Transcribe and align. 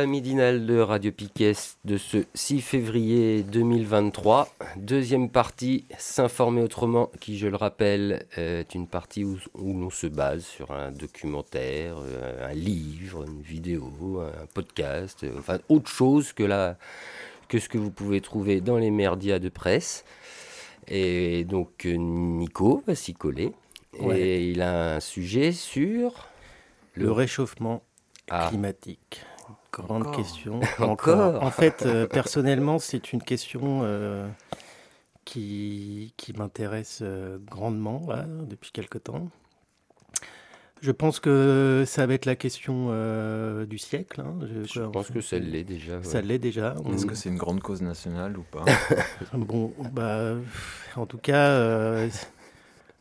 La 0.00 0.06
midinale 0.06 0.64
de 0.64 0.78
Radio 0.78 1.12
Piquet 1.12 1.52
de 1.84 1.98
ce 1.98 2.24
6 2.32 2.62
février 2.62 3.42
2023. 3.42 4.48
Deuxième 4.76 5.28
partie, 5.28 5.84
s'informer 5.98 6.62
autrement, 6.62 7.10
qui 7.20 7.36
je 7.36 7.48
le 7.48 7.56
rappelle 7.56 8.24
est 8.34 8.74
une 8.74 8.86
partie 8.86 9.24
où, 9.24 9.36
l'on 9.54 9.90
se 9.90 10.06
base 10.06 10.42
sur 10.42 10.70
un 10.70 10.90
documentaire, 10.90 11.96
euh, 11.98 12.50
un 12.50 12.54
livre, 12.54 13.26
une 13.26 13.42
vidéo, 13.42 14.22
un 14.22 14.46
podcast, 14.54 15.22
euh, 15.24 15.34
enfin 15.38 15.58
autre 15.68 15.90
chose 15.90 16.32
que, 16.32 16.44
la, 16.44 16.78
que 17.48 17.58
ce 17.58 17.68
que 17.68 17.76
vous 17.76 17.90
pouvez 17.90 18.22
trouver 18.22 18.62
dans 18.62 18.78
les 18.78 18.90
merdias 18.90 19.38
de 19.38 19.50
presse. 19.50 20.06
Et 20.88 21.44
donc 21.44 21.84
Nico 21.84 22.82
va 22.86 22.94
s'y 22.94 23.12
coller. 23.12 23.52
Et 24.14 24.48
il 24.48 24.62
a 24.62 24.94
un 24.94 25.00
sujet 25.00 25.52
sur... 25.52 26.26
le 26.94 27.12
réchauffement 27.12 27.82
ah. 28.30 28.46
climatique. 28.48 29.20
Grande 29.72 30.14
question. 30.14 30.60
Encore. 30.80 31.42
En 31.42 31.50
fait, 31.50 31.82
euh, 31.86 32.06
personnellement, 32.06 32.78
c'est 32.78 33.12
une 33.12 33.22
question 33.22 33.80
euh, 33.82 34.28
qui, 35.24 36.12
qui 36.16 36.32
m'intéresse 36.32 37.00
euh, 37.02 37.38
grandement 37.38 38.08
depuis 38.48 38.72
quelque 38.72 38.98
temps. 38.98 39.28
Je 40.82 40.92
pense 40.92 41.20
que 41.20 41.84
ça 41.86 42.06
va 42.06 42.14
être 42.14 42.24
la 42.24 42.36
question 42.36 42.86
du 43.66 43.76
siècle. 43.76 44.22
Hein. 44.22 44.38
Je, 44.64 44.80
pense 44.80 45.10
que 45.10 45.20
ça 45.20 45.38
l'est 45.38 45.62
déjà. 45.62 46.02
Ça 46.02 46.22
l'est 46.22 46.38
déjà. 46.38 46.74
Est-ce 46.92 47.04
que 47.04 47.14
c'est 47.14 47.28
une 47.28 47.36
grande 47.36 47.60
cause 47.60 47.82
nationale 47.82 48.38
ou 48.38 48.42
pas? 48.50 48.64
Bon, 49.34 49.74
bah, 49.92 50.36
en 50.96 51.04
tout 51.04 51.18
cas, 51.18 52.08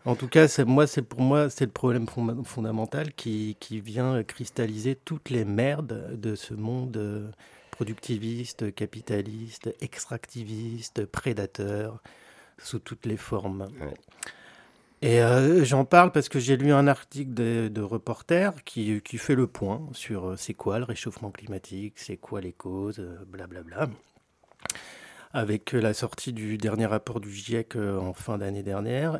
en 0.05 0.15
tout 0.15 0.27
cas, 0.27 0.47
moi, 0.65 0.87
c'est 0.87 1.01
pour 1.01 1.21
moi, 1.21 1.49
c'est 1.49 1.65
le 1.65 1.71
problème 1.71 2.07
fondamental 2.45 3.13
qui, 3.13 3.55
vient 3.71 4.23
cristalliser 4.23 4.95
toutes 4.95 5.29
les 5.29 5.43
merdes 5.43 6.19
de 6.19 6.35
ce 6.35 6.53
monde 6.53 6.95
euh, 6.97 7.29
productiviste, 7.71 8.73
capitaliste, 8.73 9.73
extractiviste, 9.81 11.05
prédateur, 11.05 12.01
sous 12.57 12.79
toutes 12.79 13.05
les 13.05 13.17
formes. 13.17 13.67
Et 15.01 15.21
euh, 15.21 15.63
j'en 15.65 15.83
parle 15.83 16.11
parce 16.11 16.29
que 16.29 16.39
j'ai 16.39 16.55
lu 16.55 16.71
un 16.71 16.87
article 16.87 17.33
de, 17.33 17.81
reporter 17.81 18.63
qui, 18.63 19.01
fait 19.17 19.35
le 19.35 19.47
point 19.47 19.87
sur 19.91 20.29
euh, 20.29 20.35
c'est 20.37 20.53
quoi 20.53 20.79
le 20.79 20.85
réchauffement 20.85 21.31
climatique, 21.31 21.93
c'est 21.97 22.17
quoi 22.17 22.39
les 22.39 22.53
causes, 22.53 23.05
blablabla. 23.27 23.89
Avec 25.33 25.73
la 25.73 25.93
sortie 25.93 26.33
du 26.33 26.57
dernier 26.57 26.85
rapport 26.85 27.19
du 27.19 27.31
GIEC 27.31 27.75
en 27.75 28.13
fin 28.13 28.37
d'année 28.37 28.63
dernière. 28.63 29.19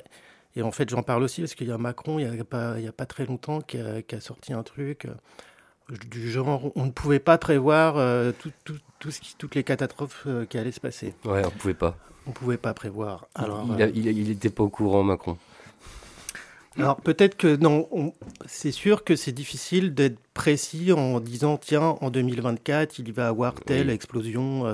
Et 0.60 0.62
en 0.62 0.72
fait, 0.72 0.90
j'en 0.90 1.04
parle 1.04 1.24
aussi 1.24 1.40
parce 1.40 1.56
qu'il 1.56 1.70
y 1.70 1.72
a 1.72 1.78
Macron, 1.78 2.20
il 2.20 2.30
n'y 2.30 2.40
a, 2.40 2.44
pas, 2.44 2.74
a 2.74 2.92
pas 2.92 3.06
très 3.06 3.26
longtemps, 3.26 3.62
qui 3.62 3.78
a, 3.78 4.20
sorti 4.20 4.52
un 4.52 4.62
truc 4.62 5.06
euh, 5.06 5.96
du 6.10 6.30
genre 6.30 6.74
on 6.76 6.86
ne 6.86 6.92
pouvait 6.92 7.20
pas 7.20 7.38
prévoir 7.38 7.96
euh, 7.96 8.34
tout, 8.38 8.52
tout, 9.00 9.10
ce 9.10 9.22
qui, 9.22 9.36
toutes 9.38 9.56
les 9.56 9.64
catastrophes 9.64 10.24
euh, 10.28 10.46
qui 10.46 10.58
allaient 10.58 10.74
se 10.74 10.82
passer. 10.82 11.14
Ouais, 11.24 11.42
on 11.46 11.46
ne 11.46 11.58
pouvait 11.58 11.74
pas. 11.74 11.96
On 12.28 12.32
ne 12.32 12.36
pouvait 12.36 12.58
pas 12.58 12.74
prévoir. 12.74 13.28
Alors, 13.36 13.66
il 13.96 14.28
n'était 14.28 14.50
pas 14.50 14.64
au 14.64 14.70
courant, 14.70 15.02
Macron. 15.02 15.38
Alors 16.78 16.98
peut-être 16.98 17.38
que 17.38 17.56
non, 17.56 18.14
c'est 18.46 18.72
sûr 18.72 19.06
que 19.06 19.16
c'est 19.16 19.32
difficile 19.32 19.94
d'être 19.94 20.20
précis 20.34 20.92
en 20.92 21.22
disant 21.22 21.58
tiens 21.58 21.98
en 22.02 22.10
2024 22.10 23.00
il 23.00 23.12
va 23.12 23.24
y 23.24 23.26
avoir 23.26 23.56
telle 23.56 23.90
explosion 23.90 24.66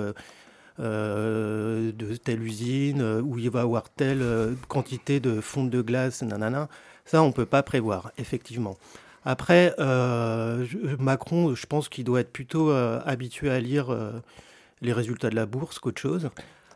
euh, 0.82 1.94
de 1.94 2.16
telle 2.18 2.44
usine, 2.44 3.00
euh, 3.02 3.22
où 3.22 3.40
il 3.40 3.50
va 3.50 3.62
avoir 3.62 3.90
telle 3.90 4.22
euh, 4.22 4.56
quantité 4.68 5.22
de 5.22 5.40
fonte 5.40 5.70
de 5.70 5.82
glace, 5.82 6.22
nanana. 6.22 6.68
Ça, 7.06 7.24
on 7.24 7.28
ne 7.28 7.32
peut 7.32 7.46
pas 7.46 7.64
prévoir, 7.64 8.12
effectivement. 8.18 8.76
Après, 9.24 9.74
Macron, 11.00 11.56
je 11.56 11.66
pense 11.66 11.90
qu'il 11.90 12.04
doit 12.04 12.20
être 12.20 12.32
plutôt 12.32 12.70
habitué 12.72 13.50
à 13.50 13.60
lire 13.60 13.88
les 14.82 14.94
résultats 14.94 15.32
de 15.32 15.36
la 15.36 15.48
bourse 15.48 15.80
qu'autre 15.80 16.00
chose. 16.00 16.30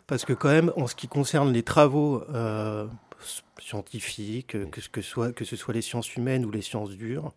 Parce 0.07 0.25
que 0.25 0.33
quand 0.33 0.49
même, 0.49 0.71
en 0.75 0.87
ce 0.87 0.95
qui 0.95 1.07
concerne 1.07 1.53
les 1.53 1.61
travaux 1.61 2.23
scientifiques, 3.59 4.47
que, 4.47 4.87
que, 4.91 5.01
soit, 5.01 5.31
que 5.31 5.45
ce 5.45 5.55
soit 5.55 5.75
les 5.75 5.83
sciences 5.83 6.15
humaines 6.15 6.43
ou 6.43 6.49
les 6.49 6.63
sciences 6.63 6.89
dures, 6.89 7.33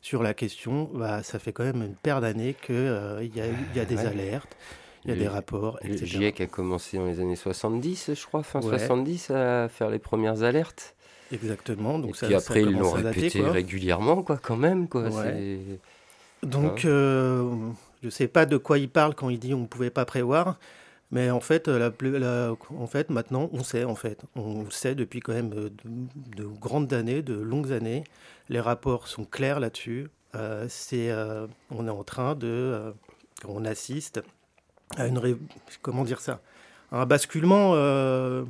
sur 0.00 0.22
la 0.22 0.32
question, 0.32 0.88
bah, 0.94 1.24
ça 1.24 1.40
fait 1.40 1.52
quand 1.52 1.64
même 1.64 1.82
une 1.82 1.96
paire 1.96 2.20
d'années 2.20 2.54
qu'il 2.64 3.32
y 3.34 3.80
a 3.80 3.84
des 3.84 3.98
alertes 3.98 4.56
il 5.04 5.10
y 5.10 5.14
a 5.14 5.16
des 5.16 5.28
rapports, 5.28 5.78
etc. 5.82 6.00
Le 6.00 6.06
GIEC 6.06 6.40
a 6.40 6.46
commencé 6.46 6.96
dans 6.96 7.06
les 7.06 7.20
années 7.20 7.36
70, 7.36 8.12
je 8.14 8.26
crois, 8.26 8.42
fin 8.42 8.62
70, 8.62 9.30
à 9.30 9.68
faire 9.68 9.90
les 9.90 9.98
premières 9.98 10.42
alertes. 10.42 10.94
Exactement. 11.32 11.98
Donc 11.98 12.10
Et 12.10 12.14
ça, 12.14 12.26
puis 12.26 12.34
après, 12.34 12.62
ils 12.62 12.72
l'ont 12.72 12.92
répété 12.92 13.42
régulièrement, 13.42 14.22
quoi, 14.22 14.38
quand 14.40 14.56
même. 14.56 14.88
Quoi. 14.88 15.08
Donc, 16.42 16.84
euh, 16.84 17.50
je 18.02 18.06
ne 18.06 18.10
sais 18.10 18.28
pas 18.28 18.46
de 18.46 18.56
quoi 18.56 18.78
il 18.78 18.88
parle 18.88 19.14
quand 19.14 19.28
il 19.28 19.38
dit 19.38 19.54
on 19.54 19.60
ne 19.60 19.66
pouvait 19.66 19.90
pas 19.90 20.04
prévoir. 20.04 20.58
Mais 21.10 21.30
en 21.30 21.40
fait, 21.40 21.68
la, 21.68 21.92
la, 22.00 22.54
en 22.74 22.86
fait, 22.86 23.10
maintenant, 23.10 23.50
on 23.52 23.62
sait, 23.62 23.84
en 23.84 23.94
fait. 23.94 24.22
On 24.34 24.70
sait 24.70 24.94
depuis 24.94 25.20
quand 25.20 25.34
même 25.34 25.50
de, 25.50 25.72
de 25.84 26.44
grandes 26.44 26.92
années, 26.94 27.20
de 27.20 27.34
longues 27.34 27.72
années. 27.72 28.04
Les 28.48 28.60
rapports 28.60 29.08
sont 29.08 29.24
clairs 29.24 29.60
là-dessus. 29.60 30.08
Euh, 30.34 30.66
c'est, 30.70 31.10
euh, 31.10 31.46
on 31.70 31.86
est 31.86 31.90
en 31.90 32.04
train 32.04 32.34
de... 32.34 32.94
on 33.46 33.66
assiste 33.66 34.22
à 34.96 35.06
une 35.06 35.38
comment 35.82 36.04
dire 36.04 36.20
ça 36.20 36.40
un 36.92 37.06
basculement 37.06 37.72
euh, 37.74 38.44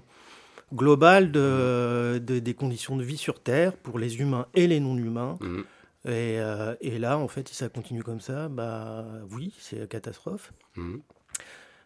global 0.74 1.30
de, 1.30 2.18
des 2.18 2.54
conditions 2.54 2.96
de 2.96 3.04
vie 3.04 3.16
sur 3.16 3.40
Terre 3.40 3.72
pour 3.72 3.98
les 3.98 4.18
humains 4.18 4.46
et 4.54 4.66
les 4.66 4.80
non-humains. 4.80 5.38
Mmh. 5.40 5.58
Et, 6.04 6.40
euh, 6.40 6.74
et, 6.80 6.98
là, 6.98 7.16
en 7.18 7.28
fait, 7.28 7.48
si 7.48 7.54
ça 7.54 7.68
continue 7.68 8.02
comme 8.02 8.20
ça, 8.20 8.48
bah 8.48 9.06
oui, 9.30 9.54
c'est 9.58 9.78
la 9.78 9.86
catastrophe. 9.86 10.52
Mmh. 10.76 10.96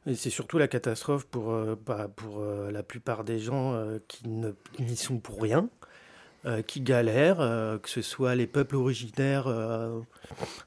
Et 0.07 0.15
c'est 0.15 0.31
surtout 0.31 0.57
la 0.57 0.69
catastrophe 0.69 1.27
pour, 1.27 1.53
euh, 1.53 1.77
bah, 1.85 2.09
pour 2.15 2.43
la 2.43 2.83
plupart 2.83 3.25
des 3.25 3.39
gens 3.39 3.79
qui 4.09 4.27
n'y 4.79 4.97
sont 4.97 5.19
pour 5.19 5.43
rien. 5.43 5.69
Qui 6.67 6.81
galèrent, 6.81 7.39
que 7.83 7.89
ce 7.89 8.03
soit 8.03 8.35
les 8.35 8.47
peuples 8.47 8.77
originaires 8.77 9.49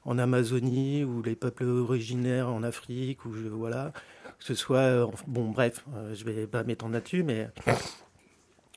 en 0.04 0.18
Amazonie 0.18 1.04
ou 1.04 1.22
les 1.22 1.34
peuples 1.34 1.64
originaires 1.64 2.48
en 2.48 2.62
Afrique, 2.62 3.24
ou 3.24 3.32
je, 3.32 3.48
voilà, 3.48 3.92
que 4.38 4.44
ce 4.44 4.54
soit. 4.54 4.78
Euh, 4.78 5.06
bon, 5.26 5.50
bref, 5.50 5.84
euh, 5.94 6.14
je 6.14 6.24
vais 6.24 6.46
pas 6.46 6.64
m'étendre 6.64 6.94
là-dessus, 6.94 7.22
mais 7.22 7.48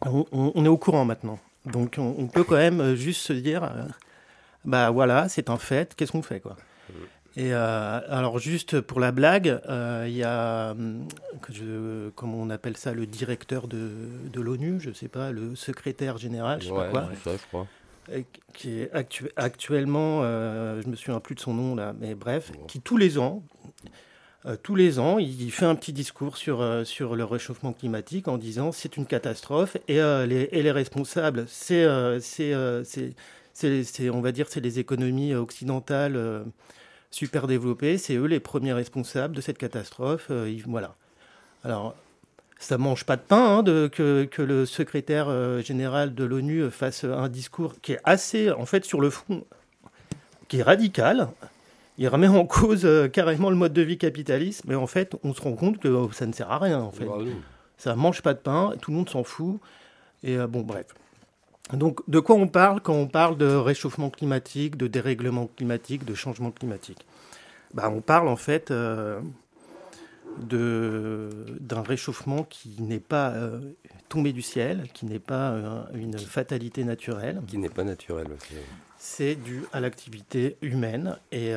on, 0.06 0.66
est 0.66 0.70
au 0.70 0.78
courant 0.78 1.06
maintenant. 1.06 1.40
Donc 1.66 1.96
on, 1.98 2.28
peut 2.28 2.44
quand 2.44 2.58
même 2.58 2.82
euh, 2.82 2.96
juste 2.96 3.22
se 3.22 3.34
dire 3.34 3.72
bah 4.66 4.92
voilà, 4.92 5.30
c'est 5.30 5.50
un 5.50 5.58
fait, 5.58 5.96
qu'est-ce 5.96 6.12
qu'on 6.12 6.22
fait, 6.22 6.42
quoi? 6.42 6.58
Et 7.36 7.54
alors 7.54 8.38
juste 8.38 8.80
pour 8.82 9.00
la 9.00 9.12
blague, 9.12 9.60
il 10.06 10.14
y 10.14 10.24
a, 10.24 10.76
je, 11.52 12.10
comment 12.10 12.38
on 12.38 12.50
appelle 12.50 12.78
ça, 12.78 12.94
le 12.94 13.08
directeur 13.08 13.68
de, 13.68 13.90
de 14.32 14.42
l'ONU, 14.42 14.80
je 14.80 14.92
sais 14.92 15.08
pas, 15.08 15.32
le 15.32 15.56
secrétaire 15.56 16.18
général, 16.18 16.62
je 16.62 16.68
sais 16.68 16.74
pas 16.74 16.90
quoi, 16.90 17.10
ça, 17.24 17.32
je 17.36 17.48
crois. 17.48 17.68
qui 18.54 18.82
est 18.82 18.92
actuellement, 19.36 20.22
je 20.22 20.88
me 20.88 20.96
souviens 20.96 21.20
plus 21.20 21.34
de 21.34 21.40
son 21.40 21.56
nom 21.56 21.76
là, 21.76 21.96
mais 22.00 22.14
bref, 22.14 22.52
qui 22.68 22.82
tous 22.82 22.98
les 22.98 23.18
ans 23.18 23.42
euh, 24.46 24.58
tous 24.62 24.76
les 24.76 25.00
ans, 25.00 25.20
il 25.20 25.52
fait 25.52 25.66
un 25.66 25.76
petit 25.76 25.94
discours 25.94 26.36
sur, 26.36 26.62
euh, 26.62 26.84
sur 26.84 27.16
le 27.16 27.24
réchauffement 27.24 27.72
climatique 27.72 28.28
en 28.28 28.38
disant 28.38 28.74
c'est 28.74 28.98
une 28.98 29.06
catastrophe 29.06 29.78
et, 29.88 30.02
euh, 30.02 30.26
les, 30.26 30.50
et 30.52 30.62
les, 30.64 30.72
responsables, 30.72 31.46
c'est, 31.48 31.88
c'est, 32.20 34.10
on 34.10 34.22
va 34.22 34.32
dire, 34.34 34.48
c'est 34.50 34.60
les 34.60 34.80
économies 34.80 35.34
occidentales 35.34 36.44
super 37.14 37.48
développées, 37.48 37.98
c'est 37.98 38.16
eux 38.16 38.26
les 38.26 38.40
premiers 38.40 38.74
responsables 38.74 39.36
de 39.36 39.42
cette 39.42 39.58
catastrophe. 39.58 40.32
voilà. 40.68 40.96
Alors, 41.64 41.96
ça 42.60 42.78
mange 42.78 43.06
pas 43.06 43.16
de 43.16 43.22
pain 43.22 43.58
hein, 43.58 43.64
de, 43.64 43.90
que, 43.92 44.26
que, 44.26 44.42
le 44.42 44.66
secrétaire 44.66 45.62
général 45.62 46.16
de 46.16 46.24
l'ONU 46.24 46.70
fasse 46.72 47.04
un 47.04 47.30
discours 47.30 47.76
qui 47.82 47.94
est 47.94 48.00
assez, 48.04 48.52
en 48.52 48.66
fait, 48.66 48.86
sur 48.86 49.02
le 49.02 49.10
fond, 49.10 49.44
qui 50.48 50.60
est 50.60 50.64
radical, 50.64 51.30
il 51.98 52.08
remet 52.08 52.28
en 52.28 52.46
cause 52.46 52.86
euh, 52.86 53.08
carrément 53.08 53.50
le 53.50 53.56
mode 53.56 53.74
de 53.74 53.82
vie 53.82 53.98
capitaliste, 53.98 54.64
mais 54.66 54.76
en 54.76 54.88
fait, 54.88 55.16
on 55.24 55.34
se 55.34 55.42
rend 55.42 55.54
compte 55.54 55.80
que 55.80 56.08
ça 56.12 56.26
ne 56.26 56.34
sert 56.34 56.52
à 56.52 56.58
rien. 56.58 56.80
En 56.80 56.92
fait, 56.92 57.08
ça 57.78 57.96
mange 57.96 58.22
pas 58.22 58.34
de 58.34 58.40
pain, 58.40 58.74
tout 58.82 58.92
le 58.92 58.98
monde 58.98 59.10
s'en 59.10 59.24
fout. 59.24 59.60
Et 60.24 60.38
euh, 60.38 60.48
bon, 60.48 60.62
bref. 60.62 60.88
Donc, 61.72 62.02
de 62.10 62.20
quoi 62.20 62.36
on 62.36 62.48
parle 62.48 62.82
quand 62.82 62.94
on 62.94 63.08
parle 63.08 63.38
de 63.38 63.48
réchauffement 63.48 64.10
climatique, 64.10 64.76
de 64.76 64.88
dérèglement 64.88 65.48
climatique, 65.48 66.04
de 66.04 66.14
changement 66.14 66.52
climatique? 66.52 67.06
Bah, 67.74 67.90
On 67.90 68.02
parle 68.02 68.28
en 68.28 68.36
fait 68.36 68.70
euh, 68.70 69.22
d'un 70.40 71.82
réchauffement 71.82 72.44
qui 72.44 72.76
n'est 72.82 73.00
pas 73.00 73.30
euh, 73.32 73.60
tombé 74.10 74.34
du 74.34 74.42
ciel, 74.42 74.90
qui 74.94 75.06
n'est 75.06 75.20
pas 75.20 75.52
euh, 75.52 75.84
une 75.94 76.20
fatalité 76.20 76.84
naturelle. 76.84 77.42
Qui 77.48 77.58
n'est 77.58 77.70
pas 77.70 77.86
naturel 77.86 78.28
aussi. 78.28 78.56
C'est 79.00 79.36
dû 79.36 79.64
à 79.72 79.80
l'activité 79.80 80.58
humaine 80.62 81.18
et 81.32 81.54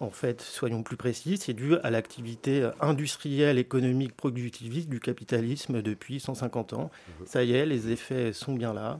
en 0.00 0.08
fait, 0.08 0.40
soyons 0.40 0.82
plus 0.82 0.96
précis, 0.96 1.36
c'est 1.36 1.52
dû 1.52 1.76
à 1.76 1.90
l'activité 1.90 2.70
industrielle, 2.80 3.58
économique, 3.58 4.16
productiviste 4.16 4.88
du 4.88 4.98
capitalisme 4.98 5.82
depuis 5.82 6.20
150 6.20 6.72
ans. 6.72 6.90
Ça 7.26 7.44
y 7.44 7.52
est, 7.52 7.66
les 7.66 7.90
effets 7.90 8.32
sont 8.32 8.54
bien 8.54 8.72
là, 8.72 8.98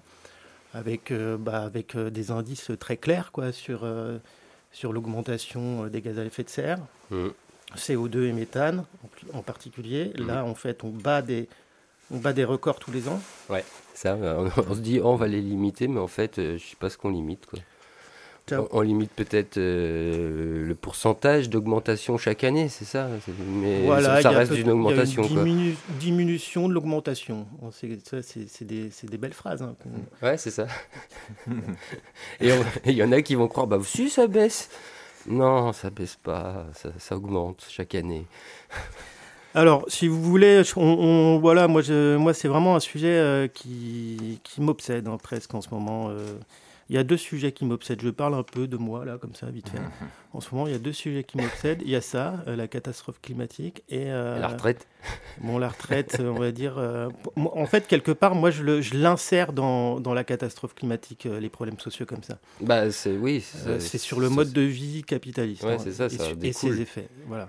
avec, 0.74 1.10
euh, 1.10 1.36
bah, 1.36 1.62
avec 1.62 1.96
euh, 1.96 2.10
des 2.10 2.30
indices 2.30 2.70
très 2.78 2.96
clairs 2.96 3.32
quoi, 3.32 3.52
sur, 3.52 3.80
euh, 3.84 4.18
sur 4.72 4.92
l'augmentation 4.92 5.86
des 5.86 6.00
gaz 6.00 6.18
à 6.18 6.24
effet 6.24 6.44
de 6.44 6.50
serre, 6.50 6.78
Mhm. 7.10 7.32
CO2 7.76 8.24
et 8.24 8.32
méthane 8.32 8.84
en, 9.32 9.42
particulier. 9.42 10.12
Mhm. 10.18 10.26
Là, 10.26 10.44
en 10.44 10.54
fait, 10.54 10.82
on 10.84 10.90
bat 10.90 11.22
des, 11.22 11.48
on 12.10 12.18
bat 12.18 12.32
des 12.32 12.44
records 12.44 12.78
tous 12.78 12.90
les 12.90 13.08
ans. 13.08 13.20
Ça, 13.94 14.14
euh, 14.14 14.48
on, 14.56 14.62
on 14.70 14.74
se 14.74 14.80
dit, 14.80 15.00
oh, 15.00 15.08
on 15.08 15.16
va 15.16 15.28
les 15.28 15.40
limiter, 15.40 15.88
mais 15.88 16.00
en 16.00 16.08
fait, 16.08 16.36
je 16.36 16.58
sais 16.58 16.76
pas 16.76 16.90
ce 16.90 16.98
qu'on 16.98 17.10
limite. 17.10 17.46
Quoi. 17.46 17.58
Ciao. 18.50 18.68
On, 18.72 18.78
on 18.78 18.80
limite 18.82 19.10
peut-être 19.12 19.56
euh, 19.58 20.66
le 20.66 20.74
pourcentage 20.74 21.48
d'augmentation 21.48 22.18
chaque 22.18 22.44
année, 22.44 22.68
c'est 22.68 22.84
ça? 22.84 23.08
Mais 23.46 23.84
Voilà, 23.86 24.20
ça 24.20 24.30
reste 24.30 24.52
une 24.52 24.58
il 24.58 24.66
y 24.66 24.68
a 24.68 24.72
augmentation. 24.74 25.22
quoi. 25.22 25.42
diminu- 25.44 25.74
diminution 26.00 26.68
de 26.68 26.74
l'augmentation. 26.74 27.46
C'est- 27.72 28.06
ça, 28.06 28.22
C'est 28.22 28.48
c'est 28.48 28.64
des, 28.66 29.18
belles 29.18 29.32
phrases. 29.32 29.62
hein. 29.62 29.74
Ouais, 30.22 30.36
c'est 30.36 30.50
ça. 30.50 30.66
et 32.40 32.50
il 32.86 32.92
y 32.94 33.02
en 33.02 33.12
a 33.12 33.22
qui 33.22 33.34
vont 33.34 33.48
croire, 33.48 33.66
bah 33.66 33.78
si, 33.84 34.10
ça 34.10 34.26
baisse. 34.26 34.68
Non, 35.26 35.72
ça 35.72 35.90
baisse 35.90 36.16
pas, 36.22 36.66
ça, 36.74 36.90
ça 36.98 37.16
augmente 37.16 37.64
chaque 37.68 37.94
année. 37.94 38.26
Alors, 39.54 39.84
si 39.88 40.06
vous 40.08 40.22
voulez, 40.22 40.62
je- 40.64 40.72
on, 40.76 40.82
on- 40.82 41.38
voilà, 41.40 41.66
moi, 41.68 41.82
je- 41.82 42.16
moi 42.16 42.32
c'est 42.32 42.48
vraiment 42.48 42.76
un 42.76 42.80
sujet 42.80 43.08
euh, 43.16 43.48
qui, 43.48 44.38
qui 44.44 44.60
m'obsède 44.60 45.08
hein, 45.08 45.18
presque 45.22 45.52
en 45.54 45.60
ce 45.60 45.68
moment. 45.70 46.08
euh. 46.10 46.34
Il 46.90 46.94
y 46.96 46.98
a 46.98 47.04
deux 47.04 47.16
sujets 47.16 47.52
qui 47.52 47.64
m'obsèdent. 47.64 48.02
Je 48.02 48.10
parle 48.10 48.34
un 48.34 48.42
peu 48.42 48.66
de 48.66 48.76
moi, 48.76 49.04
là, 49.04 49.16
comme 49.16 49.34
ça, 49.34 49.46
vite 49.46 49.68
fait. 49.68 49.78
En 50.32 50.40
ce 50.40 50.54
moment, 50.54 50.66
il 50.68 50.72
y 50.72 50.76
a 50.76 50.78
deux 50.78 50.92
sujets 50.92 51.24
qui 51.24 51.38
m'obsèdent. 51.38 51.82
Il 51.84 51.90
y 51.90 51.96
a 51.96 52.00
ça, 52.00 52.44
euh, 52.46 52.54
la 52.54 52.68
catastrophe 52.68 53.20
climatique, 53.20 53.82
et 53.88 54.10
euh, 54.12 54.38
La 54.38 54.48
retraite, 54.48 54.86
bon, 55.40 55.58
la 55.58 55.68
retraite, 55.68 56.20
on 56.20 56.38
va 56.38 56.52
dire. 56.52 56.78
euh, 56.78 57.08
en 57.36 57.66
fait, 57.66 57.86
quelque 57.88 58.12
part, 58.12 58.34
moi, 58.34 58.50
je 58.50 58.94
l'insère 58.96 59.52
dans, 59.52 59.98
dans 59.98 60.14
la 60.14 60.22
catastrophe 60.24 60.74
climatique, 60.74 61.24
les 61.24 61.48
problèmes 61.48 61.78
sociaux 61.80 62.06
comme 62.06 62.22
ça. 62.22 62.38
bah 62.60 62.90
c'est 62.90 63.16
oui. 63.16 63.40
C'est 63.40 63.98
sur 63.98 64.20
le 64.20 64.28
mode 64.28 64.52
de 64.52 64.60
vie 64.60 65.02
capitaliste. 65.02 65.62
Ouais, 65.64 65.74
hein, 65.74 65.78
c'est 65.78 65.92
ça, 65.92 66.06
et, 66.06 66.10
ça 66.10 66.28
et 66.30 66.34
découle. 66.34 66.74
ses 66.74 66.80
effets. 66.80 67.08
Voilà. 67.26 67.48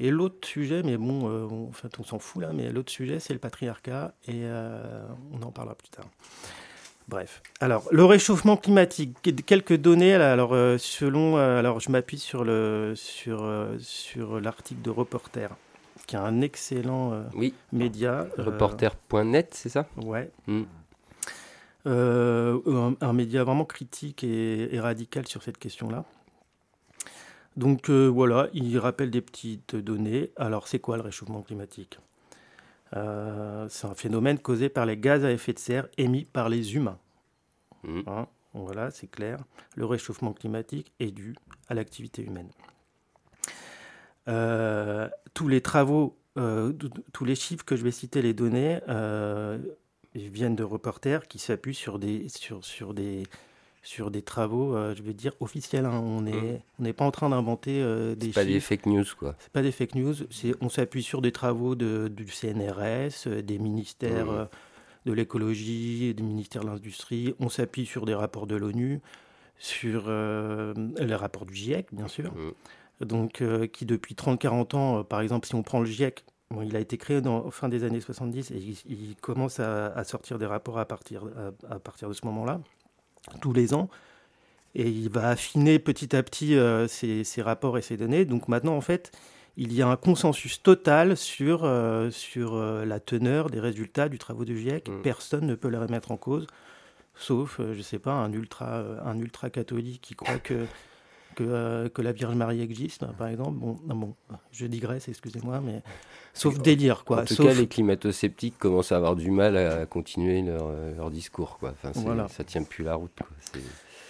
Et 0.00 0.10
l'autre 0.10 0.46
sujet, 0.46 0.82
mais 0.84 0.96
bon, 0.96 1.28
euh, 1.28 1.46
on, 1.50 1.68
en 1.68 1.72
fait, 1.72 1.98
on 1.98 2.04
s'en 2.04 2.18
fout 2.20 2.40
là, 2.40 2.50
mais 2.54 2.70
l'autre 2.70 2.92
sujet, 2.92 3.18
c'est 3.18 3.32
le 3.32 3.40
patriarcat, 3.40 4.14
et 4.28 4.42
euh, 4.44 5.04
on 5.32 5.42
en 5.42 5.50
parlera 5.50 5.74
plus 5.74 5.88
tard. 5.88 6.06
Bref. 7.08 7.42
Alors, 7.60 7.88
le 7.90 8.04
réchauffement 8.04 8.56
climatique. 8.58 9.16
Quelques 9.46 9.74
données. 9.76 10.14
Alors, 10.14 10.52
euh, 10.52 10.76
selon, 10.78 11.38
euh, 11.38 11.58
alors, 11.58 11.80
je 11.80 11.90
m'appuie 11.90 12.18
sur 12.18 12.44
le 12.44 12.92
sur 12.96 13.42
euh, 13.44 13.76
sur 13.78 14.40
l'article 14.40 14.82
de 14.82 14.90
Reporter, 14.90 15.48
qui 16.06 16.16
est 16.16 16.18
un 16.18 16.42
excellent 16.42 17.12
euh, 17.14 17.22
Oui, 17.34 17.54
média. 17.72 18.26
reporter.net, 18.36 19.48
c'est 19.54 19.70
ça? 19.70 19.86
Ouais. 20.04 20.30
Hmm. 20.46 20.64
Euh, 21.86 22.58
un, 22.66 22.94
un 23.00 23.12
média 23.14 23.42
vraiment 23.44 23.64
critique 23.64 24.22
et, 24.22 24.74
et 24.74 24.78
radical 24.80 25.26
sur 25.26 25.42
cette 25.42 25.56
question-là. 25.58 26.04
Donc 27.56 27.88
euh, 27.88 28.06
voilà, 28.06 28.48
il 28.52 28.78
rappelle 28.78 29.10
des 29.10 29.22
petites 29.22 29.74
données. 29.76 30.30
Alors 30.36 30.68
c'est 30.68 30.78
quoi 30.78 30.96
le 30.96 31.02
réchauffement 31.02 31.40
climatique? 31.40 31.98
Euh, 32.96 33.66
C'est 33.68 33.86
un 33.86 33.94
phénomène 33.94 34.38
causé 34.38 34.68
par 34.68 34.86
les 34.86 34.96
gaz 34.96 35.24
à 35.24 35.32
effet 35.32 35.52
de 35.52 35.58
serre 35.58 35.88
émis 35.98 36.24
par 36.24 36.48
les 36.48 36.74
humains. 36.74 36.98
Hmm. 37.82 38.00
Hein, 38.06 38.26
voilà, 38.54 38.90
c'est 38.90 39.08
clair. 39.08 39.38
Le 39.76 39.84
réchauffement 39.84 40.32
climatique 40.32 40.92
est 41.00 41.10
dû 41.10 41.34
à 41.68 41.74
l'activité 41.74 42.22
humaine. 42.22 42.50
Euh, 44.28 45.08
tous 45.34 45.48
les 45.48 45.60
travaux, 45.60 46.18
euh, 46.36 46.72
tous 47.12 47.24
les 47.24 47.34
chiffres 47.34 47.64
que 47.64 47.76
je 47.76 47.84
vais 47.84 47.90
citer, 47.90 48.22
les 48.22 48.34
données, 48.34 48.80
viennent 50.14 50.56
de 50.56 50.64
reporters 50.64 51.28
qui 51.28 51.38
s'appuient 51.38 51.74
sur 51.74 51.98
des, 51.98 52.28
sur, 52.28 52.64
sur 52.64 52.92
des, 52.92 53.22
sur 53.82 54.10
des 54.10 54.22
travaux, 54.22 54.74
euh, 54.74 54.94
je 54.94 55.02
vais 55.02 55.14
dire, 55.14 55.32
officiels. 55.40 55.86
hein. 55.86 56.00
On 56.02 56.22
n'est 56.22 56.62
on 56.78 56.82
n'est 56.82 56.92
pas 56.92 57.04
en 57.04 57.10
train 57.10 57.30
d'inventer 57.30 57.80
euh, 57.82 58.14
des 58.14 58.26
C'est 58.28 58.32
pas 58.32 58.44
des 58.44 58.60
fake 58.60 58.86
news, 58.86 59.04
quoi. 59.18 59.34
C'est 59.38 59.52
pas 59.52 59.62
des 59.62 59.72
fake 59.72 59.94
news. 59.94 60.14
On 60.60 60.68
s'appuie 60.68 61.02
sur 61.02 61.22
des 61.22 61.32
travaux 61.32 61.74
de, 61.74 62.08
du 62.08 62.26
CNRS, 62.28 63.26
euh, 63.28 63.42
des 63.42 63.58
ministères 63.58 64.26
Mhm. 64.26 64.34
euh, 64.34 64.44
de 65.06 65.12
l'écologie, 65.12 66.12
des 66.14 66.22
ministères 66.22 66.62
de 66.64 66.68
l'industrie. 66.68 67.34
On 67.40 67.48
s'appuie 67.48 67.86
sur 67.86 68.04
des 68.04 68.14
rapports 68.14 68.46
de 68.46 68.56
l'ONU, 68.56 69.00
sur 69.58 70.08
les 70.10 71.14
rapports 71.14 71.46
du 71.46 71.54
GIEC, 71.54 71.86
bien 71.92 72.08
sûr. 72.08 72.32
Mhm. 72.34 73.06
Donc, 73.08 73.42
qui 73.72 73.86
depuis 73.86 74.14
30-40 74.14 74.74
ans, 74.76 75.04
par 75.04 75.20
exemple, 75.20 75.46
si 75.46 75.54
on 75.54 75.62
prend 75.62 75.80
le 75.80 75.86
GIEC, 75.86 76.24
bon, 76.50 76.62
il 76.62 76.74
a 76.76 76.80
été 76.80 76.98
créé 76.98 77.20
dans, 77.20 77.40
au 77.44 77.50
fin 77.50 77.68
des 77.68 77.84
années 77.84 78.00
70 78.00 78.50
et 78.50 78.56
il, 78.56 78.76
il 78.86 79.16
commence 79.16 79.60
à, 79.60 79.86
à 79.86 80.04
sortir 80.04 80.38
des 80.38 80.46
rapports 80.46 80.78
à 80.78 80.84
partir, 80.84 81.22
à, 81.70 81.74
à 81.74 81.78
partir 81.78 82.08
de 82.08 82.12
ce 82.14 82.26
moment-là, 82.26 82.60
tous 83.40 83.52
les 83.52 83.74
ans. 83.74 83.88
Et 84.74 84.88
il 84.88 85.08
va 85.08 85.30
affiner 85.30 85.78
petit 85.78 86.14
à 86.14 86.22
petit 86.22 86.56
euh, 86.56 86.86
ses, 86.88 87.24
ses 87.24 87.42
rapports 87.42 87.78
et 87.78 87.82
ses 87.82 87.96
données. 87.96 88.24
Donc 88.24 88.48
maintenant, 88.48 88.76
en 88.76 88.80
fait, 88.80 89.10
il 89.56 89.72
y 89.72 89.82
a 89.82 89.88
un 89.88 89.96
consensus 89.96 90.62
total 90.62 91.16
sur, 91.16 91.64
euh, 91.64 92.10
sur 92.10 92.54
euh, 92.54 92.84
la 92.84 93.00
teneur 93.00 93.50
des 93.50 93.60
résultats 93.60 94.08
du 94.08 94.18
travaux 94.18 94.44
du 94.44 94.58
GIEC. 94.58 94.88
Mm. 94.88 95.02
Personne 95.02 95.46
ne 95.46 95.54
peut 95.54 95.68
les 95.68 95.78
remettre 95.78 96.12
en 96.12 96.16
cause, 96.16 96.46
sauf, 97.14 97.60
je 97.60 97.82
sais 97.82 97.98
pas, 97.98 98.12
un 98.12 98.32
ultra, 98.32 98.84
un 99.04 99.18
ultra 99.18 99.50
catholique 99.50 100.00
qui 100.02 100.14
croit 100.14 100.38
que, 100.42 100.66
que, 101.38 101.44
euh, 101.46 101.88
que 101.88 102.02
la 102.02 102.10
Vierge 102.10 102.34
Marie 102.34 102.60
existe, 102.60 103.06
par 103.16 103.28
exemple. 103.28 103.52
Bon, 103.58 104.14
je 104.50 104.66
digresse, 104.66 105.06
excusez-moi, 105.08 105.60
mais 105.64 105.82
sauf 106.34 106.58
délire, 106.58 107.04
quoi. 107.04 107.20
en 107.22 107.24
tout 107.24 107.34
Sauf- 107.34 107.46
cas, 107.46 107.54
les 107.54 107.68
climato-sceptiques 107.68 108.58
commencent 108.58 108.90
à 108.90 108.96
avoir 108.96 109.14
du 109.14 109.30
mal 109.30 109.56
à 109.56 109.86
continuer 109.86 110.42
leur, 110.42 110.66
euh, 110.66 110.96
leur 110.96 111.10
discours, 111.12 111.58
quoi. 111.58 111.70
Enfin, 111.70 111.92
Voilà. 112.00 112.26
Ça 112.28 112.42
tient 112.42 112.64
plus 112.64 112.82
la 112.82 112.96
route, 112.96 113.12
quoi. 113.16 113.28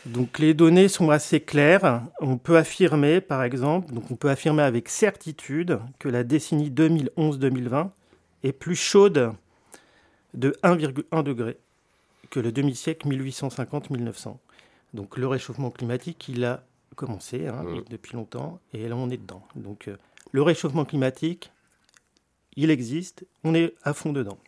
Donc 0.07 0.39
les 0.39 0.55
données 0.55 0.89
sont 0.89 1.11
assez 1.11 1.41
claires. 1.41 2.03
On 2.21 2.39
peut 2.39 2.57
affirmer, 2.57 3.21
par 3.21 3.43
exemple, 3.43 3.93
donc 3.93 4.11
on 4.11 4.17
peut 4.17 4.31
affirmer 4.31 4.63
avec 4.63 4.89
certitude 4.89 5.81
que 5.99 6.09
la 6.09 6.25
décennie 6.25 6.71
2011-2020 6.71 7.91
est 8.43 8.53
plus 8.53 8.77
chaude 8.77 9.33
de 10.33 10.57
1,1 10.63 11.23
degré 11.23 11.59
que 12.31 12.41
le 12.41 12.53
demi-siècle 12.53 13.07
1850-1900. 13.09 14.39
Donc 14.95 15.19
le 15.19 15.27
réchauffement 15.27 15.71
climatique, 15.71 16.27
il 16.29 16.45
a 16.47 16.63
commencé 16.99 17.47
hein, 17.47 17.63
Mhm. 17.65 17.85
depuis 17.89 18.15
longtemps 18.17 18.61
et 18.75 18.89
là 18.89 18.97
on 18.97 19.09
est 19.11 19.17
dedans. 19.17 19.43
Donc 19.57 19.89
euh, 19.89 19.97
le 20.33 20.43
réchauffement 20.43 20.85
climatique, 20.85 21.51
il 22.57 22.71
existe, 22.71 23.25
on 23.45 23.55
est 23.55 23.75
à 23.85 23.95
fond 23.95 24.13
dedans. 24.13 24.39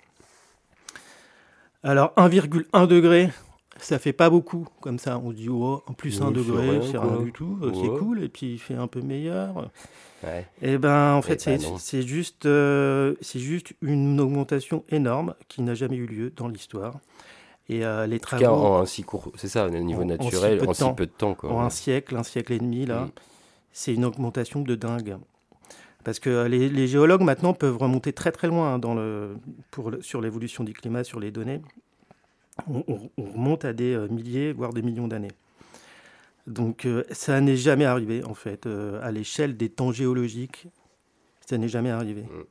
Alors 1.83 2.13
1,1 2.17 2.87
degré, 2.87 3.31
ça 3.79 3.99
fait 3.99 4.13
pas 4.13 4.29
beaucoup 4.29 4.67
comme 4.83 4.99
ça. 4.99 5.19
On 5.19 5.31
se 5.31 5.37
dit, 5.37 5.49
oh, 5.49 5.83
en 5.87 5.93
plus 5.95 6.21
Oui, 6.21 6.27
1 6.27 6.29
c'est 6.29 6.33
degré, 6.35 6.81
c'est 6.91 6.99
rien 6.99 7.23
du 7.23 7.33
tout, 7.33 7.59
euh, 7.63 7.73
c'est 7.73 7.89
Ouais. 7.89 7.99
cool, 7.99 8.23
et 8.25 8.29
puis 8.29 8.53
il 8.55 8.59
fait 8.59 8.75
un 8.75 8.87
peu 8.87 9.01
meilleur. 9.01 9.71
Ouais. 10.23 10.47
Eh 10.61 10.77
ben, 10.77 11.15
en 11.15 11.21
Eh 11.21 11.23
fait, 11.23 11.47
ben 11.47 11.59
c'est 11.61 11.79
c'est 11.79 12.03
juste, 12.03 12.45
euh, 12.45 13.15
c'est 13.23 13.39
juste 13.39 13.73
une 13.81 14.21
augmentation 14.21 14.85
énorme 14.91 15.35
qui 15.49 15.63
n'a 15.63 15.75
jamais 15.75 15.97
eu 15.97 16.07
lieu 16.07 16.31
dans 16.37 16.49
l'histoire. 16.49 16.99
Et 17.73 17.85
euh, 17.85 18.07
les 18.07 18.17
En 18.17 18.19
travaux 18.19 18.47
en 18.47 18.81
un 18.81 18.87
si 18.87 19.03
court, 19.05 19.31
c'est 19.37 19.47
ça, 19.49 19.67
au 19.67 19.71
niveau 19.71 20.03
En- 20.03 20.11
en 20.11 20.19
si 20.19 20.25
naturel, 20.25 20.59
peu 20.59 20.65
de 20.65 20.71
en 20.71 20.75
si 20.75 20.81
temps. 20.81 20.95
peu 20.95 21.07
de 21.07 21.11
temps, 21.13 21.35
quoi. 21.35 21.53
en 21.53 21.61
un 21.61 21.71
siècle, 21.71 22.17
un 22.17 22.25
siècle 22.25 22.53
et 22.53 22.59
demi, 22.59 22.85
là, 22.85 23.03
Mm. 23.05 23.11
c'est 23.73 23.95
une 23.95 24.05
augmentation 24.05 24.61
de 24.63 24.75
dingue. 24.75 25.17
Parce 26.03 26.19
que 26.19 26.31
euh, 26.31 26.49
les, 26.49 26.69
les 26.69 26.89
géologues 26.89 27.21
maintenant 27.23 27.53
peuvent 27.53 27.77
remonter 27.77 28.13
très 28.13 28.33
très 28.33 28.49
loin 28.49 28.75
hein, 28.75 28.79
dans 28.81 28.95
le, 28.95 29.37
pour 29.71 29.91
le- 29.93 30.03
sur 30.03 30.21
l'évolution 30.21 30.65
du 30.65 30.73
climat, 30.73 31.05
sur 31.05 31.21
les 31.21 31.31
données. 31.31 31.61
On, 32.69 32.83
on- 32.89 33.11
on 33.19 33.25
remonte 33.33 33.65
à 33.65 33.73
des 33.73 33.95
euh, 33.95 34.09
milliers, 34.09 34.53
voire 34.53 34.73
des 34.73 34.83
millions 34.83 35.07
d'années. 35.09 35.33
Donc 36.47 36.87
euh, 36.87 37.05
ça 37.13 37.41
n'est 37.41 37.57
jamais 37.57 37.85
arrivé 37.85 38.25
en 38.25 38.35
fait 38.35 38.67
euh, 38.67 38.99
à 39.03 39.13
l'échelle 39.13 39.57
des 39.57 39.69
temps 39.69 39.93
géologiques. 39.93 40.67
Ça 41.47 41.57
n'est 41.59 41.69
jamais 41.69 41.91
arrivé. 41.91 42.23
Mm. 42.23 42.45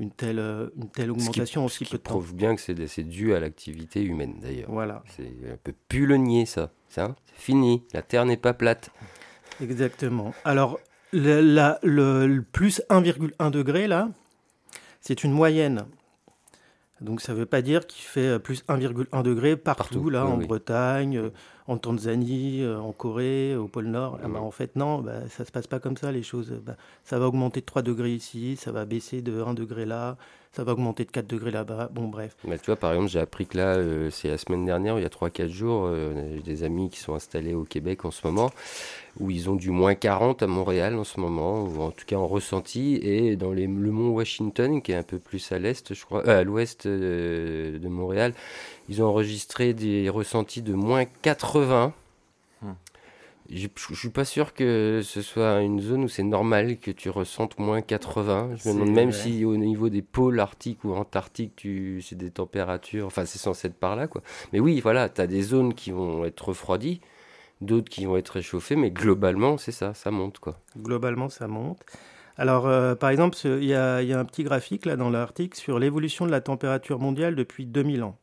Une 0.00 0.10
telle, 0.10 0.38
euh, 0.40 0.70
une 0.76 0.88
telle 0.90 1.10
Ce 1.10 1.12
qui- 1.14 1.20
augmentation 1.28 1.64
en 1.64 1.68
ce 1.68 1.78
qui 1.78 1.84
peu 1.84 1.98
de 1.98 2.02
temps. 2.02 2.10
prouve 2.10 2.34
bien 2.34 2.56
que 2.56 2.60
c'est 2.60 3.02
dû 3.04 3.34
à 3.34 3.40
l'activité 3.40 4.02
humaine, 4.02 4.34
d'ailleurs. 4.42 4.70
Voilà. 4.70 5.04
C'est 5.16 5.22
un 5.52 5.56
peu 5.62 5.72
plus 5.88 6.06
le 6.06 6.16
nier, 6.16 6.46
ça. 6.46 6.72
ça 6.88 7.14
c'est 7.26 7.40
fini. 7.40 7.84
La 7.92 8.02
Terre 8.02 8.24
n'est 8.26 8.36
pas 8.36 8.54
plate. 8.54 8.90
Exactement. 9.62 10.34
Alors, 10.44 10.80
le, 11.12 11.40
le 11.84 12.42
plus 12.42 12.82
1,1 12.90 13.50
degré, 13.50 13.86
là, 13.86 14.08
c'est 15.00 15.22
une 15.22 15.30
moyenne. 15.32 15.84
Donc 17.00 17.20
ça 17.20 17.32
ne 17.32 17.38
veut 17.38 17.46
pas 17.46 17.62
dire 17.62 17.86
qu'il 17.86 18.04
fait 18.04 18.26
euh, 18.26 18.38
plus 18.38 18.64
1,1 18.68 19.22
degré 19.22 19.56
partout, 19.56 20.10
là, 20.10 20.26
en 20.26 20.38
Bretagne, 20.38 21.18
euh, 21.18 21.30
en 21.66 21.78
Tanzanie, 21.78 22.62
euh, 22.62 22.78
en 22.78 22.92
Corée, 22.92 23.56
au 23.56 23.68
pôle 23.68 23.86
Nord. 23.86 24.18
Ah 24.22 24.28
bah, 24.28 24.40
en 24.40 24.50
fait, 24.50 24.76
non, 24.76 25.00
bah, 25.00 25.28
ça 25.28 25.42
ne 25.42 25.46
se 25.46 25.52
passe 25.52 25.66
pas 25.66 25.80
comme 25.80 25.96
ça, 25.96 26.12
les 26.12 26.22
choses. 26.22 26.50
Bah, 26.64 26.76
ça 27.04 27.18
va 27.18 27.26
augmenter 27.26 27.60
de 27.60 27.66
3 27.66 27.82
degrés 27.82 28.12
ici, 28.12 28.56
ça 28.56 28.72
va 28.72 28.84
baisser 28.84 29.22
de 29.22 29.42
1 29.42 29.54
degré 29.54 29.86
là, 29.86 30.16
ça 30.54 30.64
va 30.64 30.72
augmenter 30.72 31.04
de 31.04 31.10
4 31.10 31.26
degrés 31.26 31.50
là-bas. 31.50 31.90
Bon, 31.92 32.08
bref. 32.08 32.36
tu 32.42 32.48
vois, 32.66 32.76
par 32.76 32.92
exemple, 32.92 33.10
j'ai 33.10 33.20
appris 33.20 33.46
que 33.46 33.58
là, 33.58 34.10
c'est 34.10 34.28
la 34.28 34.38
semaine 34.38 34.64
dernière, 34.64 34.98
il 34.98 35.02
y 35.02 35.06
a 35.06 35.08
3-4 35.08 35.48
jours, 35.48 35.90
j'ai 36.34 36.42
des 36.42 36.62
amis 36.64 36.90
qui 36.90 36.98
sont 36.98 37.14
installés 37.14 37.54
au 37.54 37.64
Québec 37.64 38.04
en 38.04 38.10
ce 38.10 38.26
moment 38.26 38.50
où 39.20 39.30
ils 39.30 39.48
ont 39.48 39.54
du 39.54 39.70
moins 39.70 39.94
40 39.94 40.42
à 40.42 40.46
Montréal 40.46 40.96
en 40.96 41.04
ce 41.04 41.20
moment, 41.20 41.64
ou 41.64 41.80
en 41.80 41.90
tout 41.90 42.04
cas 42.06 42.16
en 42.16 42.26
ressenti, 42.26 42.96
et 43.02 43.36
dans 43.36 43.52
le 43.52 43.66
mont 43.68 44.10
Washington, 44.10 44.82
qui 44.82 44.92
est 44.92 44.96
un 44.96 45.02
peu 45.02 45.18
plus 45.18 45.52
à 45.52 45.58
l'est, 45.58 45.94
je 45.94 46.04
crois, 46.04 46.26
euh, 46.26 46.40
à 46.40 46.44
l'ouest 46.44 46.86
euh, 46.86 47.78
de 47.78 47.88
Montréal, 47.88 48.34
ils 48.88 49.02
ont 49.02 49.06
enregistré 49.06 49.72
des 49.72 50.08
ressentis 50.08 50.62
de 50.62 50.74
moins 50.74 51.04
80. 51.22 51.92
Hmm. 53.48 53.56
Je 53.56 53.68
ne 53.90 53.96
suis 53.96 54.10
pas 54.10 54.24
sûr 54.24 54.54
que 54.54 55.00
ce 55.04 55.22
soit 55.22 55.60
une 55.60 55.80
zone 55.80 56.04
où 56.04 56.08
c'est 56.08 56.22
normal 56.22 56.78
que 56.78 56.90
tu 56.90 57.10
ressentes 57.10 57.58
moins 57.58 57.82
80. 57.82 58.50
Je 58.56 58.68
me 58.68 58.74
demande 58.74 58.90
même 58.90 59.12
si 59.12 59.44
au 59.44 59.56
niveau 59.56 59.88
des 59.88 60.02
pôles 60.02 60.40
arctiques 60.40 60.84
ou 60.84 60.94
antarctiques, 60.94 61.54
tu... 61.56 62.02
c'est 62.02 62.16
des 62.16 62.30
températures, 62.30 63.06
enfin 63.06 63.24
c'est 63.24 63.38
censé 63.38 63.68
être 63.68 63.74
par 63.74 63.96
là. 63.96 64.06
quoi. 64.06 64.22
Mais 64.52 64.60
oui, 64.60 64.80
voilà, 64.80 65.08
tu 65.08 65.20
as 65.20 65.26
des 65.26 65.42
zones 65.42 65.74
qui 65.74 65.90
vont 65.90 66.24
être 66.24 66.48
refroidies 66.48 67.00
d'autres 67.60 67.88
qui 67.88 68.04
vont 68.04 68.16
être 68.16 68.30
réchauffés, 68.30 68.76
mais 68.76 68.90
globalement, 68.90 69.58
c'est 69.58 69.72
ça, 69.72 69.94
ça 69.94 70.10
monte 70.10 70.38
quoi. 70.38 70.58
Globalement, 70.76 71.28
ça 71.28 71.48
monte. 71.48 71.80
Alors, 72.36 72.66
euh, 72.66 72.94
par 72.94 73.10
exemple, 73.10 73.36
il 73.44 73.64
y, 73.64 73.74
a 73.74 73.98
un 73.98 74.24
petit 74.24 74.42
graphique 74.42 74.86
là 74.86 74.96
dans 74.96 75.10
l'article 75.10 75.56
sur 75.56 75.78
l'évolution 75.78 76.26
de 76.26 76.30
la 76.30 76.40
température 76.40 76.98
mondiale 76.98 77.36
depuis 77.36 77.64
2000 77.64 78.02
ans. 78.02 78.16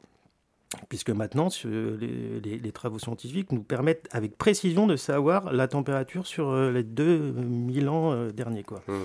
Puisque 0.88 1.10
maintenant, 1.10 1.50
les, 1.66 2.72
travaux 2.72 3.00
scientifiques 3.00 3.52
nous 3.52 3.64
permettent 3.64 4.08
avec 4.12 4.38
précision 4.38 4.88
de 4.88 4.96
savoir 4.96 5.52
la 5.52 5.68
température 5.68 6.26
sur 6.26 6.50
euh, 6.50 6.72
les 6.72 6.84
2000 6.84 7.90
ans 7.90 8.12
euh, 8.14 8.32
derniers. 8.32 8.64
Quoi. 8.64 8.82
Et 8.88 8.92
mmh. 8.92 9.04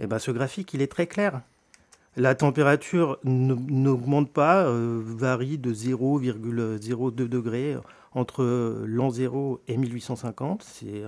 eh 0.00 0.06
ben, 0.08 0.18
ce 0.18 0.32
graphique, 0.32 0.74
il 0.74 0.82
est 0.82 0.90
très 0.90 1.06
clair. 1.06 1.40
La 2.16 2.34
température 2.34 3.18
n'augmente 3.24 4.32
pas, 4.32 4.66
varie 4.70 5.58
de 5.58 5.72
0,02 5.74 7.12
degrés 7.28 7.76
entre 8.14 8.42
l'an 8.86 9.10
0 9.10 9.60
et 9.68 9.76
1850, 9.76 10.62
c'est 10.62 11.04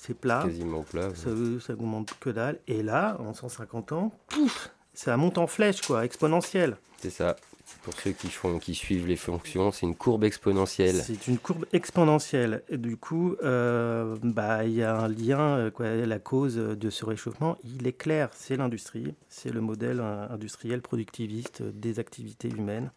c'est 0.00 0.14
plat. 0.14 0.42
Quasiment 0.44 0.82
plat. 0.82 1.14
Ça, 1.14 1.30
ça 1.60 1.74
augmente 1.74 2.14
que 2.20 2.30
dalle. 2.30 2.58
Et 2.66 2.82
là, 2.82 3.18
en 3.20 3.34
150 3.34 3.92
ans, 3.92 4.12
pouf, 4.28 4.70
ça 4.94 5.16
monte 5.16 5.36
en 5.36 5.46
flèche, 5.46 5.82
quoi, 5.82 6.04
exponentielle. 6.04 6.76
C'est 6.98 7.10
ça. 7.10 7.36
Pour 7.82 7.94
ceux 7.94 8.12
qui, 8.12 8.28
font, 8.28 8.58
qui 8.58 8.74
suivent 8.74 9.06
les 9.06 9.16
fonctions, 9.16 9.72
c'est 9.72 9.86
une 9.86 9.94
courbe 9.94 10.24
exponentielle. 10.24 11.02
C'est 11.04 11.26
une 11.28 11.38
courbe 11.38 11.66
exponentielle. 11.72 12.62
Et 12.68 12.76
du 12.76 12.96
coup, 12.96 13.36
euh, 13.42 14.16
bah, 14.22 14.64
il 14.64 14.74
y 14.74 14.82
a 14.82 14.96
un 14.96 15.08
lien, 15.08 15.40
euh, 15.40 15.70
quoi, 15.70 15.94
la 15.94 16.18
cause 16.18 16.56
de 16.56 16.90
ce 16.90 17.04
réchauffement, 17.04 17.56
il 17.64 17.86
est 17.86 17.92
clair, 17.92 18.30
c'est 18.34 18.56
l'industrie, 18.56 19.14
c'est 19.28 19.52
le 19.52 19.60
modèle 19.60 20.00
industriel 20.00 20.82
productiviste 20.82 21.62
des 21.62 21.98
activités 21.98 22.48
humaines 22.48 22.90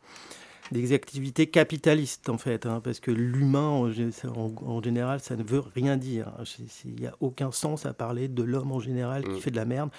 des 0.71 0.93
activités 0.93 1.47
capitalistes, 1.47 2.29
en 2.29 2.37
fait, 2.37 2.65
hein, 2.65 2.81
parce 2.83 2.99
que 2.99 3.11
l'humain, 3.11 3.67
en, 3.67 3.91
général, 4.81 5.19
ça 5.19 5.35
ne 5.35 5.43
veut 5.43 5.63
rien 5.75 5.97
dire. 5.97 6.31
Il 6.85 6.95
n'y 6.95 7.07
a 7.07 7.15
aucun 7.19 7.51
sens 7.51 7.85
à 7.85 7.93
parler 7.93 8.27
de 8.27 8.43
l'homme 8.43 8.71
en 8.71 8.79
général 8.79 9.23
qui 9.23 9.31
mm. 9.31 9.39
fait 9.39 9.51
de 9.51 9.55
la 9.55 9.65
merde. 9.65 9.89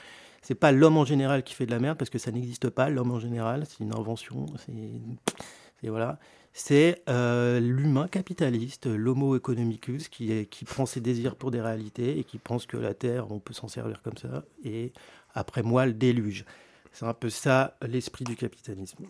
C'est 0.45 0.55
pas 0.55 0.73
l'homme 0.73 0.99
en 0.99 1.07
général 1.07 1.43
qui 1.43 1.55
fait 1.55 1.65
de 1.65 1.71
la 1.71 1.79
merde, 1.79 1.97
parce 1.97 2.11
que 2.11 2.19
ça 2.19 2.31
n'existe 2.31 2.69
pas, 2.69 2.91
l'homme 2.91 3.13
en 3.13 3.19
général, 3.19 3.65
c'est 3.67 3.83
une 3.83 3.95
invention. 3.95 4.45
C'est 4.67 5.89
voilà. 5.89 6.19
C'est 6.53 7.03
euh, 7.09 7.61
l'humain 7.61 8.09
capitaliste, 8.09 8.87
l'homo 8.87 9.37
economicus, 9.37 10.09
qui, 10.09 10.47
qui 10.47 10.65
prend 10.67 10.85
ses 10.85 11.01
désirs 11.01 11.35
pour 11.37 11.51
des 11.51 11.63
réalités 11.63 12.19
et 12.19 12.25
qui 12.25 12.37
pense 12.37 12.67
que 12.67 12.77
la 12.77 12.93
Terre, 12.93 13.33
on 13.33 13.39
peut 13.39 13.55
s'en 13.55 13.69
servir 13.69 14.03
comme 14.03 14.19
ça, 14.19 14.45
et 14.63 14.93
après 15.35 15.63
moi, 15.63 15.87
le 15.87 15.95
déluge. 15.95 16.45
C'est 16.93 17.07
un 17.07 17.15
peu 17.15 17.31
ça 17.31 17.79
l'esprit 17.81 18.25
du 18.25 18.37
capitalisme. 18.37 19.05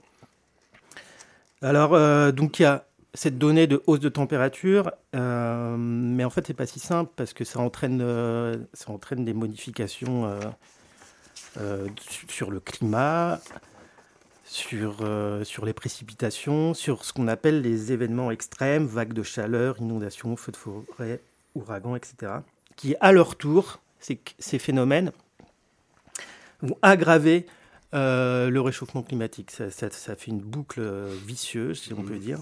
Alors, 1.62 1.94
euh, 1.94 2.30
donc 2.30 2.60
il 2.60 2.62
y 2.62 2.66
a 2.66 2.86
cette 3.12 3.38
donnée 3.38 3.66
de 3.66 3.82
hausse 3.88 4.00
de 4.00 4.08
température, 4.08 4.92
euh, 5.16 5.76
mais 5.76 6.24
en 6.24 6.30
fait, 6.30 6.46
c'est 6.46 6.54
pas 6.54 6.66
si 6.66 6.78
simple 6.78 7.12
parce 7.16 7.32
que 7.32 7.44
ça 7.44 7.58
entraîne, 7.58 8.00
ça 8.72 8.92
entraîne 8.92 9.24
des 9.24 9.34
modifications 9.34 10.32
sur 12.28 12.50
le 12.50 12.60
climat, 12.60 13.40
sur, 14.44 15.06
sur 15.44 15.64
les 15.64 15.72
précipitations, 15.72 16.74
sur 16.74 17.04
ce 17.04 17.12
qu'on 17.12 17.28
appelle 17.28 17.60
les 17.60 17.92
événements 17.92 18.30
extrêmes, 18.30 18.86
vagues 18.86 19.12
de 19.12 19.22
chaleur, 19.22 19.78
inondations, 19.78 20.36
feux 20.36 20.52
de 20.52 20.56
forêt, 20.56 21.20
ouragans, 21.54 21.96
etc., 21.96 22.32
qui, 22.76 22.96
à 23.00 23.12
leur 23.12 23.36
tour, 23.36 23.80
ces, 24.00 24.20
ces 24.38 24.58
phénomènes 24.58 25.12
vont 26.60 26.76
aggraver 26.82 27.46
euh, 27.94 28.50
le 28.50 28.60
réchauffement 28.60 29.02
climatique, 29.02 29.52
ça, 29.52 29.90
fait 29.90 30.30
une 30.30 30.40
boucle 30.40 30.80
euh, 30.80 31.14
vicieuse, 31.26 31.82
si 31.82 31.92
on 31.92 32.02
peut 32.02 32.18
dire. 32.18 32.40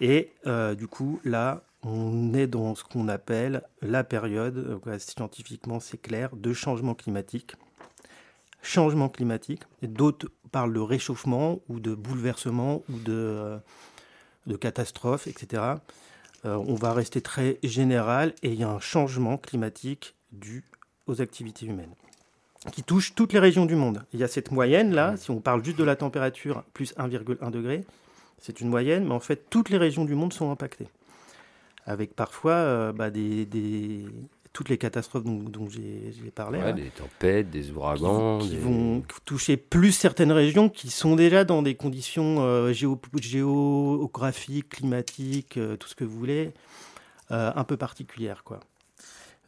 Et 0.00 0.30
euh, 0.46 0.74
du 0.74 0.88
coup, 0.88 1.20
là, 1.24 1.62
on 1.82 2.34
est 2.34 2.46
dans 2.46 2.74
ce 2.74 2.84
qu'on 2.84 3.08
appelle 3.08 3.62
la 3.80 4.04
période, 4.04 4.78
scientifiquement 4.98 5.80
c'est 5.80 5.96
clair, 5.96 6.36
de 6.36 6.52
changement 6.52 6.94
climatique. 6.94 7.54
Changement 8.64 9.08
climatique, 9.08 9.62
d'autres 9.82 10.28
parlent 10.50 10.72
de 10.72 10.80
réchauffement 10.80 11.60
ou 11.68 11.80
de 11.80 11.94
bouleversement 11.94 12.82
ou 12.88 12.98
de, 12.98 13.58
de 14.46 14.56
catastrophe, 14.56 15.26
etc. 15.26 15.62
on 16.44 16.74
va 16.74 16.92
rester 16.92 17.20
très 17.20 17.58
général 17.62 18.34
et 18.42 18.48
il 18.48 18.58
y 18.58 18.64
a 18.64 18.70
un 18.70 18.80
changement 18.80 19.36
climatique 19.36 20.14
dû 20.32 20.64
aux 21.06 21.20
activités 21.20 21.66
humaines 21.66 21.94
qui 22.72 22.82
touche 22.82 23.14
toutes 23.14 23.32
les 23.32 23.38
régions 23.38 23.66
du 23.66 23.76
monde. 23.76 24.04
Il 24.12 24.20
y 24.20 24.24
a 24.24 24.28
cette 24.28 24.50
moyenne 24.50 24.94
là, 24.94 25.16
si 25.16 25.30
on 25.30 25.40
parle 25.40 25.64
juste 25.64 25.78
de 25.78 25.84
la 25.84 25.96
température, 25.96 26.62
plus 26.72 26.94
1,1 26.96 27.50
degré, 27.50 27.84
c'est 28.38 28.60
une 28.60 28.68
moyenne, 28.68 29.04
mais 29.04 29.14
en 29.14 29.20
fait 29.20 29.48
toutes 29.50 29.70
les 29.70 29.78
régions 29.78 30.04
du 30.04 30.14
monde 30.14 30.32
sont 30.32 30.50
impactées. 30.50 30.88
Avec 31.86 32.14
parfois 32.14 32.52
euh, 32.52 32.92
bah, 32.92 33.10
des, 33.10 34.06
toutes 34.54 34.70
les 34.70 34.78
catastrophes 34.78 35.24
dont, 35.24 35.68
j'ai 35.68 36.30
parlé. 36.34 36.60
Ouais, 36.60 36.72
des 36.72 36.88
tempêtes, 36.88 37.50
des 37.50 37.70
ouragans. 37.72 38.38
Qui, 38.38 38.56
vont 38.56 39.02
toucher 39.26 39.58
plus 39.58 39.92
certaines 39.92 40.32
régions 40.32 40.70
qui 40.70 40.88
sont 40.88 41.16
déjà 41.16 41.44
dans 41.44 41.60
des 41.60 41.74
conditions 41.74 42.36
euh, 42.38 42.72
géographiques, 42.72 44.70
climatiques, 44.70 45.58
euh, 45.58 45.76
tout 45.76 45.88
ce 45.88 45.94
que 45.94 46.04
vous 46.04 46.18
voulez, 46.18 46.52
un 47.30 47.64
peu 47.64 47.76
particulières. 47.76 48.44
quoi. 48.44 48.60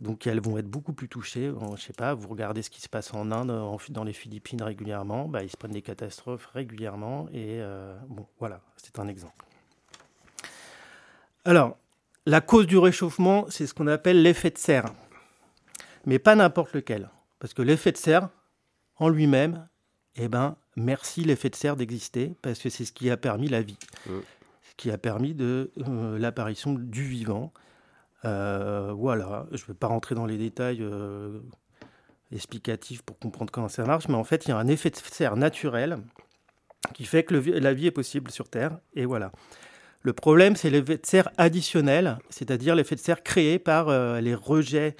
Donc 0.01 0.27
elles 0.27 0.41
vont 0.41 0.59
être 0.59 0.69
beaucoup 0.69 0.93
plus 0.93 1.09
touchées. 1.09 1.51
Je 1.77 1.83
sais 1.83 1.93
pas, 1.93 2.15
vous 2.15 2.29
regardez 2.29 2.63
ce 2.63 2.71
qui 2.71 2.81
se 2.81 2.89
passe 2.89 3.15
en 3.15 3.31
Inde, 3.31 3.79
dans 3.91 4.05
les 4.05 4.13
Philippines 4.13 4.63
régulièrement, 4.63 5.27
bah, 5.29 5.43
ils 5.43 5.51
se 5.51 5.57
prennent 5.57 5.73
des 5.73 5.83
catastrophes 5.83 6.47
régulièrement. 6.47 7.29
Et 7.33 7.61
euh, 7.61 7.97
bon, 8.09 8.27
voilà, 8.39 8.61
c'est 8.77 8.99
un 8.99 9.09
exemple. 9.09 9.45
Alors, 11.45 11.77
la 12.27 12.41
cause 12.41 12.67
du 12.67 12.77
réchauffement, 12.77 13.47
c'est 13.49 13.67
ce 13.67 13.75
qu'on 13.75 13.87
appelle 13.87 14.21
l'effet 14.23 14.51
de 14.51 14.59
serre. 14.59 14.93
Mais 16.05 16.19
pas 16.19 16.35
n'importe 16.35 16.73
lequel. 16.73 17.09
Parce 17.39 17.55
que 17.55 17.63
l'effet 17.63 17.93
de 17.93 17.97
serre, 17.97 18.29
en 18.97 19.09
lui-même, 19.09 19.69
eh 20.17 20.29
ben, 20.29 20.57
merci 20.77 21.23
l'effet 21.23 21.51
de 21.51 21.55
serre 21.55 21.77
d'exister, 21.77 22.35
parce 22.43 22.59
que 22.59 22.69
c'est 22.69 22.85
ce 22.85 22.93
qui 22.93 23.11
a 23.11 23.17
permis 23.17 23.49
la 23.49 23.63
vie. 23.63 23.79
Mmh. 24.07 24.13
Ce 24.63 24.75
qui 24.77 24.91
a 24.91 24.99
permis 24.99 25.35
de 25.35 25.71
euh, 25.79 26.19
l'apparition 26.19 26.75
du 26.75 27.05
vivant. 27.05 27.53
Euh, 28.25 28.93
voilà, 28.93 29.47
je 29.53 29.63
ne 29.63 29.69
vais 29.69 29.75
pas 29.75 29.87
rentrer 29.87 30.15
dans 30.15 30.27
les 30.27 30.37
détails 30.37 30.83
euh, 30.83 31.39
explicatifs 32.33 33.03
pour 33.03 33.19
comprendre 33.19 33.53
comment 33.53 33.69
ça 33.69 33.85
marche, 33.85 34.09
mais 34.09 34.15
en 34.15 34.25
fait, 34.25 34.47
il 34.47 34.49
y 34.49 34.53
a 34.53 34.59
un 34.59 34.67
effet 34.67 34.91
de 34.91 34.97
serre 34.97 35.37
naturel 35.37 35.99
qui 36.95 37.05
fait 37.05 37.25
que 37.25 37.35
la 37.35 37.75
vie 37.75 37.87
est 37.87 37.93
possible 37.93 38.31
sur 38.31 38.49
Terre, 38.49 38.79
et 38.95 39.05
voilà. 39.05 39.33
Le 40.07 40.13
problème, 40.13 40.55
c'est 40.55 40.71
l'effet 40.71 40.99
de 40.99 41.05
serre 41.05 41.31
additionnel, 41.37 42.19
c'est-à-dire 42.31 42.77
l'effet 42.77 42.95
de 42.95 43.01
serre 43.01 43.25
créé 43.25 43.59
par 43.59 43.89
euh, 43.89 44.21
les 44.21 44.37
rejets 44.37 44.95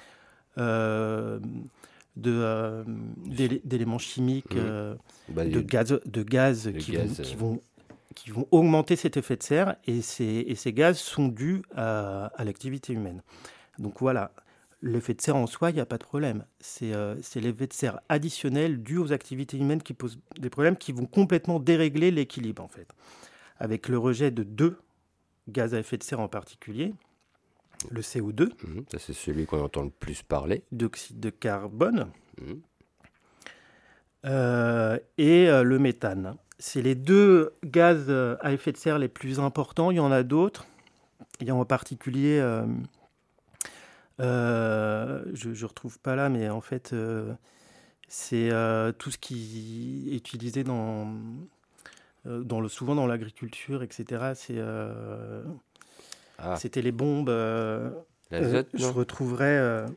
d'éléments 2.17 3.99
chimiques, 3.99 4.53
mmh. 4.53 4.97
bah, 5.29 5.45
de, 5.45 5.61
gaz, 5.61 6.01
de 6.03 6.23
gaz, 6.23 6.69
qui, 6.77 7.35
vont, 7.37 7.61
qui 8.15 8.31
vont 8.31 8.49
augmenter 8.51 8.97
cet 8.97 9.15
effet 9.15 9.37
de 9.37 9.43
serre 9.43 9.77
et 9.85 10.01
ces, 10.01 10.43
et 10.45 10.55
ces 10.55 10.73
gaz 10.73 10.97
sont 10.97 11.29
dus 11.29 11.61
à, 11.73 12.29
l'activité 12.39 12.91
humaine. 12.91 13.21
Donc 13.79 14.01
voilà, 14.01 14.33
l'effet 14.81 15.13
de 15.13 15.21
serre 15.21 15.37
en 15.37 15.47
soi, 15.47 15.69
il 15.69 15.75
n'y 15.75 15.79
a 15.79 15.85
pas 15.85 15.99
de 15.99 16.03
problème. 16.03 16.43
Euh, 16.81 17.15
c'est 17.21 17.39
l'effet 17.39 17.67
de 17.67 17.73
serre 17.73 18.01
additionnel 18.09 18.83
dû 18.83 18.97
aux 18.97 19.13
activités 19.13 19.55
humaines 19.55 19.81
qui 19.81 19.93
posent 19.93 20.19
des 20.37 20.49
problèmes 20.49 20.75
qui 20.75 20.91
vont 20.91 21.05
complètement 21.05 21.61
dérégler 21.61 22.11
l'équilibre 22.11 22.61
en 22.61 22.67
fait. 22.67 22.89
Avec 23.57 23.87
le 23.87 23.97
rejet 23.97 24.31
de 24.31 24.43
deux 24.43 24.77
gaz 25.47 25.73
à 25.73 25.79
effet 25.79 25.97
de 25.97 26.03
serre 26.03 26.19
en 26.19 26.27
particulier, 26.27 26.93
le 27.91 28.01
CO2. 28.01 28.49
Mhm, 28.63 28.85
ça, 28.91 28.99
c'est 28.99 29.13
celui 29.13 29.45
qu'on 29.45 29.63
entend 29.63 29.83
le 29.83 29.89
plus 29.89 30.23
parler. 30.23 30.63
Dioxyde 30.71 31.19
de 31.19 31.29
carbone. 31.29 32.07
Mhm. 32.41 32.61
Euh, 34.25 34.97
et 35.17 35.47
euh, 35.47 35.63
le 35.63 35.79
méthane. 35.79 36.35
C'est 36.59 36.81
les 36.81 36.95
deux 36.95 37.53
gaz 37.63 38.09
à 38.09 38.51
effet 38.51 38.71
de 38.71 38.77
serre 38.77 38.97
les 38.97 39.07
plus 39.07 39.39
importants. 39.39 39.91
Il 39.91 39.97
y 39.97 39.99
en 39.99 40.11
a 40.11 40.23
d'autres. 40.23 40.65
Il 41.39 41.47
y 41.47 41.51
a 41.51 41.55
en 41.55 41.65
particulier, 41.65 42.39
je 44.17 44.23
ne 44.23 45.65
retrouve 45.65 45.99
pas 45.99 46.15
là, 46.15 46.29
mais 46.29 46.49
en 46.49 46.61
fait, 46.61 46.95
c'est 48.07 48.49
tout 48.97 49.11
ce 49.11 49.19
qui 49.19 50.09
est 50.11 50.15
utilisé 50.15 50.63
dans, 50.63 51.13
dans 52.27 52.61
le, 52.61 52.67
souvent 52.67 52.95
dans 52.95 53.07
l'agriculture, 53.07 53.83
etc. 53.83 54.31
C'est 54.35 54.59
ah. 56.39 56.55
C'était 56.57 56.81
les 56.81 56.91
bombes. 56.91 57.29
Euh, 57.29 57.89
euh, 58.33 58.63
je 58.73 58.85
retrouverai. 58.85 59.57
Euh, 59.57 59.87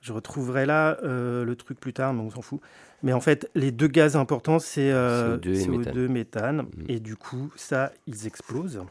je 0.00 0.12
retrouverai 0.12 0.66
là 0.66 0.98
le 1.02 1.54
truc 1.54 1.80
plus 1.80 1.94
tard, 1.94 2.12
mais 2.12 2.20
on 2.20 2.30
s'en 2.30 2.42
fout. 2.42 2.60
Mais 3.02 3.12
en 3.12 3.20
fait, 3.20 3.50
les 3.54 3.70
deux 3.70 3.88
gaz 3.88 4.16
importants, 4.16 4.58
c'est 4.58 4.90
CO2 4.90 6.04
et 6.04 6.08
méthane. 6.08 6.62
Mm. 6.62 6.84
Et 6.88 7.00
du 7.00 7.16
coup, 7.16 7.50
ça, 7.56 7.90
ils 8.06 8.26
explosent. 8.26 8.82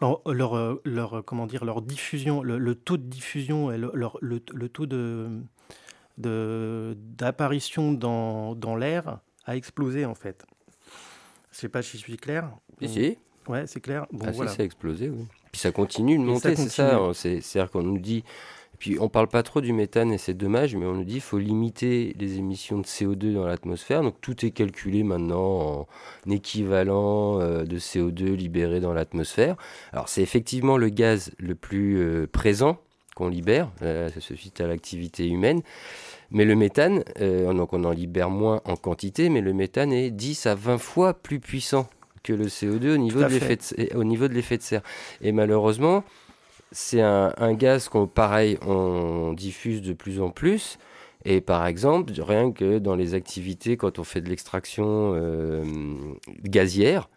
leur, 0.00 0.80
leur, 0.84 1.24
comment 1.26 1.46
dire, 1.46 1.66
leur 1.66 1.82
diffusion, 1.82 2.42
le, 2.42 2.74
taux 2.74 2.96
de 2.96 3.02
diffusion 3.02 3.70
et 3.70 3.76
le, 3.76 3.92
le, 4.22 4.68
taux 4.70 4.86
de, 4.86 5.28
d'apparition 6.16 7.92
dans, 7.92 8.54
dans 8.54 8.76
l'air 8.76 9.18
a 9.44 9.56
explosé 9.56 10.06
en 10.06 10.14
fait. 10.14 10.46
Je 11.50 11.56
ne 11.56 11.60
sais 11.60 11.68
pas 11.68 11.82
si 11.82 11.98
je 11.98 12.02
suis 12.02 12.16
clair. 12.16 12.50
Si, 12.82 13.16
Ouais, 13.48 13.66
c'est 13.66 13.80
clair. 13.80 14.06
Bon, 14.12 14.26
ah, 14.28 14.30
voilà. 14.32 14.50
ça 14.50 14.62
a 14.62 14.64
explosé, 14.64 15.08
oui. 15.08 15.26
Puis 15.50 15.60
ça 15.60 15.72
continue 15.72 16.16
de 16.16 16.22
monter, 16.22 16.54
c'est 16.54 16.68
ça. 16.68 16.96
Hein. 16.96 17.12
C'est-à-dire 17.12 17.70
qu'on 17.70 17.82
nous 17.82 17.98
dit. 17.98 18.24
Puis 18.78 18.96
on 18.98 19.10
parle 19.10 19.28
pas 19.28 19.42
trop 19.42 19.60
du 19.60 19.74
méthane 19.74 20.10
et 20.10 20.16
c'est 20.16 20.32
dommage, 20.32 20.74
mais 20.74 20.86
on 20.86 20.94
nous 20.94 21.04
dit 21.04 21.14
qu'il 21.14 21.20
faut 21.20 21.38
limiter 21.38 22.16
les 22.18 22.38
émissions 22.38 22.78
de 22.78 22.84
CO2 22.84 23.34
dans 23.34 23.44
l'atmosphère. 23.44 24.02
Donc 24.02 24.14
tout 24.22 24.46
est 24.46 24.52
calculé 24.52 25.02
maintenant 25.02 25.86
en 26.26 26.30
équivalent 26.30 27.40
euh, 27.40 27.64
de 27.64 27.78
CO2 27.78 28.32
libéré 28.34 28.80
dans 28.80 28.94
l'atmosphère. 28.94 29.56
Alors 29.92 30.08
c'est 30.08 30.22
effectivement 30.22 30.78
le 30.78 30.88
gaz 30.88 31.30
le 31.38 31.54
plus 31.54 31.98
euh, 31.98 32.26
présent 32.26 32.78
qu'on 33.16 33.28
libère, 33.28 33.70
euh, 33.82 34.08
ça 34.08 34.34
suite 34.34 34.62
à 34.62 34.66
l'activité 34.66 35.28
humaine. 35.28 35.60
Mais 36.30 36.44
le 36.44 36.54
méthane, 36.54 37.02
donc 37.18 37.72
on 37.72 37.84
en 37.84 37.90
libère 37.90 38.30
moins 38.30 38.60
en 38.64 38.76
quantité, 38.76 39.28
mais 39.28 39.40
le 39.40 39.52
méthane 39.52 39.92
est 39.92 40.10
10 40.10 40.46
à 40.46 40.54
20 40.54 40.78
fois 40.78 41.14
plus 41.14 41.40
puissant 41.40 41.88
que 42.22 42.32
le 42.32 42.46
CO2 42.46 42.94
au 42.94 42.98
niveau, 42.98 43.20
de 43.20 43.26
l'effet 43.26 43.56
de, 43.56 43.96
au 43.96 44.04
niveau 44.04 44.28
de 44.28 44.34
l'effet 44.34 44.56
de 44.56 44.62
serre. 44.62 44.82
Et 45.20 45.32
malheureusement, 45.32 46.04
c'est 46.72 47.00
un, 47.00 47.54
gaz 47.54 47.88
qu'on, 47.88 48.06
pareil, 48.06 48.58
on 48.66 49.32
diffuse 49.32 49.82
de 49.82 49.92
plus 49.92 50.20
en 50.20 50.30
plus. 50.30 50.78
Et 51.24 51.40
par 51.40 51.66
exemple, 51.66 52.12
rien 52.18 52.50
que 52.52 52.78
dans 52.78 52.94
les 52.94 53.14
activités, 53.14 53.76
quand 53.76 53.98
on 53.98 54.04
fait 54.04 54.20
de 54.20 54.28
l'extraction 54.28 55.12
euh, 55.14 55.64
gazière, 56.44 57.08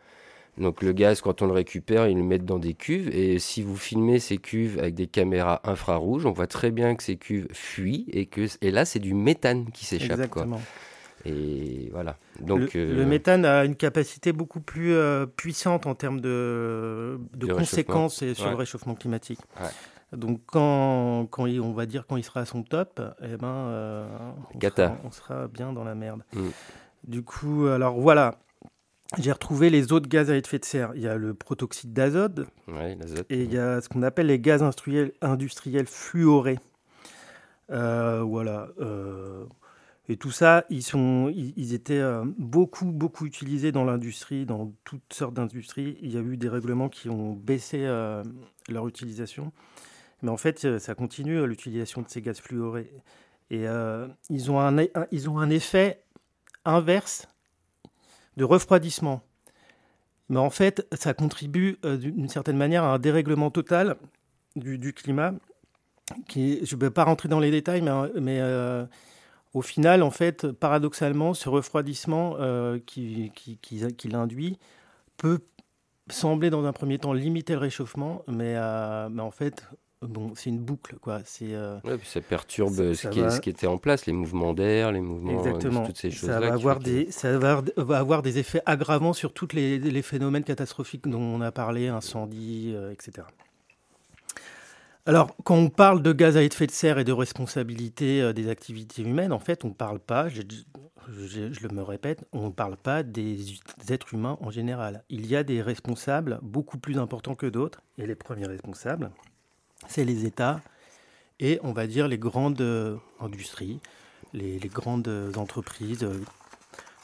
donc 0.57 0.83
le 0.83 0.93
gaz, 0.93 1.21
quand 1.21 1.41
on 1.41 1.47
le 1.47 1.53
récupère, 1.53 2.07
ils 2.07 2.17
le 2.17 2.23
mettent 2.23 2.45
dans 2.45 2.59
des 2.59 2.75
cuves. 2.75 3.09
Et 3.09 3.39
si 3.39 3.63
vous 3.63 3.75
filmez 3.75 4.19
ces 4.19 4.37
cuves 4.37 4.77
avec 4.77 4.93
des 4.93 5.07
caméras 5.07 5.61
infrarouges, 5.63 6.25
on 6.25 6.31
voit 6.31 6.47
très 6.47 6.69
bien 6.69 6.95
que 6.95 7.03
ces 7.03 7.17
cuves 7.17 7.47
fuient 7.51 8.05
et 8.11 8.27
que 8.27 8.45
et 8.61 8.69
là 8.69 8.85
c'est 8.85 8.99
du 8.99 9.13
méthane 9.13 9.71
qui 9.71 9.85
s'échappe. 9.85 10.11
Exactement. 10.11 10.61
Et 11.25 11.89
voilà. 11.91 12.17
Donc, 12.41 12.73
le, 12.73 12.99
euh, 12.99 13.05
méthane 13.05 13.45
a 13.45 13.63
une 13.63 13.75
capacité 13.75 14.33
beaucoup 14.33 14.59
plus 14.59 14.93
euh, 14.93 15.25
puissante 15.25 15.87
en 15.87 15.95
termes 15.95 16.19
de, 16.19 17.17
de 17.33 17.53
conséquences 17.53 18.23
sur 18.33 18.49
le 18.49 18.55
réchauffement 18.55 18.95
climatique. 18.95 19.39
Donc 20.11 20.41
quand, 20.45 21.27
quand 21.31 21.47
il, 21.47 21.59
on 21.59 21.73
va 21.73 21.87
dire 21.87 22.05
quand 22.07 22.17
il 22.17 22.23
sera 22.23 22.41
à 22.41 22.45
son 22.45 22.61
top, 22.61 23.01
eh 23.23 23.37
ben, 23.37 23.47
euh, 23.47 24.07
on, 25.03 25.11
sera, 25.11 25.47
bien 25.47 25.73
dans 25.73 25.83
la 25.83 25.95
merde. 25.95 26.21
Mm. 26.33 26.49
Du 27.05 27.23
coup, 27.23 27.65
alors 27.65 27.99
voilà, 27.99 28.35
j'ai 29.17 29.31
retrouvé 29.31 29.69
les 29.69 29.91
autres 29.91 30.07
gaz 30.07 30.29
à 30.29 30.37
effet 30.37 30.59
de 30.59 30.65
serre. 30.65 30.91
Il 30.95 31.01
y 31.01 31.07
a 31.07 31.17
le 31.17 31.33
protoxyde 31.33 31.93
d'azote 31.93 32.41
et 33.29 33.43
il 33.43 33.53
y 33.53 33.57
a 33.57 33.81
ce 33.81 33.89
qu'on 33.89 34.03
appelle 34.03 34.27
les 34.27 34.39
gaz 34.39 34.63
industriels, 34.63 35.11
industriels 35.21 35.87
fluorés. 35.87 36.59
voilà. 37.69 38.69
Et 40.09 40.17
tout 40.17 40.31
ça, 40.31 40.65
ils, 40.69 40.83
sont, 40.83 41.31
ils, 41.33 41.73
étaient 41.73 41.99
euh, 41.99 42.25
beaucoup, 42.37 42.91
beaucoup 42.91 43.25
utilisés 43.25 43.71
dans 43.71 43.85
l'industrie, 43.85 44.45
dans 44.45 44.73
toutes 44.83 45.13
sortes 45.13 45.33
d'industries. 45.33 45.97
Il 46.01 46.13
y 46.13 46.17
a 46.17 46.19
eu 46.19 46.35
des 46.35 46.49
règlements 46.49 46.89
qui 46.89 47.09
ont 47.09 47.33
baissé 47.33 47.85
euh, 47.85 48.21
leur 48.67 48.85
utilisation. 48.87 49.53
Mais 50.21 50.29
en 50.29 50.35
fait, 50.35 50.65
euh, 50.65 50.77
ça 50.77 50.93
continue, 50.93 51.47
l'utilisation 51.47 52.01
de 52.01 52.09
ces 52.09 52.21
gaz 52.21 52.41
fluorés. 52.41 52.91
Et 53.49 53.65
ils, 54.29 54.51
ont 54.51 54.59
un, 54.59 54.75
ils 55.11 55.29
ont 55.29 55.37
un 55.37 55.49
effet 55.51 56.03
inverse 56.65 57.27
de 58.37 58.43
refroidissement. 58.43 59.21
Mais 60.29 60.39
en 60.39 60.49
fait, 60.49 60.87
ça 60.93 61.13
contribue 61.13 61.77
d'une 61.83 62.29
certaine 62.29 62.57
manière 62.57 62.83
à 62.83 62.93
un 62.93 62.99
dérèglement 62.99 63.51
total 63.51 63.97
du, 64.55 64.93
climat. 64.93 65.33
Je 66.33 66.75
ne 66.75 66.79
vais 66.79 66.89
pas 66.89 67.03
rentrer 67.03 67.29
dans 67.29 67.39
les 67.39 67.51
détails, 67.51 67.81
mais, 67.81 67.91
mais 68.19 68.39
au 69.53 69.61
final, 69.61 70.01
en 70.01 70.11
fait, 70.11 70.51
paradoxalement, 70.51 71.33
ce 71.33 71.47
refroidissement 71.47 72.37
euh, 72.39 72.79
qui, 72.85 73.31
qui, 73.35 73.57
qui, 73.57 74.07
l'induit 74.07 74.57
peut 75.17 75.39
sembler 76.09 76.49
dans 76.49 76.65
un 76.65 76.73
premier 76.73 76.97
temps 76.97 77.13
limiter 77.13 77.53
le 77.53 77.59
réchauffement, 77.59 78.23
euh, 78.29 79.09
mais 79.09 79.21
en 79.21 79.31
fait, 79.31 79.67
bon, 80.07 80.33
c'est 80.35 80.49
une 80.49 80.59
boucle, 80.59 80.95
quoi. 81.01 81.21
C'est. 81.25 81.53
Euh, 81.53 81.79
ça 82.03 82.21
perturbe 82.21 82.93
ce, 82.93 83.07
qui 83.07 83.19
ce, 83.19 83.39
qui 83.39 83.49
était 83.49 83.67
en 83.67 83.77
place, 83.77 84.05
les 84.05 84.13
mouvements 84.13 84.53
d'air, 84.53 84.91
les 84.91 85.01
mouvements, 85.01 85.39
Exactement. 85.39 85.85
toutes 85.85 85.97
ces 85.97 86.11
choses-là. 86.11 86.35
Ça, 86.35 86.39
va 86.39 86.53
avoir, 86.53 86.79
des, 86.79 87.11
ça 87.11 87.37
va, 87.37 87.63
avoir 87.97 88.21
des 88.21 88.37
effets 88.37 88.61
aggravants 88.65 89.13
sur 89.13 89.33
tous 89.33 89.53
les, 89.53 89.79
les, 89.79 90.01
phénomènes 90.01 90.43
catastrophiques 90.43 91.07
dont 91.07 91.21
on 91.21 91.41
a 91.41 91.51
parlé, 91.51 91.87
incendies, 91.87 92.75
etc. 92.91 93.23
Alors, 95.05 95.35
quand 95.43 95.57
on 95.57 95.69
parle 95.69 96.01
de 96.01 96.13
gaz 96.13 96.37
à 96.37 96.43
effet 96.43 96.65
de 96.65 96.71
serre 96.71 96.97
et 96.97 97.03
de 97.03 97.11
responsabilité 97.11 98.21
euh, 98.21 98.31
des 98.31 98.47
activités 98.47 99.01
humaines, 99.01 99.33
en 99.33 99.39
fait, 99.39 99.65
on 99.65 99.69
ne 99.69 99.73
parle 99.73 99.99
pas, 99.99 100.29
je, 100.29 100.39
le 100.39 101.69
me 101.73 101.81
répète, 101.81 102.23
on 102.31 102.45
ne 102.45 102.51
parle 102.51 102.77
pas 102.77 103.03
des, 103.03 103.37
êtres 103.89 104.13
humains 104.13 104.37
en 104.39 104.49
général. 104.49 105.03
Il 105.09 105.27
y 105.27 105.35
a 105.35 105.43
des 105.43 105.61
responsables 105.61 106.39
beaucoup 106.41 106.77
plus 106.77 106.97
importants 106.97 107.35
que 107.35 107.47
d'autres, 107.47 107.81
et 107.97 108.07
les 108.07 108.15
premiers 108.15 108.47
responsables, 108.47 109.11
c'est 109.87 110.05
les 110.05 110.25
États 110.25 110.61
et, 111.39 111.59
on 111.63 111.71
va 111.71 111.87
dire, 111.87 112.07
les 112.07 112.17
grandes 112.17 112.61
euh, 112.61 112.97
industries, 113.19 113.79
les, 114.33 114.59
grandes 114.59 115.33
entreprises 115.35 116.03
euh, 116.03 116.19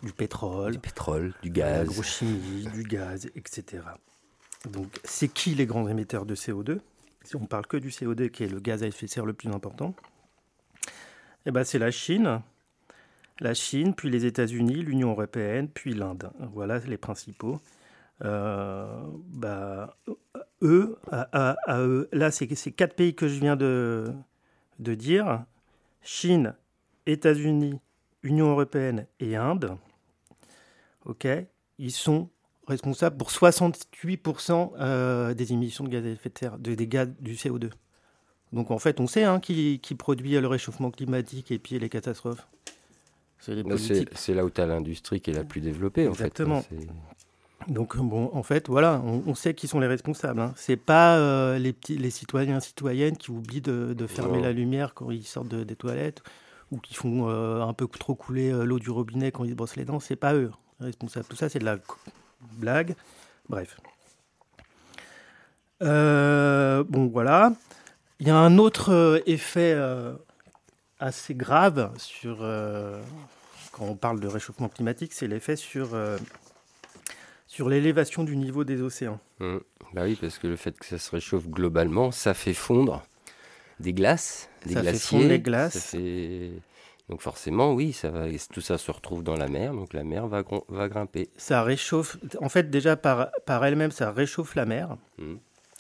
du 0.04 0.14
pétrole, 0.14 0.74
du 0.74 0.80
pétrole, 0.80 1.34
du 1.42 1.50
gaz, 1.50 1.84
de 1.84 1.90
l'agrochimie, 1.90 2.68
du 2.74 2.84
gaz, 2.84 3.30
etc. 3.36 3.84
Donc, 4.72 4.88
c'est 5.04 5.28
qui 5.28 5.56
les 5.56 5.66
grands 5.66 5.88
émetteurs 5.88 6.26
de 6.26 6.36
CO2 6.36 6.80
si 7.24 7.36
on 7.36 7.46
parle 7.46 7.68
que 7.68 7.78
du 7.78 7.90
CO2, 7.90 8.30
qui 8.30 8.44
est 8.44 8.48
le 8.48 8.60
gaz 8.60 8.84
à 8.84 8.88
effet 8.88 9.06
de 9.06 9.12
serre 9.12 9.26
le 9.26 9.34
plus 9.34 9.50
important, 9.50 9.94
eh 11.46 11.52
ben 11.52 11.64
c'est 11.64 11.80
la 11.80 11.92
Chine, 11.92 12.42
la 13.40 13.54
Chine, 13.54 13.94
puis 13.94 14.10
les 14.10 14.26
États-Unis, 14.26 14.82
l'Union 14.82 15.12
européenne, 15.12 15.68
puis 15.70 15.94
l'Inde. 15.94 16.32
Voilà 16.54 16.80
les 16.80 16.98
principaux. 16.98 17.60
Euh, 18.24 19.02
bah, 19.30 19.98
eux, 20.62 20.98
à, 21.12 21.56
eux, 21.80 22.10
là, 22.12 22.32
c'est 22.32 22.54
ces 22.56 22.72
quatre 22.72 22.96
pays 22.96 23.16
que 23.16 23.28
je 23.28 23.40
viens 23.40 23.56
de, 23.56 24.14
de 24.80 24.96
dire 24.96 25.44
Chine, 26.02 26.56
États-Unis, 27.06 27.80
Union 28.24 28.52
européenne 28.52 29.08
et 29.20 29.36
Inde. 29.36 29.78
Ok, 31.06 31.28
ils 31.78 31.92
sont 31.92 32.30
responsable 32.68 33.18
pour 33.18 33.30
68% 33.30 34.72
euh, 34.80 35.34
des 35.34 35.54
émissions 35.54 35.84
de 35.84 35.90
gaz 35.90 36.06
à 36.06 36.10
effet 36.10 36.30
de 36.30 36.38
serre, 36.38 36.58
de, 36.60 36.76
des 36.76 36.88
gaz 36.88 37.10
du 37.20 37.34
CO2. 37.34 37.72
Donc 38.54 38.72
en 38.72 38.80
fait, 38.80 39.00
on 39.00 39.08
sait 39.08 39.24
hein, 39.24 39.40
qui, 39.40 39.80
produit 39.98 40.40
le 40.40 40.48
réchauffement 40.48 40.92
climatique 40.92 41.52
et 41.52 41.60
puis 41.60 41.80
les 41.80 41.90
catastrophes. 41.90 42.48
C'est 43.40 44.34
là 44.34 44.44
où 44.44 44.50
tu 44.50 44.62
as 44.62 44.66
l'industrie 44.66 45.22
qui 45.22 45.32
est 45.32 45.34
la 45.34 45.46
plus 45.46 45.62
développée. 45.62 46.06
Exactement. 46.06 46.58
En 46.58 46.62
fait. 46.62 46.76
Donc 47.68 47.98
bon, 47.98 48.32
en 48.34 48.42
fait, 48.42 48.68
voilà, 48.70 49.02
on, 49.04 49.36
sait 49.36 49.54
qui 49.54 49.68
sont 49.68 49.80
les 49.80 49.88
responsables. 49.88 50.40
Hein. 50.40 50.54
C'est 50.56 50.78
pas 50.78 51.18
euh, 51.18 51.60
les 51.60 51.74
petits, 51.74 51.98
les 51.98 52.10
citoyens 52.10 52.60
citoyennes 52.60 53.18
qui 53.18 53.32
oublient 53.32 53.62
de, 53.62 54.08
fermer 54.08 54.42
la 54.42 54.52
lumière 54.54 54.94
quand 54.94 55.12
ils 55.12 55.26
sortent 55.26 55.54
des 55.54 55.76
toilettes 55.76 56.24
ou 56.72 56.78
qui 56.78 56.94
font 56.94 57.30
euh, 57.30 57.62
un 57.62 57.74
peu 57.74 57.88
trop 57.88 58.16
couler 58.16 58.52
l'eau 58.52 58.80
du 58.80 58.90
robinet 58.90 59.32
quand 59.32 59.44
ils 59.44 59.52
se 59.52 59.56
brossent 59.56 59.76
les 59.76 59.86
dents. 59.86 60.00
C'est 60.00 60.16
pas 60.16 60.34
eux 60.34 60.52
responsables. 60.80 61.26
Tout 61.28 61.36
ça, 61.36 61.50
c'est 61.50 61.60
de 61.60 61.66
la 61.66 61.78
blague. 62.58 62.96
Bref. 63.50 63.78
Euh, 65.82 66.84
bon, 66.88 67.08
voilà. 67.08 67.54
Il 68.20 68.28
y 68.28 68.32
a 68.32 68.36
un 68.36 68.58
autre 68.58 68.92
euh, 68.92 69.20
effet 69.26 69.74
euh, 69.76 70.14
assez 71.00 71.34
grave 71.34 71.92
sur, 71.98 72.40
quand 73.72 73.86
on 73.86 73.96
parle 73.96 74.20
de 74.20 74.28
réchauffement 74.28 74.68
climatique, 74.68 75.14
c'est 75.14 75.28
l'effet 75.28 75.56
sur, 75.56 75.90
sur 77.50 77.68
l'élévation 77.68 78.24
du 78.24 78.38
niveau 78.38 78.64
des 78.64 78.80
océans. 78.84 79.20
Mmh. 79.40 79.58
Bah 79.94 80.04
oui, 80.04 80.16
parce 80.22 80.38
que 80.38 80.46
le 80.46 80.56
fait 80.56 80.78
que 80.78 80.86
ça 80.86 81.00
se 81.00 81.10
réchauffe 81.10 81.48
globalement, 81.50 82.12
ça 82.12 82.36
fait 82.36 82.54
fondre 82.54 83.02
des 83.80 83.92
glaces, 83.92 84.50
des 84.68 84.76
Ça 84.76 84.82
fait 84.84 84.92
glaciers. 84.92 85.18
fondre 85.18 85.30
les 85.30 85.40
glaces. 85.40 85.74
ça 85.74 85.80
fait- 85.98 86.52
Donc 87.10 87.22
forcément, 87.22 87.74
oui, 87.74 87.92
ça 87.92 88.12
va, 88.12 88.28
tout 88.54 88.62
ça 88.62 88.78
se 88.78 88.92
retrouve 88.92 89.24
dans 89.24 89.36
la 89.36 89.48
mer, 89.48 89.74
donc 89.74 89.94
la 89.94 90.04
mer 90.04 90.28
va, 90.28 90.44
grimper. 90.88 91.30
Ça 91.38 91.64
réchauffe, 91.64 92.18
en 92.40 92.50
fait 92.50 92.70
déjà 92.70 92.96
par, 92.96 93.30
par 93.48 93.66
elle-même, 93.66 93.90
ça 93.90 94.12
réchauffe 94.12 94.54
la 94.54 94.66
mer, 94.66 94.96
Mmh. 95.18 95.36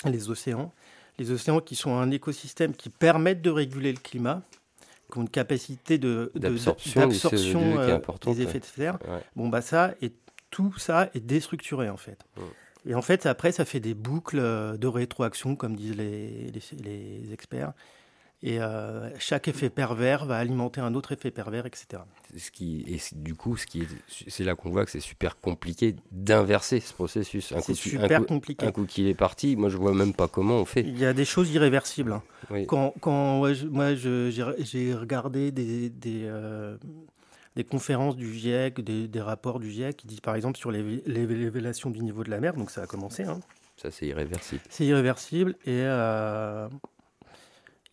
les 0.05 0.29
océans. 0.31 0.71
Les 1.19 1.29
océans 1.29 1.59
qui 1.59 1.75
sont 1.75 1.93
un 1.95 2.09
écosystème 2.09 2.73
qui 2.73 2.89
permettent 2.89 3.43
de 3.43 3.51
réguler 3.51 3.91
le 3.93 3.99
climat, 3.99 4.41
qui 5.11 5.19
ont 5.19 5.21
une 5.21 5.29
capacité 5.29 5.99
de, 5.99 6.31
de- 6.33 6.39
D'absorption 6.39 7.05
du 7.07 7.13
CO2 7.15 7.29
d'absorption, 7.29 7.61
qui 7.61 7.77
est 7.77 8.29
euh, 8.31 8.33
des 8.33 8.41
effets 8.41 8.59
de 8.59 8.65
serre. 8.65 8.97
Ouais. 9.07 9.19
Bon, 9.35 9.49
bah 9.49 9.61
ça, 9.61 9.93
et 10.01 10.11
tout 10.51 10.73
ça 10.77 11.09
est 11.13 11.19
déstructuré 11.19 11.89
en 11.89 11.97
fait. 11.97 12.19
Mm. 12.37 12.41
Et 12.89 12.95
en 12.95 13.01
fait, 13.01 13.25
après, 13.25 13.51
ça 13.51 13.65
fait 13.65 13.81
des 13.81 13.93
boucles 13.93 14.39
euh, 14.39 14.77
de 14.77 14.87
rétroaction, 14.87 15.55
comme 15.55 15.75
disent 15.75 15.97
les, 15.97 16.49
les, 16.51 16.61
les 17.21 17.33
experts. 17.33 17.73
Et 18.41 18.61
euh, 18.61 19.09
chaque 19.19 19.49
effet 19.49 19.69
pervers 19.69 20.23
va 20.25 20.37
alimenter 20.37 20.79
un 20.79 20.93
autre 20.93 21.11
effet 21.11 21.29
pervers, 21.29 21.65
etc. 21.65 22.03
Ce 22.37 22.51
qui, 22.51 22.85
et 22.87 22.97
du 23.17 23.35
coup, 23.35 23.57
ce 23.57 23.65
qui 23.65 23.81
est, 23.81 23.87
c'est 24.29 24.45
là 24.45 24.55
qu'on 24.55 24.69
voit 24.69 24.85
que 24.85 24.91
c'est 24.91 25.01
super 25.01 25.37
compliqué 25.41 25.93
d'inverser 26.13 26.79
ce 26.79 26.93
processus. 26.93 27.51
Un 27.51 27.59
C'est 27.59 27.73
coup, 27.73 27.79
qui- 27.79 27.97
un 27.97 28.01
super 28.03 28.19
coup- 28.21 28.25
compliqué. 28.27 28.65
Un 28.65 28.71
coup 28.71 28.85
qu'il 28.85 29.07
est 29.07 29.13
parti, 29.13 29.57
moi 29.57 29.67
je 29.67 29.75
vois 29.75 29.93
même 29.93 30.13
pas 30.13 30.29
comment 30.29 30.55
on 30.55 30.63
fait. 30.65 30.83
Il 30.87 30.97
y 30.97 31.05
a 31.05 31.11
des 31.11 31.25
choses 31.25 31.51
irréversibles. 31.51 32.13
hein. 32.13 32.23
Oui. 32.49 32.65
Quand, 32.65 32.93
quand 33.01 33.41
moi, 33.69 33.93
j'ai 33.95 34.93
regardé 34.93 35.51
des, 35.51 35.89
des, 35.89 36.21
euh, 36.23 36.77
des 37.59 37.65
conférences 37.65 38.15
du 38.15 38.33
GIEC, 38.33 38.79
des, 38.79 39.09
des 39.09 39.19
rapports 39.21 39.59
du 39.59 39.69
GIEC 39.69 39.97
qui 39.97 40.07
disent 40.07 40.21
par 40.21 40.35
exemple 40.35 40.57
sur 40.57 40.71
les- 40.71 41.03
les- 41.05 41.27
l'élévation 41.27 41.89
du 41.89 41.99
niveau 42.01 42.23
de 42.23 42.29
la 42.29 42.39
mer, 42.39 42.53
donc 42.53 42.71
ça 42.71 42.83
a 42.83 42.87
commencé, 42.87 43.23
hein. 43.23 43.41
Ça, 43.75 43.91
c'est 43.91 44.07
irréversible. 44.07 44.61
c'est 44.69 44.85
irréversible. 44.85 45.55
Et, 45.65 45.81
euh, 45.83 46.69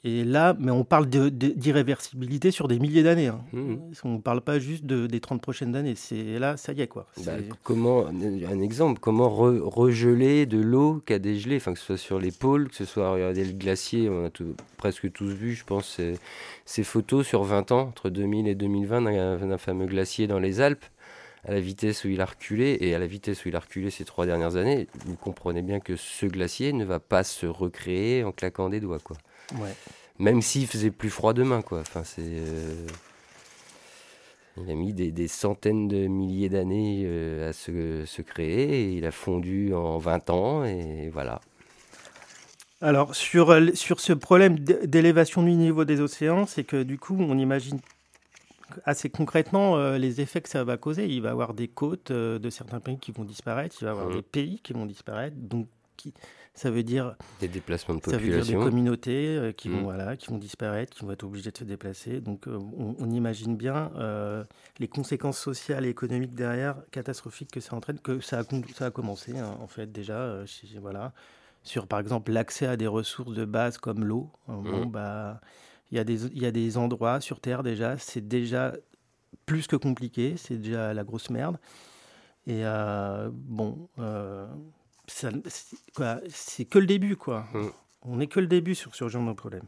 et 0.06 0.22
là, 0.24 0.56
mais 0.60 0.70
on 0.70 0.84
parle 0.84 1.08
de- 1.10 1.28
de- 1.28 1.48
d'irréversibilité 1.48 2.50
sur 2.52 2.68
des 2.68 2.78
milliers 2.78 3.02
d'années. 3.02 3.26
hein. 3.26 3.40
Mhm. 3.52 3.80
On 4.04 4.08
ne 4.14 4.18
parle 4.20 4.40
pas 4.40 4.58
juste 4.60 4.86
de- 4.86 5.06
des 5.08 5.18
30 5.20 5.42
prochaines 5.42 5.74
années. 5.74 5.94
C'est 5.96 6.38
là, 6.38 6.56
ça 6.56 6.72
y 6.72 6.80
est 6.80 6.86
quoi. 6.86 7.06
Bah, 7.24 7.32
comment, 7.64 8.06
un 8.06 8.60
exemple, 8.60 9.00
comment 9.00 9.28
re- 9.28 9.58
regeler 9.60 10.46
de 10.46 10.58
l'eau 10.58 11.02
qui 11.06 11.12
a 11.12 11.18
dégelé, 11.18 11.56
enfin, 11.56 11.72
que 11.72 11.78
ce 11.80 11.86
soit 11.86 11.96
sur 11.96 12.18
les 12.20 12.30
pôles, 12.30 12.68
que 12.68 12.76
ce 12.76 12.84
soit, 12.84 13.10
regardez 13.10 13.44
le 13.44 13.52
glacier, 13.52 14.08
on 14.08 14.24
a 14.26 14.30
tout- 14.30 14.54
presque 14.76 15.10
tous 15.12 15.30
vu, 15.30 15.54
je 15.54 15.64
pense, 15.64 15.88
ces, 15.96 16.14
ces 16.64 16.84
photos 16.84 17.26
sur 17.26 17.42
20 17.42 17.72
ans, 17.72 17.80
entre 17.88 18.08
2000 18.10 18.46
et 18.48 18.54
2020, 18.54 19.02
d'un 19.02 19.36
d'un 19.46 19.58
fameux 19.58 19.86
glacier 19.86 20.26
dans 20.26 20.38
les 20.38 20.60
Alpes, 20.60 20.84
à 21.44 21.52
la 21.52 21.60
vitesse 21.60 22.04
où 22.04 22.08
il 22.08 22.20
a 22.20 22.24
reculé, 22.26 22.76
et 22.80 22.94
à 22.94 22.98
la 22.98 23.06
vitesse 23.06 23.44
où 23.44 23.48
il 23.48 23.56
a 23.56 23.60
reculé 23.60 23.90
ces 23.90 24.04
trois 24.04 24.26
dernières 24.26 24.56
années, 24.56 24.88
vous 25.04 25.14
comprenez 25.16 25.62
bien 25.62 25.78
que 25.78 25.94
ce 25.96 26.26
glacier 26.26 26.72
ne 26.72 26.84
va 26.84 26.98
pas 26.98 27.22
se 27.22 27.46
recréer 27.46 28.24
en 28.24 28.32
claquant 28.32 28.68
des 28.68 28.80
doigts, 28.80 28.98
quoi. 28.98 29.16
ouais. 29.60 29.74
Même 30.18 30.40
s'il 30.42 30.66
faisait 30.66 30.90
plus 30.90 31.10
froid 31.10 31.32
demain, 31.32 31.62
quoi. 31.62 31.80
Enfin, 31.80 32.02
c'est. 32.04 32.22
euh, 32.22 32.86
Il 34.58 34.70
a 34.70 34.74
mis 34.74 34.94
des, 34.94 35.10
des 35.12 35.28
centaines 35.28 35.86
de 35.86 36.06
milliers 36.06 36.48
d'années 36.48 37.02
euh, 37.04 37.50
à 37.50 37.52
se, 37.52 38.04
se 38.06 38.22
créer, 38.22 38.84
et 38.84 38.92
il 38.94 39.04
a 39.04 39.10
fondu 39.10 39.74
en 39.74 39.98
20 39.98 40.30
ans, 40.30 40.64
et 40.64 41.10
voilà. 41.12 41.40
Alors, 42.80 43.14
sur, 43.14 43.50
euh, 43.50 43.72
sur 43.74 44.00
ce 44.00 44.12
problème 44.12 44.58
d'élévation 44.58 45.42
du 45.42 45.52
niveau 45.52 45.84
des 45.84 46.00
océans, 46.00 46.46
c'est 46.46 46.64
que 46.64 46.82
du 46.82 46.98
coup, 46.98 47.16
on 47.18 47.38
imagine 47.38 47.80
assez 48.84 49.08
concrètement 49.10 49.76
euh, 49.76 49.98
les 49.98 50.20
effets 50.20 50.40
que 50.40 50.48
ça 50.48 50.64
va 50.64 50.76
causer. 50.76 51.06
Il 51.06 51.22
va 51.22 51.28
y 51.28 51.32
avoir 51.32 51.54
des 51.54 51.68
côtes 51.68 52.10
euh, 52.10 52.38
de 52.38 52.50
certains 52.50 52.80
pays 52.80 52.98
qui 52.98 53.12
vont 53.12 53.24
disparaître, 53.24 53.76
il 53.80 53.84
va 53.84 53.90
y 53.90 53.92
avoir 53.92 54.08
Mhm. 54.08 54.14
des 54.16 54.22
pays 54.22 54.60
qui 54.62 54.72
vont 54.72 54.86
disparaître. 54.86 55.36
Donc, 55.38 55.68
qui- 55.96 56.12
ça 56.56 56.70
veut 56.70 56.82
dire 56.82 57.14
Des 57.40 57.46
déplacements 57.48 57.94
de 57.94 58.02
Ça 58.02 58.12
veut 58.12 58.18
dire 58.18 58.30
des 58.30 58.38
population. 58.40 58.60
communautés 58.62 59.36
euh, 59.36 59.52
qui, 59.52 59.68
vont, 59.68 59.82
voilà, 59.82 60.16
qui 60.16 60.26
vont 60.28 60.38
disparaître, 60.38 60.92
qui 60.92 61.04
vont 61.04 61.12
être 61.12 61.22
obligées 61.22 61.52
de 61.52 61.56
se 61.58 61.64
déplacer. 61.64 62.20
Donc 62.20 62.48
euh, 62.48 62.58
on, 62.76 62.96
on 62.98 63.10
imagine 63.10 63.56
bien 63.56 63.92
euh, 63.96 64.42
les 64.80 64.88
conséquences 64.88 65.38
sociales 65.38 65.86
et 65.86 65.90
économiques 65.90 66.34
derrière, 66.34 66.76
catastrophiques 66.90 67.52
que 67.52 67.60
ça 67.60 67.76
entraîne, 67.76 68.00
que 68.00 68.18
ça 68.20 68.38
a, 68.40 68.44
con- 68.44 68.62
ça 68.74 68.86
a 68.86 68.90
commencé 68.90 69.38
hein, 69.38 69.56
en 69.60 69.68
fait 69.68 69.92
déjà, 69.92 70.44
chez- 70.46 70.78
voilà, 70.80 71.12
sur 71.62 71.86
par 71.86 72.00
exemple 72.00 72.32
l'accès 72.32 72.66
à 72.66 72.76
des 72.76 72.86
ressources 72.88 73.34
de 73.34 73.44
base 73.44 73.78
comme 73.78 74.02
l'eau. 74.04 74.30
Euh, 74.48 74.52
Bon, 74.62 74.86
Mm. 74.86 74.90
bah, 74.90 75.40
il 75.92 75.96
y, 75.96 76.00
a 76.00 76.04
des- 76.04 76.24
il 76.26 76.42
y 76.42 76.46
a 76.46 76.50
des 76.50 76.78
endroits 76.78 77.20
sur 77.20 77.38
Terre 77.40 77.62
déjà, 77.62 77.96
c'est 77.98 78.26
déjà 78.26 78.72
plus 79.44 79.66
que 79.68 79.76
compliqué, 79.76 80.34
c'est 80.36 80.56
déjà 80.56 80.92
la 80.94 81.04
grosse 81.04 81.30
merde. 81.30 81.58
Et 82.48 82.64
euh, 82.64 83.28
bon, 83.32 83.88
euh, 83.98 84.46
c'est 85.06 86.64
que 86.64 86.78
le 86.78 86.86
début, 86.86 87.16
quoi. 87.16 87.46
Mm. 87.52 87.66
On 88.02 88.16
n'est 88.16 88.26
que 88.26 88.40
le 88.40 88.46
début 88.46 88.74
sur 88.74 88.94
ce 88.94 89.08
genre 89.08 89.26
de 89.26 89.32
problème. 89.32 89.64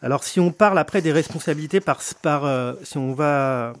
Alors, 0.00 0.24
si 0.24 0.40
on 0.40 0.50
parle 0.52 0.78
après 0.78 1.02
des 1.02 1.12
responsabilités 1.12 1.80
par, 1.80 2.00
par 2.22 2.44
euh, 2.44 2.74
si 2.82 2.98
on 2.98 3.12
va 3.14 3.72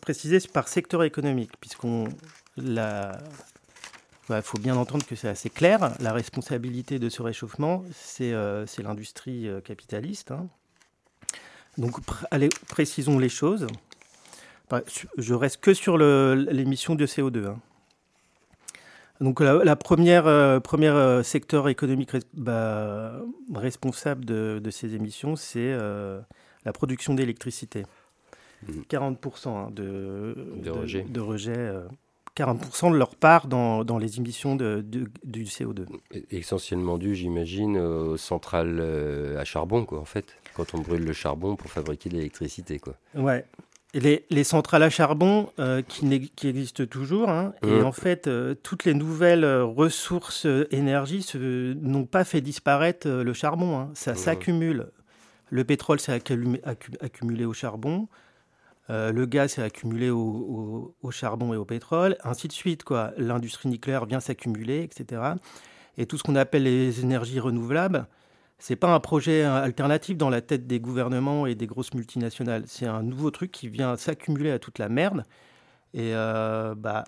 préciser 0.00 0.38
par 0.52 0.68
secteur 0.68 1.02
économique, 1.02 1.52
puisqu'on 1.60 2.08
la, 2.56 3.18
il 4.28 4.42
faut 4.42 4.58
bien 4.58 4.76
entendre 4.76 5.04
que 5.06 5.16
c'est 5.16 5.28
assez 5.28 5.50
clair. 5.50 5.94
La 6.00 6.12
responsabilité 6.12 6.98
de 6.98 7.08
ce 7.08 7.22
réchauffement, 7.22 7.82
c'est 7.94 8.32
euh, 8.32 8.64
l'industrie 8.78 9.48
euh, 9.48 9.60
capitaliste. 9.60 10.30
hein. 10.30 10.46
Donc, 11.78 12.00
pr- 12.02 12.24
allez, 12.30 12.48
précisons 12.68 13.18
les 13.18 13.28
choses. 13.28 13.66
Bah, 14.70 14.82
Je 15.16 15.34
reste 15.34 15.60
que 15.60 15.74
sur 15.74 15.96
l'émission 15.98 16.94
de 16.94 17.06
CO2. 17.06 17.46
hein. 17.46 17.58
Donc 19.20 19.40
la, 19.40 19.64
la 19.64 19.76
première, 19.76 20.26
euh, 20.26 20.60
première 20.60 20.94
euh, 20.94 21.22
secteur 21.22 21.68
économique 21.68 22.10
bah, 22.34 23.20
responsable 23.54 24.24
de, 24.24 24.60
de 24.62 24.70
ces 24.70 24.94
émissions, 24.94 25.36
c'est 25.36 25.72
euh, 25.72 26.20
la 26.64 26.72
production 26.72 27.14
d'électricité. 27.14 27.84
Mhm. 28.68 28.84
40% 28.90 29.48
hein, 29.48 29.68
de, 29.70 30.34
De 30.62 30.70
rejet. 30.70 31.02
de 31.08 31.20
rejet, 31.20 31.56
euh, 31.56 31.82
40% 32.36 32.92
de 32.92 32.96
leur 32.96 33.16
part 33.16 33.46
dans, 33.46 33.84
dans 33.84 33.98
les 33.98 34.18
émissions 34.18 34.56
de, 34.56 34.84
du 35.24 35.44
CO2. 35.44 35.86
Essentiellement 36.30 36.98
dû, 36.98 37.14
j'imagine, 37.14 37.78
aux 37.78 38.16
centrales 38.18 38.80
à 39.38 39.44
charbon, 39.44 39.84
quoi, 39.86 40.00
en 40.00 40.04
fait. 40.04 40.36
Quand 40.54 40.74
on 40.74 40.78
brûle 40.80 41.04
le 41.04 41.12
charbon 41.14 41.56
pour 41.56 41.70
fabriquer 41.70 42.10
de 42.10 42.16
l'électricité, 42.16 42.78
quoi. 42.78 42.94
Ouais. 43.14 43.46
Et 43.96 44.00
les, 44.00 44.26
les 44.28 44.44
centrales 44.44 44.82
à 44.82 44.90
charbon 44.90 45.48
euh, 45.58 45.80
qui, 45.80 46.04
existent 46.46 46.84
toujours, 46.84 47.30
hein, 47.30 47.54
et 47.62 47.78
Mhm. 47.78 47.84
en 47.86 47.92
fait, 47.92 48.26
euh, 48.26 48.54
toutes 48.54 48.84
les 48.84 48.92
nouvelles 48.92 49.42
euh, 49.44 49.64
ressources 49.64 50.44
euh, 50.44 50.66
énergie 50.70 51.24
n'ont 51.80 52.04
pas 52.04 52.24
fait 52.24 52.42
disparaître 52.42 53.08
euh, 53.08 53.24
le 53.24 53.32
charbon. 53.32 53.78
hein. 53.78 53.90
Ça 53.94 54.14
s'accumule. 54.14 54.88
Le 55.48 55.64
pétrole 55.64 55.98
s'est 55.98 56.12
accumulé, 56.12 56.60
accu- 56.66 56.96
accumulé 57.00 57.44
au 57.46 57.54
charbon. 57.54 58.06
euh, 58.90 59.12
le 59.12 59.24
gaz 59.24 59.52
s'est 59.54 59.62
accumulé 59.62 60.10
au, 60.10 60.18
au- 60.20 60.94
au 61.02 61.10
charbon 61.10 61.54
et 61.54 61.56
au 61.56 61.64
pétrole, 61.64 62.16
ainsi 62.22 62.48
de 62.48 62.52
suite. 62.52 62.84
quoi. 62.84 63.12
L'industrie 63.16 63.68
nucléaire 63.70 64.04
vient 64.04 64.20
s'accumuler, 64.20 64.82
etc. 64.82 65.22
Et 65.96 66.04
tout 66.06 66.18
ce 66.18 66.22
qu'on 66.22 66.36
appelle 66.36 66.64
les 66.64 67.00
énergies 67.00 67.40
renouvelables, 67.40 68.06
c'est 68.58 68.76
pas 68.76 68.92
un 68.94 69.00
projet 69.00 69.44
euh, 69.44 69.62
alternatif 69.62 70.16
dans 70.16 70.30
la 70.30 70.40
tête 70.40 70.66
des 70.66 70.80
gouvernements 70.80 71.46
et 71.46 71.54
des 71.54 71.66
grosses 71.66 71.92
multinationales. 71.94 72.64
C'est 72.66 72.86
un 72.86 73.02
nouveau 73.02 73.30
truc 73.30 73.52
qui 73.52 73.68
vient 73.68 73.96
s'accumuler 73.96 74.50
à 74.50 74.58
toute 74.58 74.78
la 74.78 74.88
merde. 74.88 75.24
Et 75.94 76.14
euh, 76.14 76.74
bah, 76.74 77.04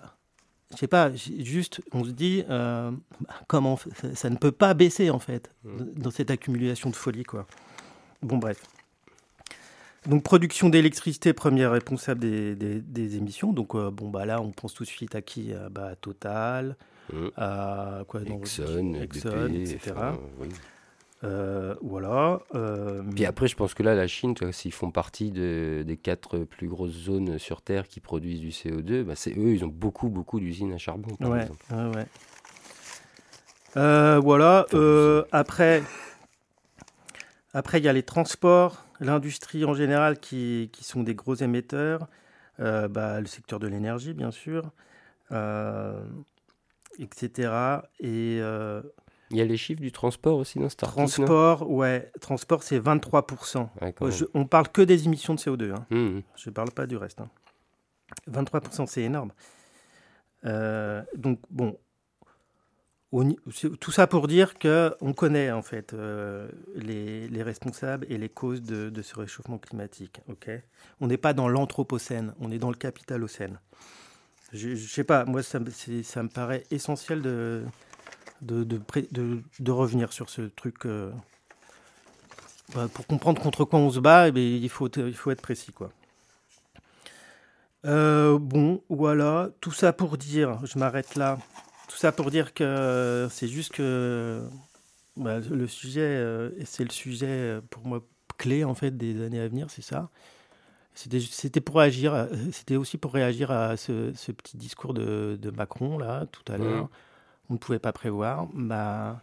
je 0.71 0.77
sais 0.77 0.87
pas, 0.87 1.11
juste, 1.15 1.81
on 1.91 2.03
se 2.03 2.11
dit, 2.11 2.43
euh, 2.49 2.91
bah, 3.21 3.33
comment 3.47 3.77
ça, 3.77 4.15
ça 4.15 4.29
ne 4.29 4.35
peut 4.35 4.51
pas 4.51 4.73
baisser 4.73 5.09
en 5.09 5.19
fait 5.19 5.51
Mm. 5.63 5.83
dans 5.97 6.11
cette 6.11 6.31
accumulation 6.31 6.89
de 6.89 6.95
folie, 6.95 7.23
quoi. 7.23 7.45
Bon, 8.21 8.37
bref. 8.37 8.61
Donc, 10.05 10.23
production 10.23 10.69
d'électricité, 10.69 11.33
première 11.33 11.71
responsable 11.71 12.21
des, 12.21 12.55
des- 12.55 12.81
des 12.81 13.17
émissions. 13.17 13.51
Donc, 13.51 13.75
euh, 13.75 13.91
bon, 13.91 14.09
bah 14.09 14.25
là, 14.25 14.41
on 14.41 14.51
pense 14.51 14.73
tout 14.73 14.83
de 14.83 14.87
suite 14.89 15.13
à 15.13 15.21
qui? 15.21 15.51
Bah, 15.71 15.87
à 15.87 15.95
Total, 15.95 16.77
à 17.35 18.03
quoi 18.07 18.21
dans- 18.21 18.37
Exxon, 18.37 18.93
Exxon, 19.01 19.29
BP, 19.49 19.55
etc. 19.55 19.91
enfin, 19.95 20.17
oui. 20.39 20.47
Euh, 21.23 21.75
voilà. 21.81 22.39
euh, 22.55 23.03
Puis 23.13 23.25
après, 23.25 23.47
je 23.47 23.55
pense 23.55 23.73
que 23.73 23.83
là, 23.83 23.93
la 23.93 24.07
Chine, 24.07 24.35
s'ils 24.51 24.71
font 24.71 24.89
partie 24.91 25.31
de- 25.31 25.83
des 25.85 25.97
quatre 25.97 26.39
plus 26.39 26.67
grosses 26.67 26.91
zones 26.93 27.37
sur 27.39 27.61
Terre 27.61 27.87
qui 27.87 27.99
produisent 27.99 28.39
du 28.39 28.51
CO2, 28.51 29.03
bah, 29.03 29.15
c'est 29.15 29.31
eux, 29.31 29.53
ils 29.53 29.65
ont 29.65 29.69
beaucoup, 29.69 30.09
beaucoup 30.09 30.39
d'usines 30.39 30.71
à 30.73 30.77
charbon, 30.77 31.15
par 31.15 31.31
Ouais, 31.31 31.41
exemple. 31.43 31.65
ouais, 31.71 31.95
ouais. 31.97 32.05
Euh, 33.77 34.19
voilà. 34.19 34.65
après, 35.31 35.83
après, 37.53 37.79
il 37.79 37.83
y 37.83 37.89
a 37.89 37.93
les 37.93 38.03
transports, 38.03 38.85
l'industrie 38.99 39.65
en 39.65 39.73
général 39.73 40.19
qui, 40.19 40.69
qui 40.71 40.83
sont 40.83 41.03
des 41.03 41.15
gros 41.15 41.35
émetteurs. 41.35 42.07
Bah, 42.57 43.21
le 43.21 43.27
secteur 43.27 43.59
de 43.59 43.67
l'énergie, 43.67 44.13
bien 44.13 44.31
sûr, 44.31 44.71
etc. 46.99 47.83
Et 47.99 48.41
Il 49.31 49.37
y 49.37 49.41
a 49.41 49.45
les 49.45 49.57
chiffres 49.57 49.81
du 49.81 49.91
transport 49.91 50.37
aussi 50.37 50.57
dans 50.59 50.69
cet 50.69 50.79
transport, 50.79 51.69
ouais, 51.69 52.11
transport, 52.19 52.63
c'est 52.63 52.79
23%. 52.79 53.69
Ouais, 53.81 53.93
Je- 54.11 54.25
on 54.33 54.45
parle 54.45 54.69
que 54.69 54.81
des 54.81 55.05
émissions 55.05 55.35
de 55.35 55.39
CO2. 55.39 55.71
hein. 55.71 55.85
même. 55.89 56.13
Mhm. 56.15 56.21
Je 56.35 56.49
ne 56.49 56.53
parle 56.53 56.71
pas 56.71 56.87
du 56.87 56.97
reste. 56.97 57.21
hein. 57.21 57.29
23%, 58.27 58.87
c'est 58.87 59.03
énorme. 59.03 59.31
donc, 61.15 61.39
bon, 61.51 61.77
tout 63.79 63.91
ça 63.91 64.05
pour 64.05 64.27
dire 64.27 64.53
qu'on 64.59 65.13
connaît 65.13 65.51
en 65.51 65.61
fait 65.61 65.95
les, 66.75 67.43
responsables 67.43 68.05
et 68.09 68.17
les 68.17 68.29
causes 68.29 68.61
de, 68.61 69.01
ce 69.01 69.15
réchauffement 69.19 69.57
climatique. 69.57 70.21
Ok, 70.27 70.49
on 71.01 71.07
n'est 71.07 71.17
pas 71.17 71.33
dans 71.33 71.47
l'anthropocène, 71.49 72.33
on 72.39 72.51
est 72.51 72.59
dans 72.59 72.69
le 72.69 72.77
capitalocène. 72.77 73.59
Je, 74.53 74.69
ne 74.69 74.75
sais 74.75 75.03
pas, 75.03 75.25
moi 75.25 75.43
ça, 75.43 75.59
ça, 76.03 76.23
me 76.23 76.29
paraît 76.29 76.63
essentiel 76.71 77.21
de, 77.21 77.63
de, 78.41 78.63
de, 78.63 79.71
revenir 79.71 80.13
sur 80.13 80.29
ce 80.29 80.41
truc. 80.41 80.85
Euh, 80.85 81.11
bah, 82.75 82.87
pour 82.93 83.07
comprendre 83.07 83.41
contre 83.41 83.65
quoi 83.65 83.79
on 83.79 83.89
se 83.89 83.99
bat, 83.99 84.29
eh 84.29 84.57
il, 84.57 84.69
faut, 84.69 84.89
il 84.89 85.13
faut 85.13 85.31
être 85.31 85.41
précis. 85.41 85.71
quoi. 85.71 85.91
Euh, 87.85 88.37
bon, 88.39 88.83
voilà, 88.89 89.49
tout 89.61 89.71
ça 89.71 89.93
pour 89.93 90.17
dire, 90.17 90.59
je 90.65 90.77
m'arrête 90.77 91.15
là, 91.15 91.39
tout 91.87 91.97
ça 91.97 92.11
pour 92.11 92.29
dire 92.29 92.53
que 92.53 93.27
c'est 93.31 93.47
juste 93.47 93.71
que 93.71 94.43
bah, 95.15 95.39
le 95.39 95.67
sujet, 95.67 96.01
euh, 96.01 96.51
c'est 96.65 96.83
le 96.83 96.91
sujet 96.91 97.59
pour 97.69 97.85
moi 97.85 98.03
clé 98.37 98.63
en 98.63 98.75
fait 98.75 98.97
des 98.97 99.23
années 99.23 99.39
à 99.39 99.47
venir, 99.47 99.69
c'est 99.69 99.81
ça. 99.81 100.09
C'était 100.93 101.61
pour 101.61 101.77
réagir, 101.77 102.27
c'était 102.51 102.75
aussi 102.75 102.97
pour 102.97 103.13
réagir 103.13 103.51
à 103.51 103.77
ce, 103.77 104.11
petit 104.31 104.57
discours 104.57 104.93
de, 104.93 105.51
Macron 105.55 105.97
là 105.97 106.25
tout 106.25 106.51
à 106.51 106.57
l'heure. 106.57 106.85
Mmh 106.85 106.89
on 107.49 107.53
ne 107.53 107.57
pouvait 107.57 107.79
pas 107.79 107.91
prévoir. 107.91 108.47
Bah, 108.53 109.21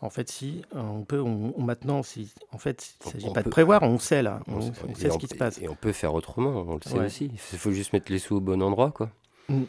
en 0.00 0.10
fait, 0.10 0.30
si, 0.30 0.62
on 0.72 1.02
peut, 1.02 1.20
on, 1.20 1.60
maintenant, 1.60 2.02
si, 2.02 2.32
en 2.52 2.58
fait, 2.58 2.94
il 3.04 3.06
ne 3.06 3.12
s'agit 3.12 3.32
pas 3.32 3.42
de 3.42 3.48
prévoir, 3.48 3.82
on 3.82 3.98
sait 3.98 4.22
là, 4.22 4.40
on, 4.46 4.60
sait 4.94 5.10
ce 5.10 5.18
qui 5.18 5.26
se 5.26 5.34
passe. 5.34 5.60
Et 5.60 5.68
on 5.68 5.74
peut 5.74 5.92
faire 5.92 6.14
autrement, 6.14 6.64
on 6.68 6.74
le 6.76 6.80
sait 6.82 6.98
aussi. 6.98 7.30
Il 7.32 7.58
faut 7.58 7.72
juste 7.72 7.92
mettre 7.92 8.12
les 8.12 8.18
sous 8.18 8.36
au 8.36 8.40
bon 8.40 8.62
endroit, 8.62 8.92
quoi. 8.92 9.10
Mm. 9.48 9.62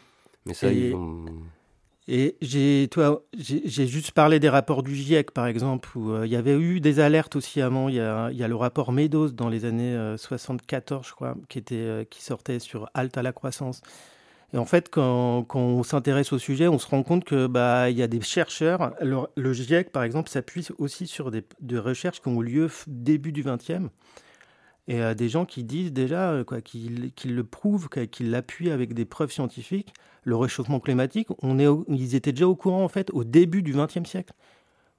Mais 0.46 0.54
ça, 0.54 0.72
et, 0.72 0.94
Et 2.08 2.36
j'ai, 2.40 2.88
toi, 2.90 3.22
j'ai 3.36 3.86
juste 3.86 4.12
parlé 4.12 4.38
des 4.38 4.48
rapports 4.48 4.82
du 4.82 4.94
GIEC, 4.94 5.32
par 5.32 5.46
exemple, 5.46 5.90
où 5.98 6.12
euh, 6.12 6.26
il 6.26 6.32
y 6.32 6.36
avait 6.36 6.56
eu 6.56 6.80
des 6.80 7.00
alertes 7.00 7.36
aussi 7.36 7.60
avant. 7.60 7.88
Il 7.88 7.96
y 7.96 8.00
a, 8.00 8.30
y 8.30 8.42
a 8.42 8.48
le 8.48 8.56
rapport 8.56 8.92
Meadows 8.92 9.30
dans 9.30 9.48
les 9.48 9.64
années 9.64 10.14
74, 10.16 11.00
euh, 11.04 11.08
je 11.08 11.14
crois, 11.14 11.34
qui, 11.48 11.58
était, 11.58 11.74
euh, 11.74 12.04
qui 12.04 12.22
sortait 12.22 12.60
sur 12.60 12.88
Halte 12.94 13.18
à 13.18 13.22
la 13.22 13.32
croissance 13.32 13.82
et 14.52 14.58
en 14.58 14.64
fait, 14.64 14.88
quand, 14.90 15.46
on 15.54 15.82
s'intéresse 15.82 16.32
au 16.32 16.38
sujet, 16.38 16.66
on 16.66 16.78
se 16.78 16.88
rend 16.88 17.02
compte 17.02 17.24
que 17.24 17.46
bah 17.46 17.88
il 17.90 17.96
y 17.96 18.02
a 18.02 18.08
des 18.08 18.20
chercheurs. 18.20 18.94
Le, 19.00 19.52
GIEC, 19.52 19.92
par 19.92 20.02
exemple, 20.02 20.28
s'appuie 20.28 20.66
aussi 20.78 21.06
sur 21.06 21.30
des, 21.30 21.44
recherches 21.78 22.20
qui 22.20 22.28
ont 22.28 22.42
eu 22.42 22.44
lieu 22.44 22.70
début 22.88 23.32
du 23.32 23.44
XXe. 23.44 23.90
Et 24.88 25.00
euh, 25.00 25.14
des 25.14 25.28
gens 25.28 25.44
qui 25.44 25.62
disent 25.62 25.92
déjà, 25.92 26.30
euh, 26.30 26.42
quoi, 26.42 26.58
le 26.58 27.42
prouvent, 27.42 27.88
qui 27.88 28.24
l'appuient 28.24 28.70
avec 28.70 28.92
des 28.92 29.04
preuves 29.04 29.30
scientifiques, 29.30 29.94
le 30.24 30.34
réchauffement 30.36 30.80
climatique, 30.80 31.28
on 31.42 31.60
est, 31.60 31.68
ils 31.88 32.16
étaient 32.16 32.32
déjà 32.32 32.48
au 32.48 32.56
courant 32.56 32.82
en 32.82 32.88
fait 32.88 33.10
au 33.12 33.22
début 33.22 33.62
du 33.62 33.72
XXe 33.72 34.08
siècle. 34.08 34.32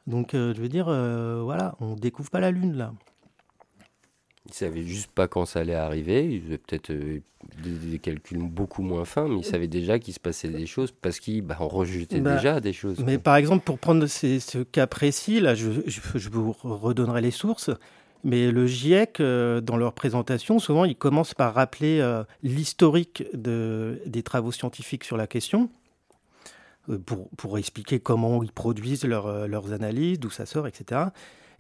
Donc, 0.08 0.34
euh, 0.34 0.54
je 0.56 0.62
veux 0.62 0.70
dire, 0.70 0.86
voilà, 0.86 1.76
on 1.82 1.96
découvre 1.96 2.30
pas 2.30 2.40
la 2.40 2.52
Lune 2.52 2.78
là. 2.78 2.94
Ils 4.48 4.54
savaient 4.54 4.84
juste 4.84 5.12
pas 5.12 5.28
quand 5.28 5.46
ça 5.46 5.60
allait 5.60 5.76
arriver. 5.76 6.26
Ils 6.26 6.46
avaient 6.48 6.58
peut-être 6.58 6.90
euh, 6.90 7.22
des, 7.64 8.00
calculs 8.00 8.40
beaucoup 8.40 8.82
moins 8.82 9.06
fins, 9.06 9.28
mais 9.28 9.38
ils 9.38 9.46
savaient 9.46 9.68
déjà 9.68 10.00
qu'il 10.00 10.16
se 10.16 10.20
passait 10.20 10.48
des 10.48 10.66
choses 10.66 10.92
parce 10.92 11.20
qu'ils 11.20 11.44
bah, 11.44 11.58
rejetait 11.60 12.20
bah, 12.22 12.36
déjà 12.36 12.60
des 12.60 12.74
choses. 12.74 13.00
Mais 13.06 13.20
par 13.20 13.36
exemple, 13.36 13.64
pour 13.64 13.78
prendre 13.78 14.08
ce 14.08 14.64
cas 14.64 14.88
précis, 14.88 15.40
là, 15.40 15.54
je, 15.54 15.70
vous 16.32 16.56
redonnerai 16.64 17.22
les 17.22 17.32
sources. 17.32 17.70
Mais 18.24 18.52
le 18.52 18.68
GIEC, 18.68 19.20
euh, 19.20 19.62
dans 19.62 19.78
leur 19.78 19.94
présentation, 19.94 20.60
souvent, 20.60 20.86
ils 20.86 20.96
commencent 20.96 21.34
par 21.34 21.56
rappeler 21.56 22.00
euh, 22.00 22.24
l'historique 22.44 23.24
de, 23.34 24.00
des 24.06 24.22
travaux 24.22 24.52
scientifiques 24.52 25.04
sur 25.04 25.18
la 25.18 25.26
question, 25.26 25.70
pour, 27.06 27.30
pour, 27.30 27.58
expliquer 27.58 28.00
comment 28.00 28.44
ils 28.44 28.52
produisent 28.52 29.06
leurs 29.06 29.74
analyses, 29.74 30.20
d'où 30.20 30.30
ça 30.30 30.46
sort, 30.46 30.68
etc. 30.68 31.02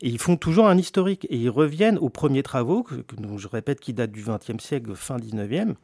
Et 0.01 0.09
ils 0.09 0.19
font 0.19 0.37
toujours 0.37 0.67
un 0.67 0.77
historique. 0.77 1.25
Et 1.29 1.37
ils 1.37 1.49
reviennent 1.49 1.97
aux 1.97 2.09
premiers 2.09 2.43
travaux, 2.43 2.83
que, 2.83 2.95
je 3.37 3.47
répète, 3.47 3.79
qui 3.79 3.93
datent 3.93 4.11
du 4.11 4.23
XXe 4.23 4.63
siècle, 4.63 4.95
fin 4.95 5.17
XIXe. 5.17 5.75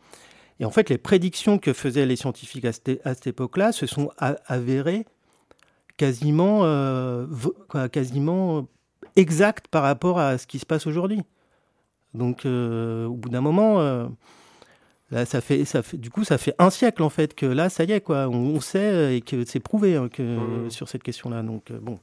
Et 0.60 0.66
en 0.66 0.72
fait, 0.72 0.90
les 0.90 0.98
prédictions 0.98 1.60
que 1.60 1.74
faisaient 1.74 2.06
les 2.06 2.16
scientifiques 2.16 2.66
à 2.66 2.74
cette, 2.74 3.28
époque-là 3.28 3.72
se 3.72 3.86
sont 3.86 4.10
avérées 4.18 5.06
quasiment, 5.98 6.62
euh, 6.64 7.28
quasiment 7.92 8.68
exactes 9.16 9.68
par 9.68 9.84
rapport 9.84 10.20
à 10.20 10.38
ce 10.38 10.48
qui 10.48 10.60
se 10.60 10.66
passe 10.66 10.88
aujourd'hui. 10.88 11.22
Donc, 12.14 12.46
euh, 12.46 13.06
au 13.06 13.14
bout 13.14 13.30
d'un 13.30 13.42
moment, 13.42 13.82
euh, 13.82 14.08
là, 15.12 15.26
ça 15.26 15.42
fait, 15.42 15.66
ça 15.66 15.84
fait, 15.84 15.98
du 15.98 16.10
coup, 16.10 16.24
ça 16.24 16.40
fait 16.40 16.56
un 16.58 16.72
siècle 16.72 17.04
en 17.04 17.10
fait 17.10 17.36
que 17.36 17.46
là, 17.46 17.70
ça 17.70 17.84
y 17.84 17.92
est, 17.92 18.02
quoi. 18.02 18.28
On, 18.28 18.60
sait 18.60 19.18
et 19.18 19.22
que 19.22 19.46
c'est 19.46 19.60
prouvé 19.60 19.96
hein, 19.96 20.10
que, 20.10 20.24
mmh. 20.24 20.72
sur 20.72 20.90
cette 20.90 21.04
question-là. 21.04 21.44
Donc, 21.44 21.72
bon. 21.72 22.00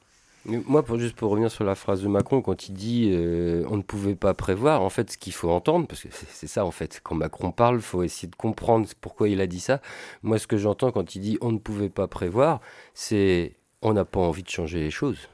Moi, 0.46 0.83
pour, 0.83 0.98
juste 0.98 1.16
pour 1.16 1.30
revenir 1.30 1.50
sur 1.50 1.64
la 1.64 1.74
phrase 1.74 2.02
de 2.02 2.09
Macron, 2.09 2.42
quand 2.42 2.68
il 2.68 2.74
dit 2.74 3.11
euh, 3.12 3.64
on 3.70 3.78
ne 3.78 3.83
pouvait 3.83 4.14
pas 4.14 4.35
prévoir, 4.35 4.83
en 4.83 4.90
fait, 4.90 5.12
ce 5.12 5.16
qu'il 5.18 5.33
faut 5.33 5.50
entendre, 5.50 5.87
parce 5.87 6.02
que 6.02 6.09
c'est 6.11 6.46
ça, 6.46 6.66
en 6.66 6.70
fait, 6.70 7.00
quand 7.02 7.14
Macron 7.14 7.50
parle, 7.50 7.76
il 7.76 7.83
faut 7.83 8.02
essayer 8.02 8.28
de 8.28 8.37
comprendre 8.37 8.87
pourquoi 9.00 9.28
il 9.30 9.40
a 9.40 9.46
dit 9.46 9.61
ça. 9.61 9.80
Moi, 10.22 10.38
ce 10.38 10.46
que 10.46 10.59
j'entends 10.59 10.92
quand 10.92 11.14
il 11.14 11.20
dit 11.20 11.38
on 11.40 11.50
ne 11.50 11.59
pouvait 11.59 11.88
pas 11.88 12.09
prévoir, 12.09 12.61
c'est 12.92 13.57
on 13.80 13.94
n'a 13.94 14.04
pas 14.04 14.20
envie 14.20 14.42
de 14.42 14.50
changer 14.50 14.80
les 14.80 14.90
choses. 14.90 15.28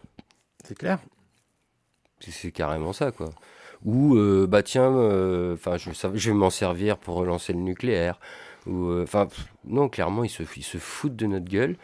C'est 0.64 0.78
clair. 0.78 1.00
C'est 2.20 2.52
carrément 2.52 2.92
ça, 2.92 3.10
quoi. 3.10 3.30
Ou, 3.84 4.14
euh, 4.16 4.46
bah 4.46 4.62
tiens, 4.62 4.92
euh, 4.94 5.56
je 5.84 6.30
vais 6.30 6.36
m'en 6.36 6.50
servir 6.50 6.98
pour 6.98 7.16
relancer 7.16 7.52
le 7.52 7.60
nucléaire. 7.60 8.20
Euh, 8.70 9.02
enfin, 9.02 9.28
non, 9.64 9.88
clairement, 9.88 10.24
ils 10.24 10.30
se, 10.30 10.44
foutent 10.78 11.16
de 11.16 11.26
notre 11.26 11.48
gueule. 11.48 11.76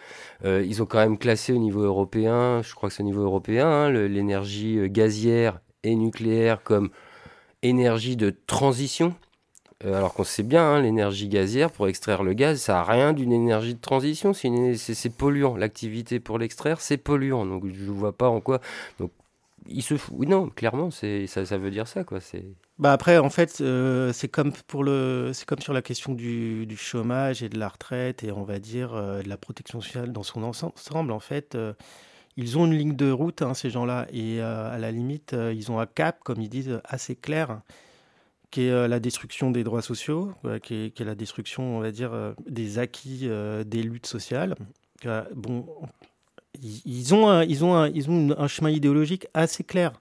Euh, 0.44 0.64
ils 0.66 0.82
ont 0.82 0.86
quand 0.86 0.98
même 0.98 1.18
classé 1.18 1.52
au 1.52 1.58
niveau 1.58 1.82
européen, 1.82 2.62
je 2.62 2.74
crois 2.74 2.88
que 2.88 2.94
c'est 2.94 3.02
au 3.02 3.06
niveau 3.06 3.22
européen, 3.22 3.66
hein, 3.66 3.90
l'énergie 3.90 4.78
euh, 4.78 4.88
gazière 4.88 5.60
et 5.82 5.94
nucléaire 5.94 6.62
comme 6.62 6.90
énergie 7.62 8.16
de 8.16 8.34
transition. 8.46 9.14
alors 9.84 10.14
qu'on 10.14 10.24
sait 10.24 10.42
bien, 10.42 10.62
hein, 10.62 10.80
l'énergie 10.82 11.28
gazière, 11.28 11.70
pour 11.70 11.88
extraire 11.88 12.22
le 12.22 12.32
gaz, 12.34 12.60
ça 12.60 12.74
n'a 12.74 12.84
rien 12.84 13.12
d'une 13.12 13.32
énergie 13.32 13.74
de 13.74 13.80
transition, 13.80 14.32
c'est 14.32 15.16
polluant. 15.16 15.56
L'activité 15.56 16.20
pour 16.20 16.38
l'extraire, 16.38 16.80
c'est 16.80 16.96
polluant. 16.96 17.46
Donc 17.46 17.66
je 17.66 17.84
ne 17.84 17.90
vois 17.90 18.16
pas 18.16 18.28
en 18.28 18.40
quoi. 18.40 18.60
Donc 18.98 19.12
il 19.68 19.82
se 19.82 19.96
fout. 19.96 20.28
Non, 20.28 20.48
clairement, 20.48 20.90
ça, 20.90 21.06
ça 21.26 21.58
veut 21.58 21.70
dire 21.70 21.88
ça, 21.88 22.04
quoi. 22.04 22.20
C'est. 22.20 22.44
Bah 22.78 22.92
après, 22.92 23.16
en 23.16 23.30
fait, 23.30 23.62
euh, 23.62 24.12
c'est 24.12 24.28
comme 24.28 24.52
pour 24.66 24.84
le, 24.84 25.30
c'est 25.32 25.46
comme 25.46 25.60
sur 25.60 25.72
la 25.72 25.80
question 25.80 26.12
du, 26.12 26.66
chômage 26.76 27.42
et 27.42 27.48
de 27.48 27.58
la 27.58 27.68
retraite 27.68 28.22
et 28.22 28.30
on 28.32 28.44
va 28.44 28.58
dire 28.58 28.92
euh, 28.94 29.22
de 29.22 29.28
la 29.30 29.38
protection 29.38 29.80
sociale 29.80 30.12
dans 30.12 30.22
son 30.22 30.42
ensemble. 30.42 31.10
En 31.10 31.20
fait, 31.20 31.54
euh, 31.54 31.72
ils 32.36 32.58
ont 32.58 32.66
une 32.66 32.74
ligne 32.74 32.94
de 32.94 33.10
route, 33.10 33.40
hein, 33.40 33.54
ces 33.54 33.70
gens-là, 33.70 34.06
et 34.12 34.42
à 34.42 34.76
la 34.76 34.92
limite, 34.92 35.34
ils 35.54 35.72
ont 35.72 35.80
un 35.80 35.86
cap, 35.86 36.18
comme 36.22 36.42
ils 36.42 36.50
disent, 36.50 36.80
assez 36.84 37.16
clair, 37.16 37.62
qui 38.50 38.66
est 38.66 38.88
la 38.88 39.00
destruction 39.00 39.50
des 39.50 39.64
droits 39.64 39.80
sociaux, 39.80 40.34
qui 40.62 40.92
est, 40.94 41.00
la 41.00 41.14
destruction, 41.14 41.78
on 41.78 41.80
va 41.80 41.92
dire, 41.92 42.12
des 42.46 42.78
acquis 42.78 43.30
des 43.64 43.82
luttes 43.82 44.06
sociales. 44.06 44.54
bon, 45.34 45.66
ils 46.62 47.14
ont, 47.14 47.40
ils 47.40 47.64
ont, 47.64 47.86
ils 47.86 48.10
ont 48.10 48.38
un 48.38 48.48
chemin 48.48 48.70
idéologique 48.70 49.28
assez 49.32 49.64
clair. 49.64 49.92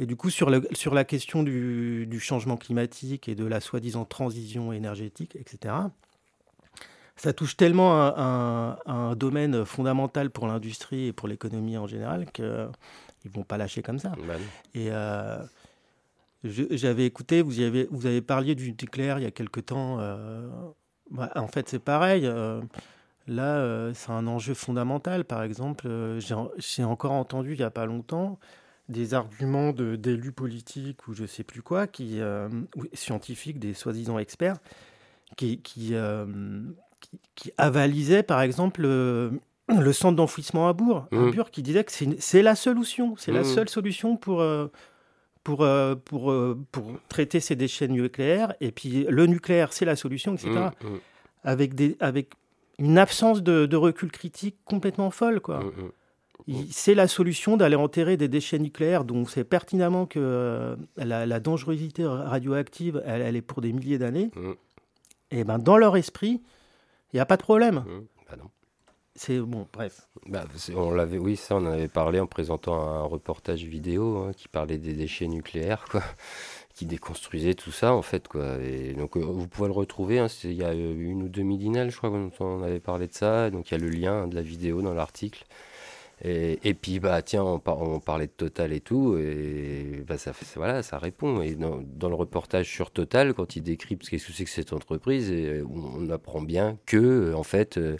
Et 0.00 0.06
du 0.06 0.16
coup, 0.16 0.30
sur, 0.30 0.50
le, 0.50 0.66
sur 0.72 0.94
la 0.94 1.04
question 1.04 1.42
du, 1.42 2.06
du, 2.06 2.20
changement 2.20 2.56
climatique 2.56 3.28
et 3.28 3.34
de 3.34 3.44
la 3.44 3.60
soi-disant 3.60 4.04
transition 4.04 4.72
énergétique, 4.72 5.34
etc., 5.36 5.74
ça 7.16 7.32
touche 7.32 7.56
tellement 7.56 8.00
un, 8.00 8.78
un, 8.86 9.16
domaine 9.16 9.64
fondamental 9.64 10.30
pour 10.30 10.46
l'industrie 10.46 11.06
et 11.06 11.12
pour 11.12 11.26
l'économie 11.26 11.76
en 11.76 11.88
général 11.88 12.30
qu'ils 12.30 12.44
ne 12.44 13.30
vont 13.30 13.42
pas 13.42 13.56
lâcher 13.56 13.82
comme 13.82 13.98
ça. 13.98 14.12
Bah 14.24 14.34
et 14.72 14.92
euh, 14.92 15.42
j'avais 16.44 17.06
écouté, 17.06 17.42
vous, 17.42 17.60
y 17.60 17.64
avez, 17.64 17.88
vous 17.90 18.06
avez 18.06 18.22
parlé 18.22 18.54
du 18.54 18.70
nucléaire 18.70 19.18
il 19.18 19.24
y 19.24 19.26
a 19.26 19.32
quelque 19.32 19.58
temps. 19.58 19.96
Euh, 19.98 20.48
bah, 21.10 21.32
en 21.34 21.48
fait, 21.48 21.68
c'est 21.68 21.80
pareil. 21.80 22.24
Euh, 22.24 22.60
Là, 23.30 23.92
c'est 23.92 24.10
un 24.10 24.26
enjeu 24.26 24.54
fondamental. 24.54 25.22
Par 25.26 25.42
exemple, 25.42 25.86
j'ai 26.56 26.84
encore 26.84 27.12
entendu 27.12 27.52
il 27.52 27.58
n'y 27.58 27.62
a 27.62 27.70
pas 27.70 27.84
longtemps 27.84 28.38
des 28.88 29.14
arguments 29.14 29.72
d'élus 29.72 30.32
politiques 30.32 31.08
ou 31.08 31.14
je 31.14 31.26
sais 31.26 31.44
plus 31.44 31.62
quoi, 31.62 31.86
qui, 31.86 32.20
euh, 32.20 32.48
scientifiques, 32.92 33.58
des 33.58 33.74
soi-disant 33.74 34.18
experts, 34.18 34.56
qui, 35.36 35.60
qui, 35.60 35.94
qui, 37.34 37.52
avalisaient 37.58 38.22
par 38.22 38.40
exemple 38.40 38.82
le 38.82 39.92
centre 39.92 40.16
d'enfouissement 40.16 40.68
à 40.68 40.72
Bourg, 40.72 41.06
mmh. 41.12 41.42
qui 41.52 41.62
disait 41.62 41.84
que 41.84 41.92
c'est 41.92 42.42
la 42.42 42.54
solution, 42.54 43.14
c'est 43.16 43.32
la 43.32 43.42
mmh. 43.42 43.44
seule 43.44 43.68
solution 43.68 44.16
pour, 44.16 44.42
pour, 45.44 45.68
pour, 46.04 46.34
pour 46.72 46.92
traiter 47.08 47.40
ces 47.40 47.56
déchets 47.56 47.88
nucléaires. 47.88 48.54
Et 48.60 48.72
puis 48.72 49.04
le 49.08 49.26
nucléaire, 49.26 49.74
c'est 49.74 49.84
la 49.84 49.96
solution, 49.96 50.34
etc. 50.34 50.50
Mmh, 50.50 50.86
avec, 51.44 51.74
des, 51.74 51.96
avec 52.00 52.30
une 52.78 52.98
absence 52.98 53.42
de, 53.42 53.76
recul 53.76 54.10
critique 54.10 54.56
complètement 54.64 55.10
folle, 55.10 55.40
quoi. 55.40 55.62
Mm, 56.46 56.60
mm. 56.60 56.66
C'est 56.70 56.94
la 56.94 57.08
solution 57.08 57.56
d'aller 57.56 57.76
enterrer 57.76 58.16
des 58.16 58.28
déchets 58.28 58.58
nucléaires 58.58 59.04
dont 59.04 59.26
c'est 59.26 59.44
pertinemment 59.44 60.06
que 60.06 60.18
euh, 60.20 60.76
la, 60.96 61.40
dangerosité 61.40 62.06
radioactive, 62.06 63.02
elle, 63.04 63.36
est 63.36 63.42
pour 63.42 63.60
des 63.60 63.72
milliers 63.72 63.98
d'années. 63.98 64.30
Mm. 64.34 64.52
Et 65.30 65.44
ben 65.44 65.58
dans 65.58 65.76
leur 65.76 65.96
esprit, 65.96 66.40
il 67.12 67.16
n'y 67.16 67.20
a 67.20 67.26
pas 67.26 67.36
de 67.36 67.42
problème. 67.42 67.84
Bah 68.28 68.36
non. 68.36 68.50
C'est 69.18 69.40
bon, 69.40 69.66
bref. 69.72 70.08
Bah, 70.26 70.44
on 70.76 70.92
l'avait, 70.92 71.18
oui, 71.18 71.34
ça, 71.34 71.56
on 71.56 71.66
en 71.66 71.72
avait 71.72 71.88
parlé 71.88 72.20
en 72.20 72.28
présentant 72.28 72.80
un 72.80 73.02
reportage 73.02 73.64
vidéo 73.64 74.18
hein, 74.18 74.32
qui 74.32 74.46
parlait 74.46 74.78
des 74.78 74.92
déchets 74.92 75.26
nucléaires, 75.26 75.86
quoi, 75.90 76.04
qui 76.74 76.86
déconstruisait 76.86 77.54
tout 77.54 77.72
ça, 77.72 77.94
en 77.94 78.02
fait, 78.02 78.28
quoi. 78.28 78.58
Et 78.62 78.94
donc, 78.94 79.16
euh, 79.16 79.20
vous 79.20 79.48
pouvez 79.48 79.66
le 79.66 79.74
retrouver. 79.74 80.20
Hein, 80.20 80.28
il 80.44 80.52
y 80.52 80.62
a 80.62 80.72
une 80.72 81.24
ou 81.24 81.28
deux 81.28 81.42
midinales, 81.42 81.90
je 81.90 81.96
crois, 81.96 82.10
qu'on 82.10 82.30
on 82.38 82.62
avait 82.62 82.78
parlé 82.78 83.08
de 83.08 83.12
ça. 83.12 83.50
Donc, 83.50 83.70
il 83.70 83.74
y 83.74 83.76
a 83.76 83.80
le 83.80 83.90
lien 83.90 84.28
de 84.28 84.36
la 84.36 84.42
vidéo 84.42 84.82
dans 84.82 84.94
l'article. 84.94 85.44
Et, 86.24 86.74
puis, 86.74 86.98
bah, 86.98 87.22
tiens, 87.22 87.44
on, 87.44 87.62
on, 87.64 88.00
parlait 88.00 88.26
de 88.26 88.32
Total 88.32 88.72
et 88.72 88.80
tout, 88.80 89.16
et 89.16 90.02
bah, 90.06 90.18
ça, 90.18 90.32
voilà, 90.56 90.82
ça 90.82 90.98
répond. 90.98 91.40
Et 91.42 91.54
dans, 91.54 92.08
le 92.08 92.14
reportage 92.14 92.68
sur 92.68 92.90
Total, 92.90 93.34
quand 93.34 93.54
il 93.54 93.62
décrypte 93.62 94.04
ce 94.04 94.10
que 94.10 94.18
c'est 94.18 94.44
que 94.44 94.50
cette 94.50 94.72
entreprise, 94.72 95.30
et 95.30 95.62
on 95.62 96.10
apprend 96.10 96.42
bien 96.42 96.76
que, 96.86 97.32
en 97.34 97.44
fait, 97.44 97.78
euh, 97.78 97.96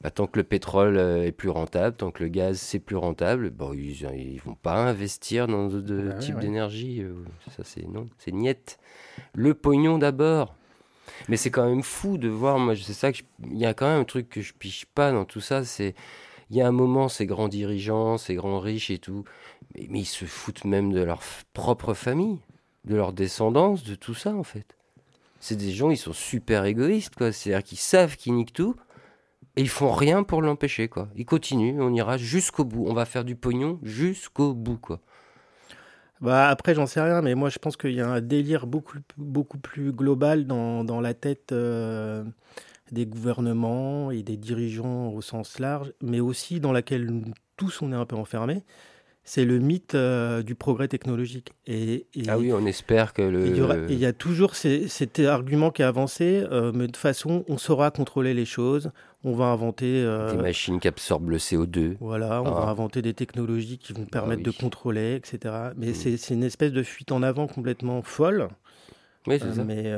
bah, 0.00 0.10
tant 0.10 0.26
que 0.26 0.38
le 0.38 0.44
pétrole 0.44 0.96
euh, 0.96 1.24
est 1.24 1.32
plus 1.32 1.48
rentable, 1.48 1.96
tant 1.96 2.10
que 2.10 2.22
le 2.22 2.28
gaz 2.28 2.58
c'est 2.58 2.78
plus 2.78 2.96
rentable, 2.96 3.50
bon, 3.50 3.72
ils 3.72 4.04
ne 4.04 4.40
vont 4.40 4.54
pas 4.54 4.76
investir 4.76 5.46
dans 5.46 5.66
d'autres 5.66 6.10
bah 6.10 6.14
types 6.14 6.38
d'énergie. 6.38 7.02
Euh, 7.02 7.14
ça, 7.56 7.62
c'est 7.64 7.88
non, 7.88 8.08
c'est 8.18 8.32
niette. 8.32 8.78
Le 9.34 9.54
pognon 9.54 9.98
d'abord. 9.98 10.54
Mais 11.28 11.36
c'est 11.36 11.50
quand 11.50 11.68
même 11.68 11.82
fou 11.82 12.18
de 12.18 12.28
voir, 12.28 12.58
moi, 12.58 12.74
c'est 12.76 12.92
ça 12.92 13.10
il 13.10 13.58
y 13.58 13.64
a 13.64 13.74
quand 13.74 13.86
même 13.86 14.00
un 14.00 14.04
truc 14.04 14.28
que 14.28 14.40
je 14.42 14.52
piche 14.52 14.86
pas 14.86 15.12
dans 15.12 15.24
tout 15.24 15.40
ça, 15.40 15.64
c'est 15.64 15.94
il 16.50 16.56
y 16.56 16.60
a 16.60 16.68
un 16.68 16.72
moment, 16.72 17.08
ces 17.08 17.26
grands 17.26 17.48
dirigeants, 17.48 18.18
ces 18.18 18.34
grands 18.34 18.60
riches 18.60 18.90
et 18.90 18.98
tout, 18.98 19.24
mais, 19.74 20.00
ils 20.00 20.04
se 20.04 20.24
foutent 20.24 20.64
même 20.64 20.92
de 20.92 21.02
leur 21.02 21.20
propre 21.52 21.94
famille, 21.94 22.38
de 22.84 22.96
leur 22.96 23.12
descendance, 23.12 23.84
de 23.84 23.94
tout 23.94 24.14
ça 24.14 24.34
en 24.34 24.44
fait. 24.44 24.76
C'est 25.40 25.56
des 25.56 25.72
gens, 25.72 25.90
ils 25.90 25.96
sont 25.96 26.12
super 26.12 26.64
égoïstes, 26.64 27.14
quoi. 27.14 27.32
C'est-à-dire 27.32 27.64
qu'ils 27.64 27.78
savent 27.78 28.16
qu'ils 28.16 28.34
niquent 28.34 28.52
tout, 28.52 28.74
et 29.56 29.62
ils 29.62 29.68
font 29.68 29.92
rien 29.92 30.22
pour 30.22 30.42
l'empêcher, 30.42 30.88
quoi. 30.88 31.08
Ils 31.16 31.26
continuent, 31.26 31.80
on 31.80 31.92
ira 31.92 32.16
jusqu'au 32.16 32.64
bout. 32.64 32.86
On 32.88 32.94
va 32.94 33.04
faire 33.04 33.24
du 33.24 33.36
pognon 33.36 33.78
jusqu'au 33.82 34.54
bout, 34.54 34.78
quoi. 34.78 35.00
Bah 36.20 36.48
après, 36.48 36.74
j'en 36.74 36.86
sais 36.86 37.00
rien, 37.00 37.20
mais 37.20 37.34
moi 37.34 37.50
je 37.50 37.58
pense 37.58 37.76
qu'il 37.76 37.92
y 37.92 38.00
a 38.00 38.08
un 38.08 38.22
délire 38.22 38.66
beaucoup, 38.66 38.98
beaucoup 39.18 39.58
plus 39.58 39.92
global 39.92 40.46
dans, 40.46 40.82
dans 40.82 41.02
la 41.02 41.12
tête 41.12 41.52
euh, 41.52 42.24
des 42.92 43.06
gouvernements 43.06 44.10
et 44.10 44.22
des 44.22 44.36
dirigeants 44.36 45.08
au 45.08 45.20
sens 45.22 45.58
large, 45.58 45.92
mais 46.02 46.20
aussi 46.20 46.60
dans 46.60 46.72
laquelle 46.72 47.22
tous 47.56 47.82
on 47.82 47.92
est 47.92 47.96
un 47.96 48.06
peu 48.06 48.16
enfermés 48.16 48.62
c'est 49.26 49.44
le 49.44 49.58
mythe 49.58 49.96
euh, 49.96 50.42
du 50.42 50.54
progrès 50.54 50.86
technologique. 50.86 51.50
Et, 51.66 52.06
ah 52.28 52.38
oui, 52.38 52.52
on 52.52 52.64
espère 52.64 53.12
que 53.12 53.22
le... 53.22 53.48
Il 53.90 53.98
y, 53.98 54.06
a 54.06 54.12
toujours 54.12 54.54
cet 54.54 55.18
argument 55.18 55.72
qui 55.72 55.82
est 55.82 55.84
avancé, 55.84 56.44
euh, 56.50 56.70
mais 56.72 56.82
de 56.82 56.86
toute 56.86 56.96
façon, 56.96 57.44
on 57.48 57.58
saura 57.58 57.90
contrôler 57.90 58.34
les 58.34 58.44
choses, 58.44 58.92
on 59.24 59.32
va 59.32 59.46
inventer... 59.46 60.00
Euh, 60.04 60.30
des 60.30 60.40
machines 60.40 60.78
qui 60.78 60.86
absorbent 60.86 61.30
le 61.30 61.38
CO2. 61.38 61.96
Voilà, 61.98 62.40
on 62.40 62.52
va 62.52 62.66
ah. 62.68 62.70
inventer 62.70 63.02
des 63.02 63.14
technologies 63.14 63.78
qui 63.78 63.92
vont 63.92 64.04
ah 64.06 64.12
permettre 64.12 64.44
de 64.44 64.52
contrôler, 64.52 65.16
etc. 65.16 65.54
Mais 65.76 65.88
mm. 65.88 66.16
c'est 66.16 66.34
une 66.34 66.44
espèce 66.44 66.70
de 66.70 66.84
fuite 66.84 67.10
en 67.10 67.24
avant 67.24 67.48
complètement 67.48 68.02
folle. 68.02 68.48
Oui, 69.26 69.38
c'est 69.42 69.54
ça. 69.54 69.64
Mais... 69.64 69.92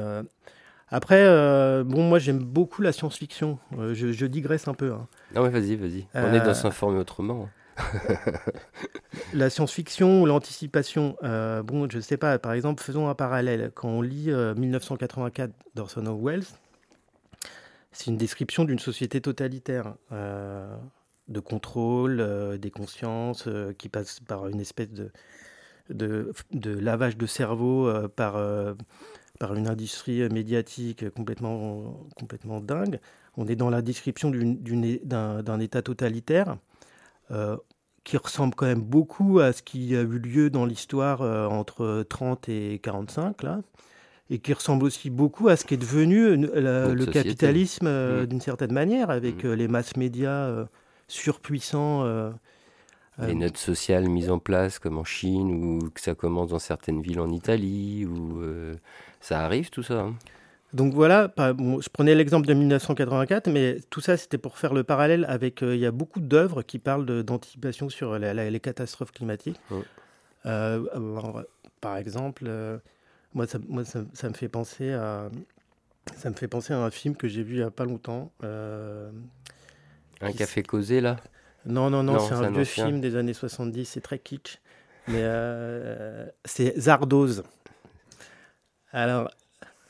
Après, 0.91 1.25
bon, 1.85 2.03
moi 2.03 2.19
j'aime 2.19 2.39
beaucoup 2.39 2.83
la 2.83 2.93
science-fiction. 2.93 3.59
Je, 3.93 4.27
digresse 4.27 4.69
un 4.69 4.75
peu. 4.75 4.93
Hein. 4.93 5.07
Non, 5.35 5.43
mais 5.43 5.51
vas-y, 5.51 5.77
vas-y. 5.77 6.07
On 6.15 6.33
est 6.33 6.41
dans 6.41 6.55
s'informer 6.55 6.99
autrement 6.99 7.49
la 9.33 9.51
science-fiction 9.51 10.23
ou 10.23 10.27
l'anticipation, 10.27 11.17
euh, 11.23 11.63
bon, 11.63 11.89
je 11.91 11.97
ne 11.97 12.03
sais 12.03 12.17
pas, 12.17 12.39
par 12.39 12.53
exemple, 12.53 12.83
faisons 12.83 13.09
un 13.09 13.15
parallèle. 13.15 13.71
Quand 13.75 13.89
on 13.89 14.03
lit 14.03 14.31
1984 14.31 15.51
euh, 15.51 15.53
d'Orson 15.75 16.21
Welles, 16.23 16.45
c'est 17.93 18.07
une 18.07 18.17
description 18.17 18.65
d'une 18.65 18.79
société 18.79 19.21
totalitaire, 19.21 19.95
euh, 20.13 20.77
de 21.29 21.41
contrôle 21.41 22.59
des 22.59 22.71
consciences, 22.71 23.49
qui 23.77 23.89
passe 23.89 24.21
par 24.21 24.49
une 24.49 24.61
espèce 24.61 24.91
de, 24.91 25.13
de, 25.91 26.71
lavage 26.79 27.17
de 27.17 27.27
cerveau 27.27 27.93
par, 28.17 28.37
par 29.39 29.55
une 29.55 29.69
industrie 29.69 30.29
médiatique 30.29 31.09
complètement, 31.11 32.07
complètement 32.19 32.61
dingue. 32.61 32.99
On 33.37 33.47
est 33.47 33.57
dans 33.57 33.71
la 33.71 33.83
description 33.83 34.31
d'un 34.33 35.61
État 35.61 35.83
totalitaire 35.83 36.57
euh, 37.31 37.57
qui 38.05 38.17
ressemble 38.17 38.55
quand 38.55 38.67
même 38.67 38.81
beaucoup 38.81 39.39
à 39.39 39.53
ce 39.53 39.63
qui 39.63 39.95
a 39.95 40.01
eu 40.01 40.19
lieu 40.19 40.51
dans 40.51 40.65
l'histoire 40.65 41.21
euh, 41.21 41.47
entre 41.47 42.05
30 42.09 42.49
et 42.49 42.81
45, 42.83 43.43
là, 43.43 43.61
et 44.31 44.39
qui 44.39 44.55
ressemble 44.55 44.85
aussi 44.85 45.11
beaucoup 45.11 45.49
à 45.49 45.57
ce 45.57 45.65
qui 45.67 45.75
est 45.75 45.79
devenu 45.79 46.25
euh, 46.25 46.95
le 46.95 47.07
capitalisme 47.07 47.89
mm. 47.89 48.27
d'une 48.27 48.41
certaine 48.41 48.73
manière, 48.73 49.11
avec 49.11 49.45
mm. 49.45 49.53
les 49.53 49.69
masses 49.69 49.97
médias 49.97 50.67
surpuissants. 51.07 52.33
Les 53.19 53.35
notes 53.35 53.57
sociales 53.57 54.09
mises 54.09 54.31
en 54.31 54.39
place, 54.39 54.79
comme 54.79 54.99
en 54.99 55.05
Chine, 55.05 55.51
ou 55.51 55.91
que 55.91 56.01
ça 56.01 56.15
commence 56.15 56.49
dans 56.51 56.59
certaines 56.59 57.03
villes 57.03 57.21
en 57.21 57.31
Italie, 57.31 58.07
ou 58.07 58.43
ça 59.21 59.41
arrive 59.41 59.71
tout 59.71 59.83
ça. 59.83 60.01
Hein. 60.01 60.15
Donc 60.75 60.93
voilà, 60.93 61.33
je 61.39 61.89
prenais 61.89 62.15
l'exemple 62.15 62.47
de 62.47 62.53
1984, 62.53 63.49
mais 63.49 63.79
tout 63.89 64.03
ça 64.03 64.19
c'était 64.19 64.37
pour 64.37 64.59
faire 64.59 64.75
le 64.75 64.85
parallèle 64.85 65.25
avec, 65.27 65.63
euh, 65.63 65.75
il 65.75 65.81
y 65.81 65.87
a 65.87 65.91
beaucoup 65.91 66.21
d'œuvres 66.21 66.63
qui 66.63 66.79
parlent 66.79 67.07
d'anticipation 67.23 67.89
sur 67.89 68.19
les 68.19 68.61
catastrophes 68.61 69.13
climatiques. 69.13 69.59
Euh, 70.45 70.85
par 71.81 71.97
exemple, 71.97 72.45
euh, 72.47 72.79
moi, 73.33 73.47
ça, 73.47 73.59
moi 73.67 73.85
ça, 73.85 74.29
me 74.29 74.35
fait 74.35 74.49
penser 74.49 74.93
à, 74.93 75.31
ça 76.17 76.29
me 76.29 76.35
fait 76.35 76.49
penser 76.49 76.75
à 76.75 76.81
un 76.81 76.91
film 76.91 77.17
que 77.17 77.29
j'ai 77.29 77.43
vu 77.43 77.55
il 77.55 77.59
n'y 77.61 77.65
a 77.65 77.71
pas 77.71 77.87
longtemps. 77.87 78.31
un 78.43 80.33
café 80.37 80.63
causé 80.63 81.01
là? 81.01 81.17
Non, 81.67 81.91
non, 81.91 82.03
non, 82.03 82.19
c'est 82.19 82.35
un 82.35 82.51
vieux 82.51 82.65
film 82.65 83.01
des 83.01 83.17
années 83.17 83.35
70, 83.35 83.85
c'est 83.85 84.01
très 84.01 84.19
kitsch. 84.19 84.59
Mais 85.09 85.25
c'est 86.45 86.79
Zardoz. 86.79 87.43
Alors, 88.93 89.31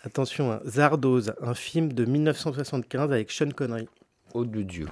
Attention, 0.05 0.53
hein, 0.53 0.61
Zardoz, 0.65 1.35
un 1.43 1.55
film 1.55 1.93
de 1.93 2.05
1975 2.05 3.13
avec 3.13 3.31
Sean 3.33 3.51
Connery. 3.51 3.89
Oh 4.33 4.45
de 4.45 4.63
Dieu. 4.63 4.87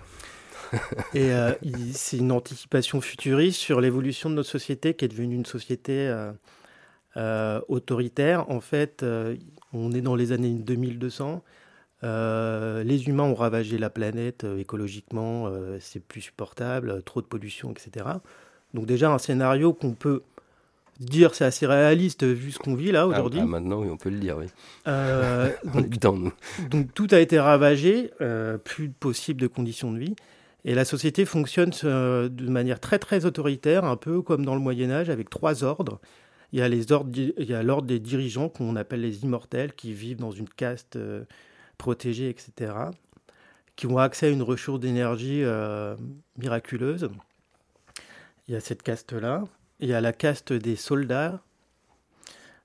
Et 1.15 1.33
euh, 1.33 1.53
c'est 1.93 2.19
une 2.19 2.33
anticipation 2.33 3.01
futuriste 3.01 3.61
sur 3.61 3.81
l'évolution 3.81 4.31
de 4.31 4.35
notre 4.35 4.49
société 4.49 4.95
qui 4.95 5.05
est 5.05 5.09
devenue 5.09 5.37
une 5.37 5.47
société 5.47 6.09
euh, 6.09 6.33
euh, 7.17 7.61
autoritaire. 7.69 8.51
En 8.51 8.61
fait, 8.61 9.05
on 9.73 9.93
est 9.93 10.01
dans 10.01 10.17
les 10.17 10.33
années 10.33 10.51
2200. 10.51 11.43
Les 12.03 13.09
humains 13.09 13.25
ont 13.25 13.35
ravagé 13.35 13.79
la 13.79 13.91
planète 13.91 14.47
écologiquement, 14.59 15.51
c'est 15.81 16.01
plus 16.01 16.21
supportable, 16.21 17.03
trop 17.03 17.21
de 17.21 17.27
pollution, 17.27 17.73
etc. 17.73 18.07
Donc 18.75 18.87
déjà 18.87 19.11
un 19.11 19.19
scénario 19.19 19.73
qu'on 19.73 19.93
peut 19.93 20.23
dire 21.01 21.35
c'est 21.35 21.45
assez 21.45 21.67
réaliste 21.67 22.25
vu 22.25 22.53
ce 22.53 22.59
qu'on 22.59 22.75
vit 22.75 22.93
là 22.93 23.03
ah, 23.03 23.07
aujourd'hui. 23.07 23.41
Ah, 23.43 23.47
maintenant, 23.47 23.83
oui, 23.83 23.89
on 23.91 23.97
peut 23.97 24.11
le 24.11 24.19
dire, 24.19 24.37
oui. 24.39 24.47
Euh, 24.87 25.51
donc, 26.01 26.33
donc, 26.71 26.95
tout 26.95 27.09
a 27.11 27.21
été 27.21 27.39
ravagé, 27.39 28.11
euh, 28.21 28.59
plus 28.59 28.89
possible 28.89 29.41
de 29.41 29.47
conditions 29.47 29.93
de 29.93 29.99
vie. 29.99 30.17
Et 30.65 30.75
la 30.75 30.85
société 30.85 31.25
fonctionne 31.25 31.71
euh, 31.85 32.29
de 32.29 32.49
manière 32.49 32.81
très 32.81 32.99
très 32.99 33.25
autoritaire, 33.25 33.85
un 33.85 33.97
peu 33.97 34.21
comme 34.21 34.45
dans 34.45 34.55
le 34.55 34.61
Moyen 34.61 34.91
Âge, 34.91 35.11
avec 35.11 35.31
trois 35.31 35.63
ordres. 35.63 36.01
Il 36.53 36.59
y 36.59 36.63
a 36.63 36.69
les 36.69 36.93
ordres, 36.93 37.11
il 37.15 37.49
y 37.49 37.55
a 37.55 37.63
l'ordre 37.63 37.87
des 37.87 38.01
dirigeants 38.01 38.49
qu'on 38.49 38.77
appelle 38.77 39.01
les 39.01 39.23
immortels, 39.23 39.75
qui 39.75 39.93
vivent 39.93 40.19
dans 40.19 40.31
une 40.31 40.49
caste 40.49 40.99
protégée, 41.79 42.29
etc., 42.29 42.73
qui 43.75 43.87
ont 43.87 43.99
accès 43.99 44.27
à 44.27 44.31
une 44.31 44.43
ressource 44.43 44.81
d'énergie 44.81 45.45
miraculeuse. 46.39 47.11
Il 48.49 48.55
y 48.55 48.57
a 48.57 48.61
cette 48.61 48.83
caste-là. 48.83 49.45
Il 49.81 49.89
y 49.89 49.95
a 49.95 50.01
la 50.01 50.13
caste 50.13 50.53
des 50.53 50.77
soldats, 50.77 51.41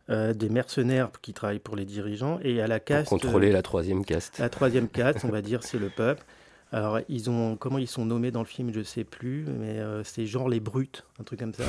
euh, 0.09 0.33
des 0.33 0.49
mercenaires 0.49 1.09
qui 1.21 1.33
travaillent 1.33 1.59
pour 1.59 1.75
les 1.75 1.85
dirigeants, 1.85 2.39
et 2.43 2.51
il 2.51 2.55
y 2.55 2.61
a 2.61 2.67
la 2.67 2.79
caste. 2.79 3.09
Pour 3.09 3.19
contrôler 3.19 3.51
la 3.51 3.61
troisième 3.61 4.05
caste. 4.05 4.39
La 4.39 4.49
troisième 4.49 4.87
caste, 4.87 5.25
on 5.25 5.29
va 5.29 5.41
dire, 5.41 5.63
c'est 5.63 5.79
le 5.79 5.89
peuple. 5.89 6.23
Alors, 6.71 6.99
ils 7.09 7.29
ont, 7.29 7.57
comment 7.57 7.79
ils 7.79 7.87
sont 7.87 8.05
nommés 8.05 8.31
dans 8.31 8.39
le 8.39 8.45
film, 8.45 8.71
je 8.71 8.79
ne 8.79 8.83
sais 8.83 9.03
plus, 9.03 9.45
mais 9.45 9.79
euh, 9.79 10.03
c'est 10.05 10.25
genre 10.25 10.47
les 10.47 10.61
brutes, 10.61 11.03
un 11.19 11.23
truc 11.23 11.39
comme 11.39 11.53
ça, 11.53 11.65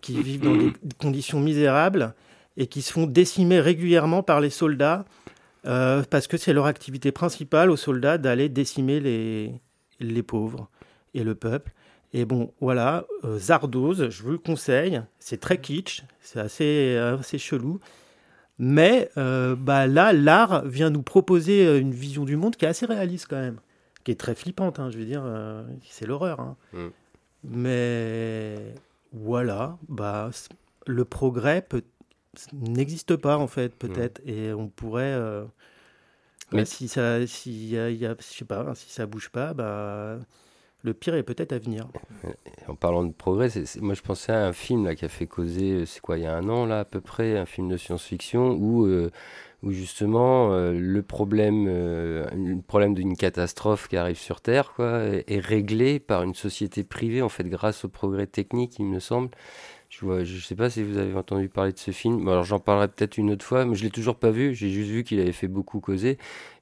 qui 0.00 0.22
vivent 0.22 0.40
dans 0.40 0.56
des 0.56 0.72
conditions 0.98 1.40
misérables 1.40 2.14
et 2.56 2.66
qui 2.66 2.80
se 2.80 2.92
font 2.92 3.06
décimer 3.06 3.60
régulièrement 3.60 4.22
par 4.22 4.40
les 4.40 4.48
soldats 4.48 5.04
euh, 5.66 6.02
parce 6.08 6.26
que 6.26 6.36
c'est 6.36 6.52
leur 6.52 6.66
activité 6.66 7.12
principale 7.12 7.70
aux 7.70 7.76
soldats 7.76 8.18
d'aller 8.18 8.48
décimer 8.48 9.00
les, 9.00 9.60
les 10.00 10.22
pauvres 10.22 10.68
et 11.14 11.24
le 11.24 11.34
peuple. 11.34 11.72
Et 12.12 12.24
bon, 12.24 12.52
voilà, 12.60 13.04
euh, 13.24 13.38
Zardoz, 13.38 14.08
je 14.08 14.22
vous 14.22 14.30
le 14.30 14.38
conseille. 14.38 15.02
C'est 15.18 15.40
très 15.40 15.60
kitsch, 15.60 16.02
c'est 16.20 16.40
assez, 16.40 16.96
assez 16.96 17.38
chelou. 17.38 17.80
Mais 18.58 19.10
euh, 19.18 19.54
bah 19.54 19.86
là, 19.86 20.12
l'art 20.12 20.64
vient 20.64 20.88
nous 20.90 21.02
proposer 21.02 21.66
euh, 21.66 21.78
une 21.78 21.92
vision 21.92 22.24
du 22.24 22.36
monde 22.36 22.56
qui 22.56 22.64
est 22.64 22.68
assez 22.68 22.86
réaliste 22.86 23.26
quand 23.28 23.40
même, 23.40 23.60
qui 24.02 24.12
est 24.12 24.20
très 24.20 24.34
flippante. 24.34 24.80
Hein, 24.80 24.90
je 24.90 24.98
veux 24.98 25.04
dire, 25.04 25.24
c'est 25.82 26.06
l'horreur. 26.06 26.40
Hein. 26.40 26.56
Mm. 26.72 26.86
Mais 27.44 28.74
voilà, 29.12 29.76
bah 29.88 30.30
le 30.86 31.04
progrès 31.04 31.66
n'existe 32.52 33.16
pas 33.16 33.38
en 33.38 33.46
fait, 33.46 33.74
peut-être, 33.74 34.24
mm. 34.24 34.28
et 34.28 34.52
on 34.52 34.68
pourrait 34.68 35.18
Mais 36.52 36.64
si 36.64 36.88
ça, 36.88 37.26
si, 37.26 37.70
y 37.70 37.76
a, 37.78 37.90
je 37.90 38.14
sais 38.20 38.44
pas, 38.44 38.74
si 38.74 38.90
ça 38.90 39.06
bouge 39.06 39.30
pas, 39.30 39.54
bah, 39.54 40.18
le 40.86 40.94
pire 40.94 41.14
est 41.16 41.24
peut-être 41.24 41.52
à 41.52 41.58
venir. 41.58 41.88
En 42.68 42.76
parlant 42.76 43.04
de 43.04 43.12
progrès, 43.12 43.48
moi 43.80 43.94
je 43.94 44.02
pensais 44.02 44.32
à 44.32 44.46
un 44.46 44.52
film 44.52 44.84
là, 44.84 44.94
qui 44.94 45.04
a 45.04 45.08
fait 45.08 45.26
causer, 45.26 45.72
euh, 45.72 45.86
c'est 45.86 46.00
quoi, 46.00 46.16
il 46.16 46.22
y 46.22 46.26
a 46.26 46.34
un 46.34 46.48
an 46.48 46.64
là 46.64 46.80
à 46.80 46.84
peu 46.84 47.00
près, 47.00 47.36
un 47.36 47.44
film 47.44 47.68
de 47.68 47.76
science-fiction 47.76 48.52
où, 48.52 48.86
euh, 48.86 49.10
où 49.62 49.72
justement 49.72 50.52
euh, 50.52 50.72
le 50.72 51.02
problème, 51.02 51.66
le 51.66 52.60
problème 52.66 52.94
d'une 52.94 53.16
catastrophe 53.16 53.88
qui 53.88 53.96
arrive 53.96 54.18
sur 54.18 54.40
Terre 54.40 54.72
quoi, 54.74 55.02
est, 55.02 55.40
réglé 55.40 55.98
par 55.98 56.22
une 56.22 56.34
société 56.34 56.84
privée 56.84 57.20
en 57.20 57.28
fait 57.28 57.48
grâce 57.48 57.84
au 57.84 57.88
progrès 57.88 58.28
technique, 58.28 58.78
il 58.78 58.86
me 58.86 59.00
semble. 59.00 59.30
Je 59.98 60.04
ne 60.06 60.24
je 60.24 60.44
sais 60.44 60.54
pas 60.54 60.68
si 60.68 60.82
vous 60.82 60.98
avez 60.98 61.14
entendu 61.14 61.48
parler 61.48 61.72
de 61.72 61.78
ce 61.78 61.90
film. 61.90 62.28
alors 62.28 62.44
j'en 62.44 62.58
parlerai 62.58 62.88
peut-être 62.88 63.16
une 63.16 63.30
autre 63.30 63.44
fois, 63.44 63.64
mais 63.64 63.74
je 63.74 63.82
l'ai 63.82 63.90
toujours 63.90 64.16
pas 64.16 64.30
vu. 64.30 64.54
J'ai 64.54 64.68
juste 64.68 64.90
vu 64.90 65.04
qu'il 65.04 65.20
avait 65.20 65.32
fait 65.32 65.48
beaucoup 65.48 65.80
causer, 65.80 66.18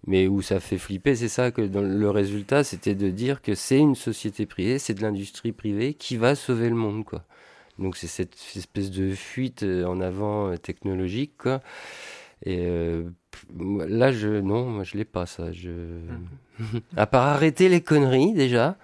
mais 0.07 0.29
où 0.29 0.41
ça 0.41 0.61
fait 0.61 0.79
flipper, 0.79 1.17
c'est 1.17 1.29
ça 1.29 1.51
que 1.51 1.63
dans 1.63 1.83
le 1.83 2.11
résultat, 2.11 2.63
c'était 2.63 2.95
de 2.95 3.11
dire 3.11 3.43
que 3.43 3.55
c'est 3.57 3.79
une 3.79 3.97
société 3.97 4.47
privée, 4.47 4.79
c'est 4.79 4.95
de 4.95 5.03
l'industrie 5.03 5.53
privée 5.53 5.95
qui 5.95 6.17
va 6.17 6.37
sauver 6.37 6.69
le 6.69 6.77
monde, 6.77 7.05
quoi. 7.05 7.25
Donc 7.81 7.97
c'est 7.97 8.07
cette 8.07 8.37
espèce 8.55 8.93
de 8.93 9.11
fuite 9.11 9.65
euh, 9.65 9.85
en 9.85 10.01
avant 10.01 10.51
euh, 10.51 10.57
technologique, 10.57 11.37
quoi. 11.37 11.61
Et 12.45 12.67
euh, 12.67 13.03
là, 13.59 14.13
je 14.13 14.29
non, 14.29 14.67
moi 14.67 14.85
je 14.85 14.97
l'ai 14.97 15.05
pas 15.05 15.27
ça. 15.27 15.51
Je... 15.51 15.71
À 16.97 17.07
part 17.07 17.27
arrêter 17.27 17.69
les 17.69 17.81
conneries 17.81 18.33
déjà 18.33 18.77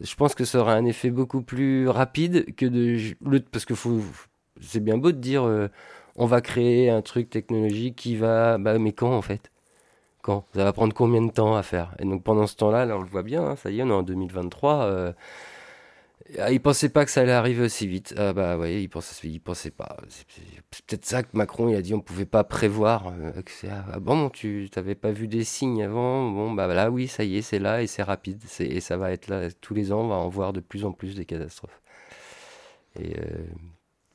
je 0.00 0.14
pense 0.14 0.34
que 0.34 0.44
ça 0.44 0.60
aura 0.60 0.74
un 0.74 0.84
effet 0.84 1.10
beaucoup 1.10 1.42
plus 1.42 1.88
rapide 1.88 2.54
que 2.56 2.66
de 2.66 3.40
parce 3.52 3.64
que 3.64 3.74
faut 3.74 4.00
c'est 4.60 4.80
bien 4.80 4.98
beau 4.98 5.12
de 5.12 5.18
dire 5.18 5.44
euh, 5.44 5.68
on 6.16 6.26
va 6.26 6.40
créer 6.40 6.90
un 6.90 7.02
truc 7.02 7.30
technologique 7.30 7.96
qui 7.96 8.16
va 8.16 8.58
bah 8.58 8.78
mais 8.78 8.92
quand 8.92 9.12
en 9.12 9.22
fait? 9.22 9.50
Quand? 10.22 10.44
Ça 10.54 10.64
va 10.64 10.72
prendre 10.72 10.94
combien 10.94 11.22
de 11.22 11.30
temps 11.30 11.54
à 11.56 11.62
faire? 11.62 11.94
Et 11.98 12.04
donc 12.04 12.22
pendant 12.24 12.46
ce 12.46 12.56
temps-là 12.56 12.86
là 12.86 12.96
on 12.96 13.02
le 13.02 13.08
voit 13.08 13.22
bien 13.22 13.42
hein, 13.44 13.56
ça 13.56 13.70
y 13.70 13.80
est 13.80 13.82
on 13.82 13.90
est 13.90 13.92
en 13.92 14.02
2023 14.02 14.72
ah, 14.74 15.12
il 16.50 16.60
pensait 16.60 16.88
pas 16.88 17.04
que 17.04 17.10
ça 17.10 17.20
allait 17.20 17.32
arriver 17.32 17.64
aussi 17.64 17.86
vite. 17.86 18.14
Ah 18.16 18.32
bah 18.32 18.56
ouais, 18.56 18.82
il 18.82 18.88
pensait, 18.88 19.38
pensait 19.40 19.70
pas. 19.70 19.98
C'est 20.08 20.86
peut-être 20.86 21.04
ça 21.04 21.22
que 21.22 21.36
Macron 21.36 21.68
il 21.68 21.76
a 21.76 21.82
dit 21.82 21.94
on 21.94 22.00
pouvait 22.00 22.24
pas 22.24 22.44
prévoir. 22.44 23.08
Euh, 23.08 23.42
ah 23.70 24.00
bon, 24.00 24.30
tu 24.30 24.68
t'avais 24.70 24.94
pas 24.94 25.12
vu 25.12 25.28
des 25.28 25.44
signes 25.44 25.82
avant. 25.82 26.30
Bon 26.30 26.50
bah 26.52 26.66
là 26.66 26.90
oui, 26.90 27.08
ça 27.08 27.24
y 27.24 27.36
est, 27.36 27.42
c'est 27.42 27.58
là 27.58 27.82
et 27.82 27.86
c'est 27.86 28.02
rapide. 28.02 28.42
Et 28.60 28.80
ça 28.80 28.96
va 28.96 29.12
être 29.12 29.28
là 29.28 29.50
tous 29.60 29.74
les 29.74 29.92
ans. 29.92 30.00
On 30.00 30.08
va 30.08 30.16
en 30.16 30.28
voir 30.28 30.52
de 30.52 30.60
plus 30.60 30.84
en 30.84 30.92
plus 30.92 31.14
des 31.14 31.26
catastrophes. 31.26 31.80
Et 32.98 33.18
euh, 33.18 33.44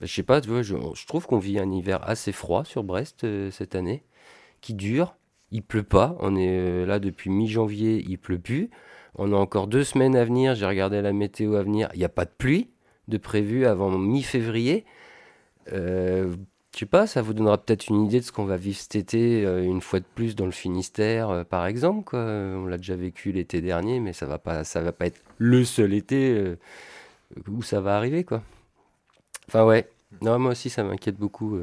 je 0.01 0.07
sais 0.07 0.23
pas, 0.23 0.41
tu 0.41 0.49
vois, 0.49 0.61
je, 0.63 0.75
trouve 1.05 1.27
qu'on 1.27 1.39
vit 1.39 1.59
un 1.59 1.71
hiver 1.71 1.99
assez 2.07 2.31
froid 2.31 2.63
sur 2.65 2.83
Brest 2.83 3.23
euh, 3.23 3.51
cette 3.51 3.75
année, 3.75 4.03
qui 4.61 4.73
dure. 4.73 5.15
Il 5.51 5.63
pleut 5.63 5.83
pas. 5.83 6.15
On 6.19 6.35
est 6.35 6.85
là 6.85 6.99
depuis 6.99 7.29
mi-janvier, 7.29 8.03
il 8.07 8.17
pleut 8.17 8.39
plus. 8.39 8.69
On 9.15 9.33
a 9.33 9.35
encore 9.35 9.67
deux 9.67 9.83
semaines 9.83 10.15
à 10.15 10.23
venir. 10.23 10.55
J'ai 10.55 10.65
regardé 10.65 11.01
la 11.01 11.13
météo 11.13 11.55
à 11.55 11.63
venir. 11.63 11.89
Il 11.93 11.99
n'y 11.99 12.05
a 12.05 12.09
pas 12.09 12.25
de 12.25 12.31
pluie 12.37 12.69
de 13.07 13.17
prévu 13.17 13.65
avant 13.65 13.89
mi-février. 13.97 14.85
Euh, 15.73 16.33
je 16.73 16.79
sais 16.79 16.85
pas, 16.85 17.07
ça 17.07 17.21
vous 17.21 17.33
donnera 17.33 17.57
peut-être 17.57 17.87
une 17.87 18.05
idée 18.05 18.19
de 18.19 18.25
ce 18.25 18.31
qu'on 18.31 18.45
va 18.45 18.55
vivre 18.55 18.77
cet 18.77 18.95
été, 18.95 19.43
euh, 19.45 19.63
une 19.63 19.81
fois 19.81 19.99
de 19.99 20.05
plus 20.15 20.35
dans 20.35 20.45
le 20.45 20.51
Finistère, 20.51 21.29
euh, 21.29 21.43
par 21.43 21.65
exemple. 21.65 22.15
On 22.15 22.65
l'a 22.67 22.77
déjà 22.77 22.95
vécu 22.95 23.31
l'été 23.31 23.59
dernier, 23.59 23.99
mais 23.99 24.13
ça 24.13 24.25
va 24.25 24.37
pas, 24.37 24.61
va 24.61 24.91
pas 24.91 25.07
être 25.07 25.19
le 25.39 25.65
seul 25.65 25.93
été 25.93 26.29
euh, 26.31 26.57
où 27.47 27.63
ça 27.63 27.81
va 27.81 27.97
arriver. 27.97 28.25
Enfin 29.47 29.65
ouais. 29.65 29.89
Moi 30.21 30.37
aussi, 30.51 30.69
ça 30.69 30.83
m'inquiète 30.83 31.17
beaucoup 31.17 31.59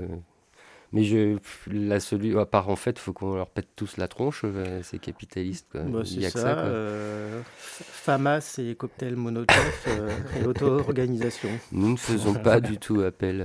mais 0.97 1.05
je, 1.05 1.37
la 1.71 2.01
celui, 2.01 2.39
à 2.39 2.47
part 2.47 2.71
en 2.71 2.77
fait, 2.77 2.99
faut 2.99 3.13
qu'on 3.13 3.35
leur 3.35 3.51
pète 3.51 3.69
tous 3.77 3.99
la 3.99 4.09
tronche, 4.09 4.41
euh, 4.45 4.83
ces 4.83 4.99
capitalistes. 4.99 5.67
Quoi. 5.71 5.83
Bah, 5.83 6.01
Il 6.07 6.23
y 6.23 6.25
a 6.25 6.31
ça, 6.31 6.39
que 6.39 6.41
ça. 6.41 6.59
Euh, 6.61 7.43
FAMAS 7.45 8.59
et 8.61 8.75
cocktail 8.77 9.15
Molotov 9.15 9.85
euh, 9.89 10.09
et 10.41 10.47
auto-organisation. 10.47 11.51
Nous 11.71 11.93
ne 11.93 11.97
faisons 11.99 12.33
pas 12.43 12.61
du 12.61 12.79
tout 12.79 13.03
appel 13.03 13.43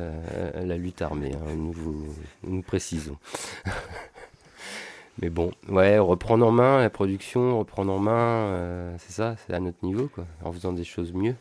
à, 0.56 0.64
la 0.64 0.78
lutte 0.78 1.02
armée, 1.02 1.34
hein, 1.34 1.54
nous, 1.58 1.76
nous 2.43 2.62
précisons. 2.62 3.18
Mais 5.22 5.30
bon, 5.30 5.52
ouais, 5.68 5.99
reprendre 5.99 6.47
en 6.47 6.52
main 6.52 6.80
la 6.80 6.89
production, 6.89 7.60
reprendre 7.60 7.91
en 7.91 7.99
main, 7.99 8.95
c'est 8.97 9.12
ça, 9.12 9.36
c'est 9.45 9.54
à 9.54 9.60
notre 9.60 9.84
niveau, 9.84 10.08
quoi, 10.08 10.26
en 10.41 10.54
faisant 10.54 10.72
des 10.72 10.86
choses 10.86 11.12
mieux. 11.12 11.36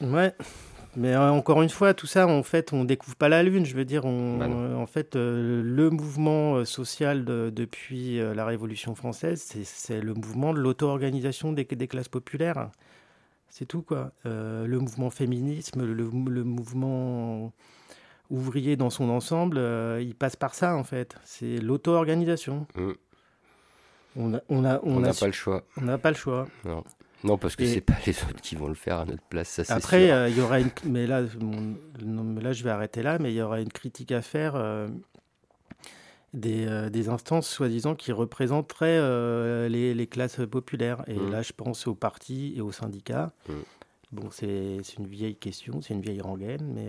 Ouais, 0.00 0.32
mais 0.96 1.14
euh, 1.14 1.30
encore 1.30 1.62
une 1.62 1.68
fois, 1.68 1.94
tout 1.94 2.06
ça, 2.06 2.26
en 2.26 2.42
fait, 2.42 2.72
on 2.72 2.84
découvre 2.84 3.16
pas 3.16 3.28
la 3.28 3.42
lune. 3.42 3.64
Je 3.64 3.76
veux 3.76 3.84
dire, 3.84 4.04
on, 4.04 4.40
euh, 4.40 4.74
en 4.74 4.86
fait, 4.86 5.14
euh, 5.14 5.62
le 5.62 5.90
mouvement 5.90 6.64
social 6.64 7.24
depuis 7.24 8.18
la 8.18 8.44
Révolution 8.44 8.94
française, 8.94 9.52
c'est 9.64 10.00
le 10.00 10.14
mouvement 10.14 10.52
de 10.52 10.58
l'auto-organisation 10.58 11.52
des, 11.52 11.64
des, 11.64 11.88
classes 11.88 12.08
populaires. 12.08 12.70
C'est 13.48 13.66
tout, 13.66 13.82
quoi. 13.82 14.12
le 14.24 14.78
mouvement 14.78 15.10
féminisme, 15.10 15.84
le, 15.84 16.04
mouvement 16.44 17.52
ouvrier 18.30 18.76
dans 18.76 18.90
son 18.90 19.10
ensemble, 19.10 19.60
il 20.00 20.14
passe 20.14 20.36
par 20.36 20.54
ça, 20.54 20.76
en 20.76 20.84
fait. 20.84 21.16
C'est 21.24 21.58
l'auto-organisation. 21.58 22.66
Mmh. 22.74 22.90
On 24.16 24.28
n'a 24.28 24.40
on 24.48 24.64
a, 24.64 24.80
on, 24.82 25.00
pas 25.02 25.26
le 25.26 25.32
choix. 25.32 25.62
On 25.76 25.82
n'a 25.82 25.98
pas 25.98 26.10
le 26.10 26.16
choix. 26.16 26.48
Non. 26.64 26.82
Non, 27.22 27.36
parce 27.36 27.56
que 27.56 27.66
c'est 27.66 27.80
pas 27.80 27.96
les 28.06 28.12
autres 28.22 28.40
qui 28.40 28.54
vont 28.54 28.68
le 28.68 28.74
faire 28.74 28.98
à 28.98 29.04
notre 29.04 29.22
place, 29.22 29.62
ça 29.62 29.74
Après, 29.74 30.10
euh, 30.10 30.28
il 30.28 30.36
y 30.36 30.40
aura 30.40 30.60
une. 30.60 30.70
Mais 30.84 31.06
là, 31.06 31.22
là, 31.22 32.52
je 32.52 32.64
vais 32.64 32.70
arrêter 32.70 33.02
là, 33.02 33.18
mais 33.18 33.32
il 33.32 33.36
y 33.36 33.42
aura 33.42 33.60
une 33.60 33.68
critique 33.68 34.10
à 34.12 34.22
faire 34.22 34.56
euh, 34.56 34.88
des, 36.32 36.66
euh, 36.66 36.88
des, 36.88 37.08
instances 37.08 37.48
soi-disant 37.48 37.94
qui 37.94 38.12
représenteraient 38.12 39.68
les, 39.68 39.94
les, 39.94 40.06
classes 40.06 40.40
populaires. 40.50 41.02
Et 41.08 41.14
mmh. 41.14 41.30
là, 41.30 41.42
je 41.42 41.52
pense 41.52 41.86
aux 41.86 41.94
partis 41.94 42.54
et 42.56 42.62
aux 42.62 42.72
syndicats. 42.72 43.32
Mmh. 43.48 43.52
Bon, 44.12 44.30
c'est 44.30 44.80
une 44.98 45.06
vieille 45.06 45.36
question, 45.36 45.82
c'est 45.82 45.94
une 45.94 46.00
vieille 46.00 46.20
rengaine, 46.20 46.72
mais 46.74 46.88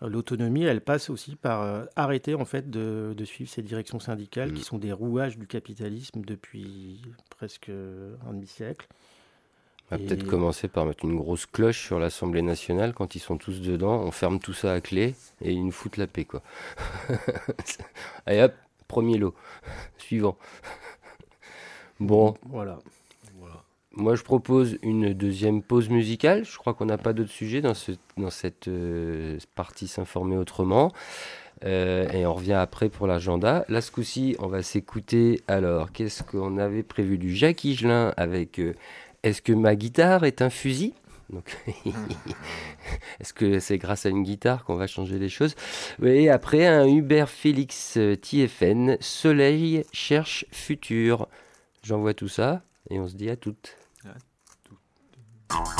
L'autonomie, 0.00 0.62
elle 0.62 0.80
passe 0.80 1.10
aussi 1.10 1.34
par 1.34 1.62
euh, 1.62 1.84
arrêter 1.96 2.34
en 2.34 2.44
fait 2.44 2.70
de, 2.70 3.14
suivre 3.24 3.50
ces 3.50 3.62
directions 3.62 3.98
syndicales 3.98 4.52
qui 4.52 4.60
mm. 4.60 4.64
sont 4.64 4.78
des 4.78 4.92
rouages 4.92 5.38
du 5.38 5.46
capitalisme 5.46 6.22
depuis 6.22 7.02
presque 7.30 7.68
un 7.68 8.32
demi-siècle. 8.32 8.86
On 9.90 9.96
va 9.96 10.04
peut-être 10.04 10.26
commencer 10.26 10.68
par 10.68 10.84
mettre 10.84 11.06
une 11.06 11.16
grosse 11.16 11.46
cloche 11.46 11.82
sur 11.82 11.98
l'Assemblée 11.98 12.42
nationale 12.42 12.92
quand 12.92 13.14
ils 13.14 13.20
sont 13.20 13.38
tous 13.38 13.62
dedans. 13.62 14.02
On 14.02 14.10
ferme 14.10 14.38
tout 14.38 14.52
ça 14.52 14.74
à 14.74 14.80
clé 14.82 15.14
et 15.40 15.52
ils 15.52 15.64
nous 15.64 15.72
foutent 15.72 15.96
la 15.96 16.06
paix, 16.06 16.26
quoi. 16.26 16.42
Allez 18.26 18.42
hop, 18.42 18.54
premier 18.86 19.16
lot. 19.16 19.34
Suivant. 19.98 20.36
Bon. 22.00 22.34
Voilà. 22.42 22.80
Moi, 23.98 24.14
je 24.14 24.22
propose 24.22 24.78
une 24.82 25.12
deuxième 25.12 25.60
pause 25.60 25.88
musicale. 25.88 26.44
Je 26.44 26.56
crois 26.56 26.72
qu'on 26.72 26.86
n'a 26.86 26.98
pas 26.98 27.12
d'autres 27.12 27.32
sujets 27.32 27.60
dans, 27.60 27.74
ce, 27.74 27.90
dans 28.16 28.30
cette 28.30 28.68
euh, 28.68 29.38
partie 29.56 29.88
s'informer 29.88 30.36
autrement. 30.36 30.92
Euh, 31.64 32.08
et 32.12 32.24
on 32.24 32.32
revient 32.32 32.52
après 32.52 32.90
pour 32.90 33.08
l'agenda. 33.08 33.64
Là, 33.68 33.80
ce 33.80 33.90
coup-ci, 33.90 34.36
on 34.38 34.46
va 34.46 34.62
s'écouter. 34.62 35.42
Alors, 35.48 35.90
qu'est-ce 35.90 36.22
qu'on 36.22 36.58
avait 36.58 36.84
prévu 36.84 37.18
du 37.18 37.34
Jacques 37.34 37.64
Higelin 37.64 38.14
avec 38.16 38.60
euh, 38.60 38.74
Est-ce 39.24 39.42
que 39.42 39.52
ma 39.52 39.74
guitare 39.74 40.22
est 40.22 40.42
un 40.42 40.50
fusil? 40.50 40.94
Donc, 41.30 41.58
est-ce 43.20 43.32
que 43.32 43.58
c'est 43.58 43.78
grâce 43.78 44.06
à 44.06 44.10
une 44.10 44.22
guitare 44.22 44.62
qu'on 44.62 44.76
va 44.76 44.86
changer 44.86 45.18
les 45.18 45.28
choses? 45.28 45.56
Et 46.04 46.30
après, 46.30 46.68
un 46.68 46.86
Hubert 46.86 47.28
Félix 47.28 47.98
TFN, 48.22 48.96
Soleil 49.00 49.82
cherche 49.92 50.46
futur. 50.52 51.26
J'envoie 51.82 52.14
tout 52.14 52.28
ça 52.28 52.62
et 52.90 53.00
on 53.00 53.08
se 53.08 53.16
dit 53.16 53.28
à 53.28 53.34
toutes. 53.34 53.76
Oh. 55.50 55.77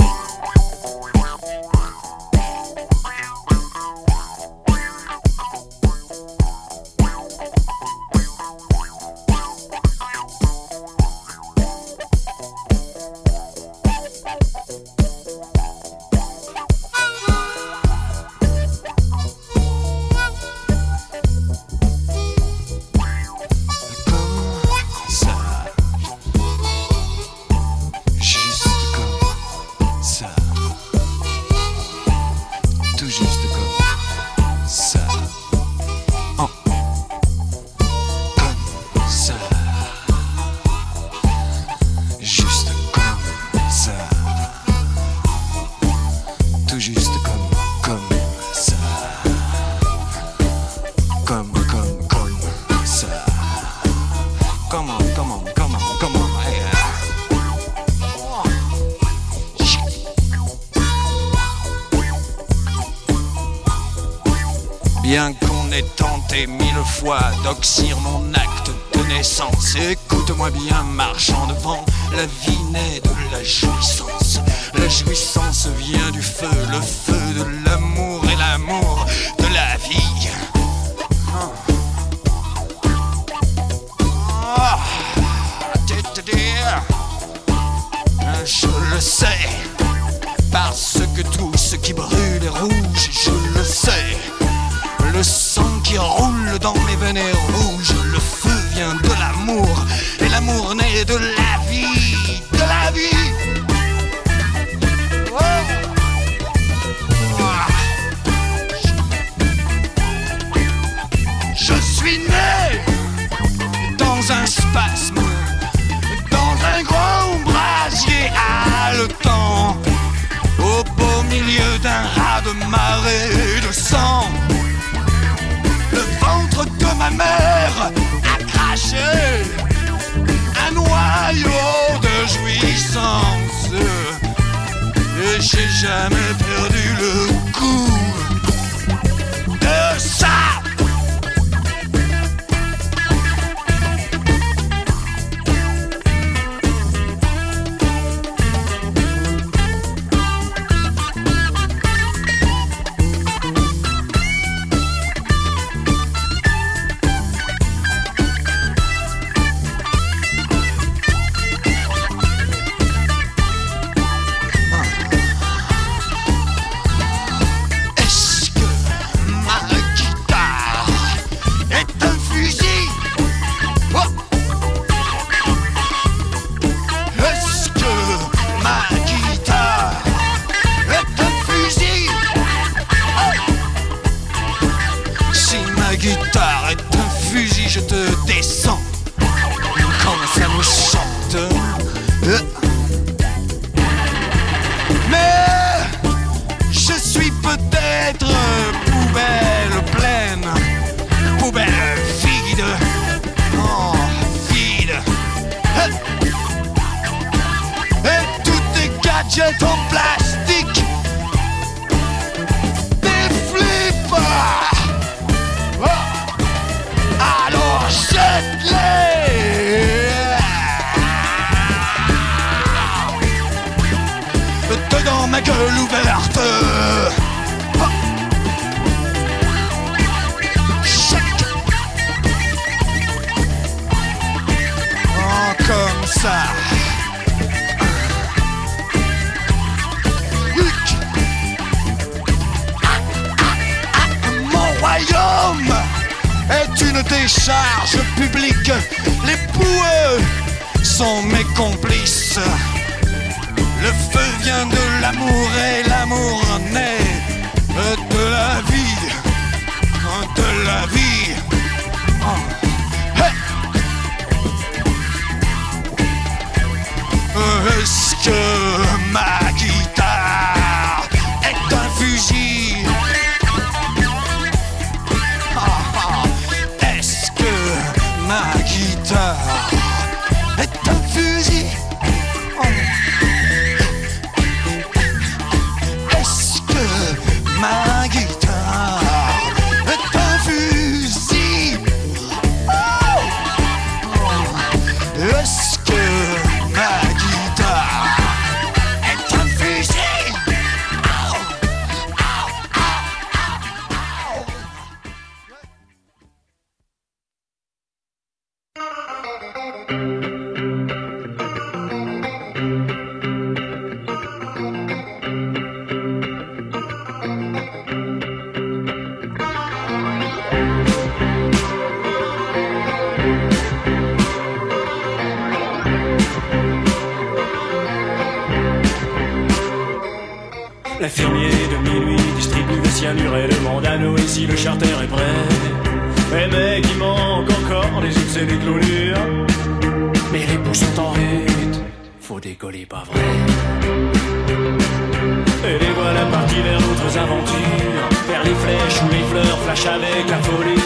marche 349.78 349.86
avec 349.86 350.30
la 350.30 350.38
folie. 350.38 350.80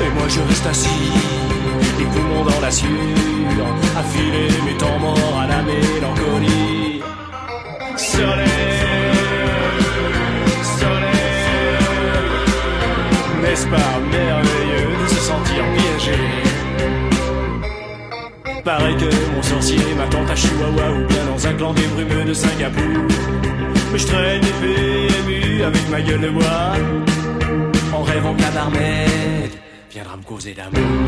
Et 0.00 0.10
moi 0.10 0.28
je 0.28 0.40
reste 0.40 0.66
assis, 0.66 1.12
les 1.98 2.04
poumons 2.06 2.44
dans 2.44 2.60
la 2.60 2.70
sueur, 2.70 2.90
affiler 3.98 4.48
mes 4.64 4.76
temps 4.76 4.98
morts 4.98 5.40
à 5.42 5.46
la 5.46 5.62
mélancolie. 5.62 7.02
Soleil, 7.96 8.48
soleil, 10.80 11.78
n'est-ce 13.42 13.66
pas 13.66 13.98
merveilleux 14.10 14.96
de 15.02 15.08
se 15.08 15.20
sentir 15.20 15.64
piégé? 15.76 16.18
Pareil 18.64 18.96
sorcier 19.62 19.94
m'attend 19.94 20.26
à 20.28 20.34
Chihuahua 20.34 20.90
ou 20.90 21.06
bien 21.06 21.24
dans 21.24 21.46
un 21.46 21.52
clan 21.54 21.72
des 21.72 21.86
brumeux 21.86 22.24
de 22.24 22.34
Singapour. 22.34 23.02
Mais 23.92 23.98
je 23.98 24.06
traîne 24.06 24.42
épée 24.42 25.08
ému 25.20 25.62
avec 25.62 25.88
ma 25.90 26.00
gueule 26.00 26.20
de 26.20 26.30
bois. 26.30 26.72
En 27.92 28.02
rêvant 28.02 28.34
qu'un 28.34 28.50
barmaid 28.50 29.52
viendra 29.90 30.16
me 30.16 30.22
causer 30.22 30.54
d'amour. 30.54 31.06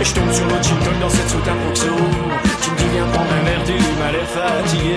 Et 0.00 0.04
je 0.04 0.14
tombe 0.14 0.32
sur 0.32 0.46
le 0.46 0.62
gin 0.62 1.00
dans 1.00 1.10
cette 1.10 1.28
soute 1.28 1.48
à 1.48 1.54
proxo. 1.64 1.86
Tu 2.62 2.70
me 2.70 2.76
dis 2.76 2.84
viens 2.92 3.06
prendre 3.06 3.30
un 3.32 3.44
verre, 3.44 3.64
tu 3.64 3.72
m'as 3.98 4.12
l'air 4.12 4.28
fatigué. 4.28 4.94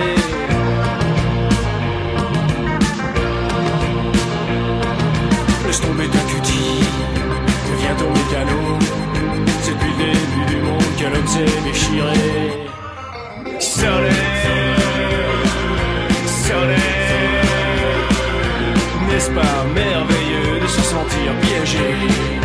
laisse 5.66 5.80
tomber 5.80 6.08
ta 6.08 6.18
cutie, 6.18 6.84
deviens 7.70 7.94
ton 7.96 8.10
mécano. 8.10 8.78
Début 10.02 10.46
du 10.52 10.56
monde 10.62 10.92
que 10.98 11.04
l'homme 11.04 11.26
s'est 11.26 11.60
déchiré. 11.64 12.18
Soleil, 13.60 14.12
soleil, 16.46 16.78
n'est-ce 19.08 19.30
pas 19.30 19.64
merveilleux 19.74 20.60
de 20.60 20.66
se 20.66 20.82
sentir 20.82 21.32
piégé? 21.42 22.41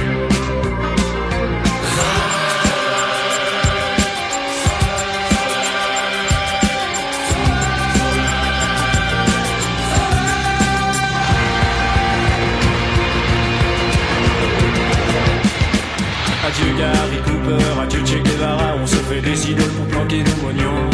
Che 18.07 18.21
Guevara, 18.21 18.75
on 18.81 18.85
se 18.85 18.95
fait 18.95 19.19
des 19.19 19.51
idoles 19.51 19.71
pour 19.71 19.85
planquer 19.87 20.23
nos 20.23 20.41
moignons. 20.43 20.89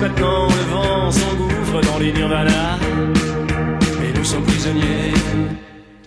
Maintenant 0.00 0.46
le 0.46 0.64
vent 0.70 1.10
s'engouffre 1.10 1.80
dans 1.82 1.98
les 1.98 2.12
nirvana, 2.12 2.78
et 4.02 4.12
nous 4.16 4.24
sommes 4.24 4.44
prisonniers 4.44 5.12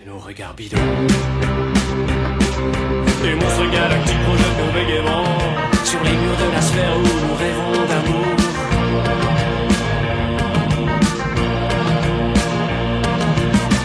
de 0.00 0.10
nos 0.10 0.18
regards 0.18 0.54
bidons. 0.54 0.78
Les 3.22 3.34
monstres 3.36 3.70
galactiques 3.70 4.22
projettent 4.24 4.58
nos 4.58 4.72
bégaiements 4.72 5.38
sur 5.84 6.00
les 6.02 6.10
murs 6.10 6.38
de 6.44 6.52
la 6.52 6.60
sphère 6.60 6.96
où 6.96 7.02
nous 7.02 7.36
rêvons 7.36 7.86
d'amour. 7.90 8.26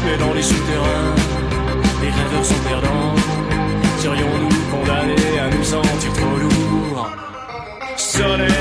Mais 0.06 0.18
dans 0.18 0.34
les 0.34 0.44
souterrains, 0.44 1.16
les 2.02 2.10
rêveurs 2.10 2.46
sont 2.46 2.64
perdants. 2.68 3.14
Serions-nous 4.00 4.51
condamnés 4.92 5.40
à 5.40 5.50
nous 5.50 5.64
sentir 5.64 6.14
trop 6.14 6.38
lourds. 6.38 7.10
Soleil, 7.96 8.52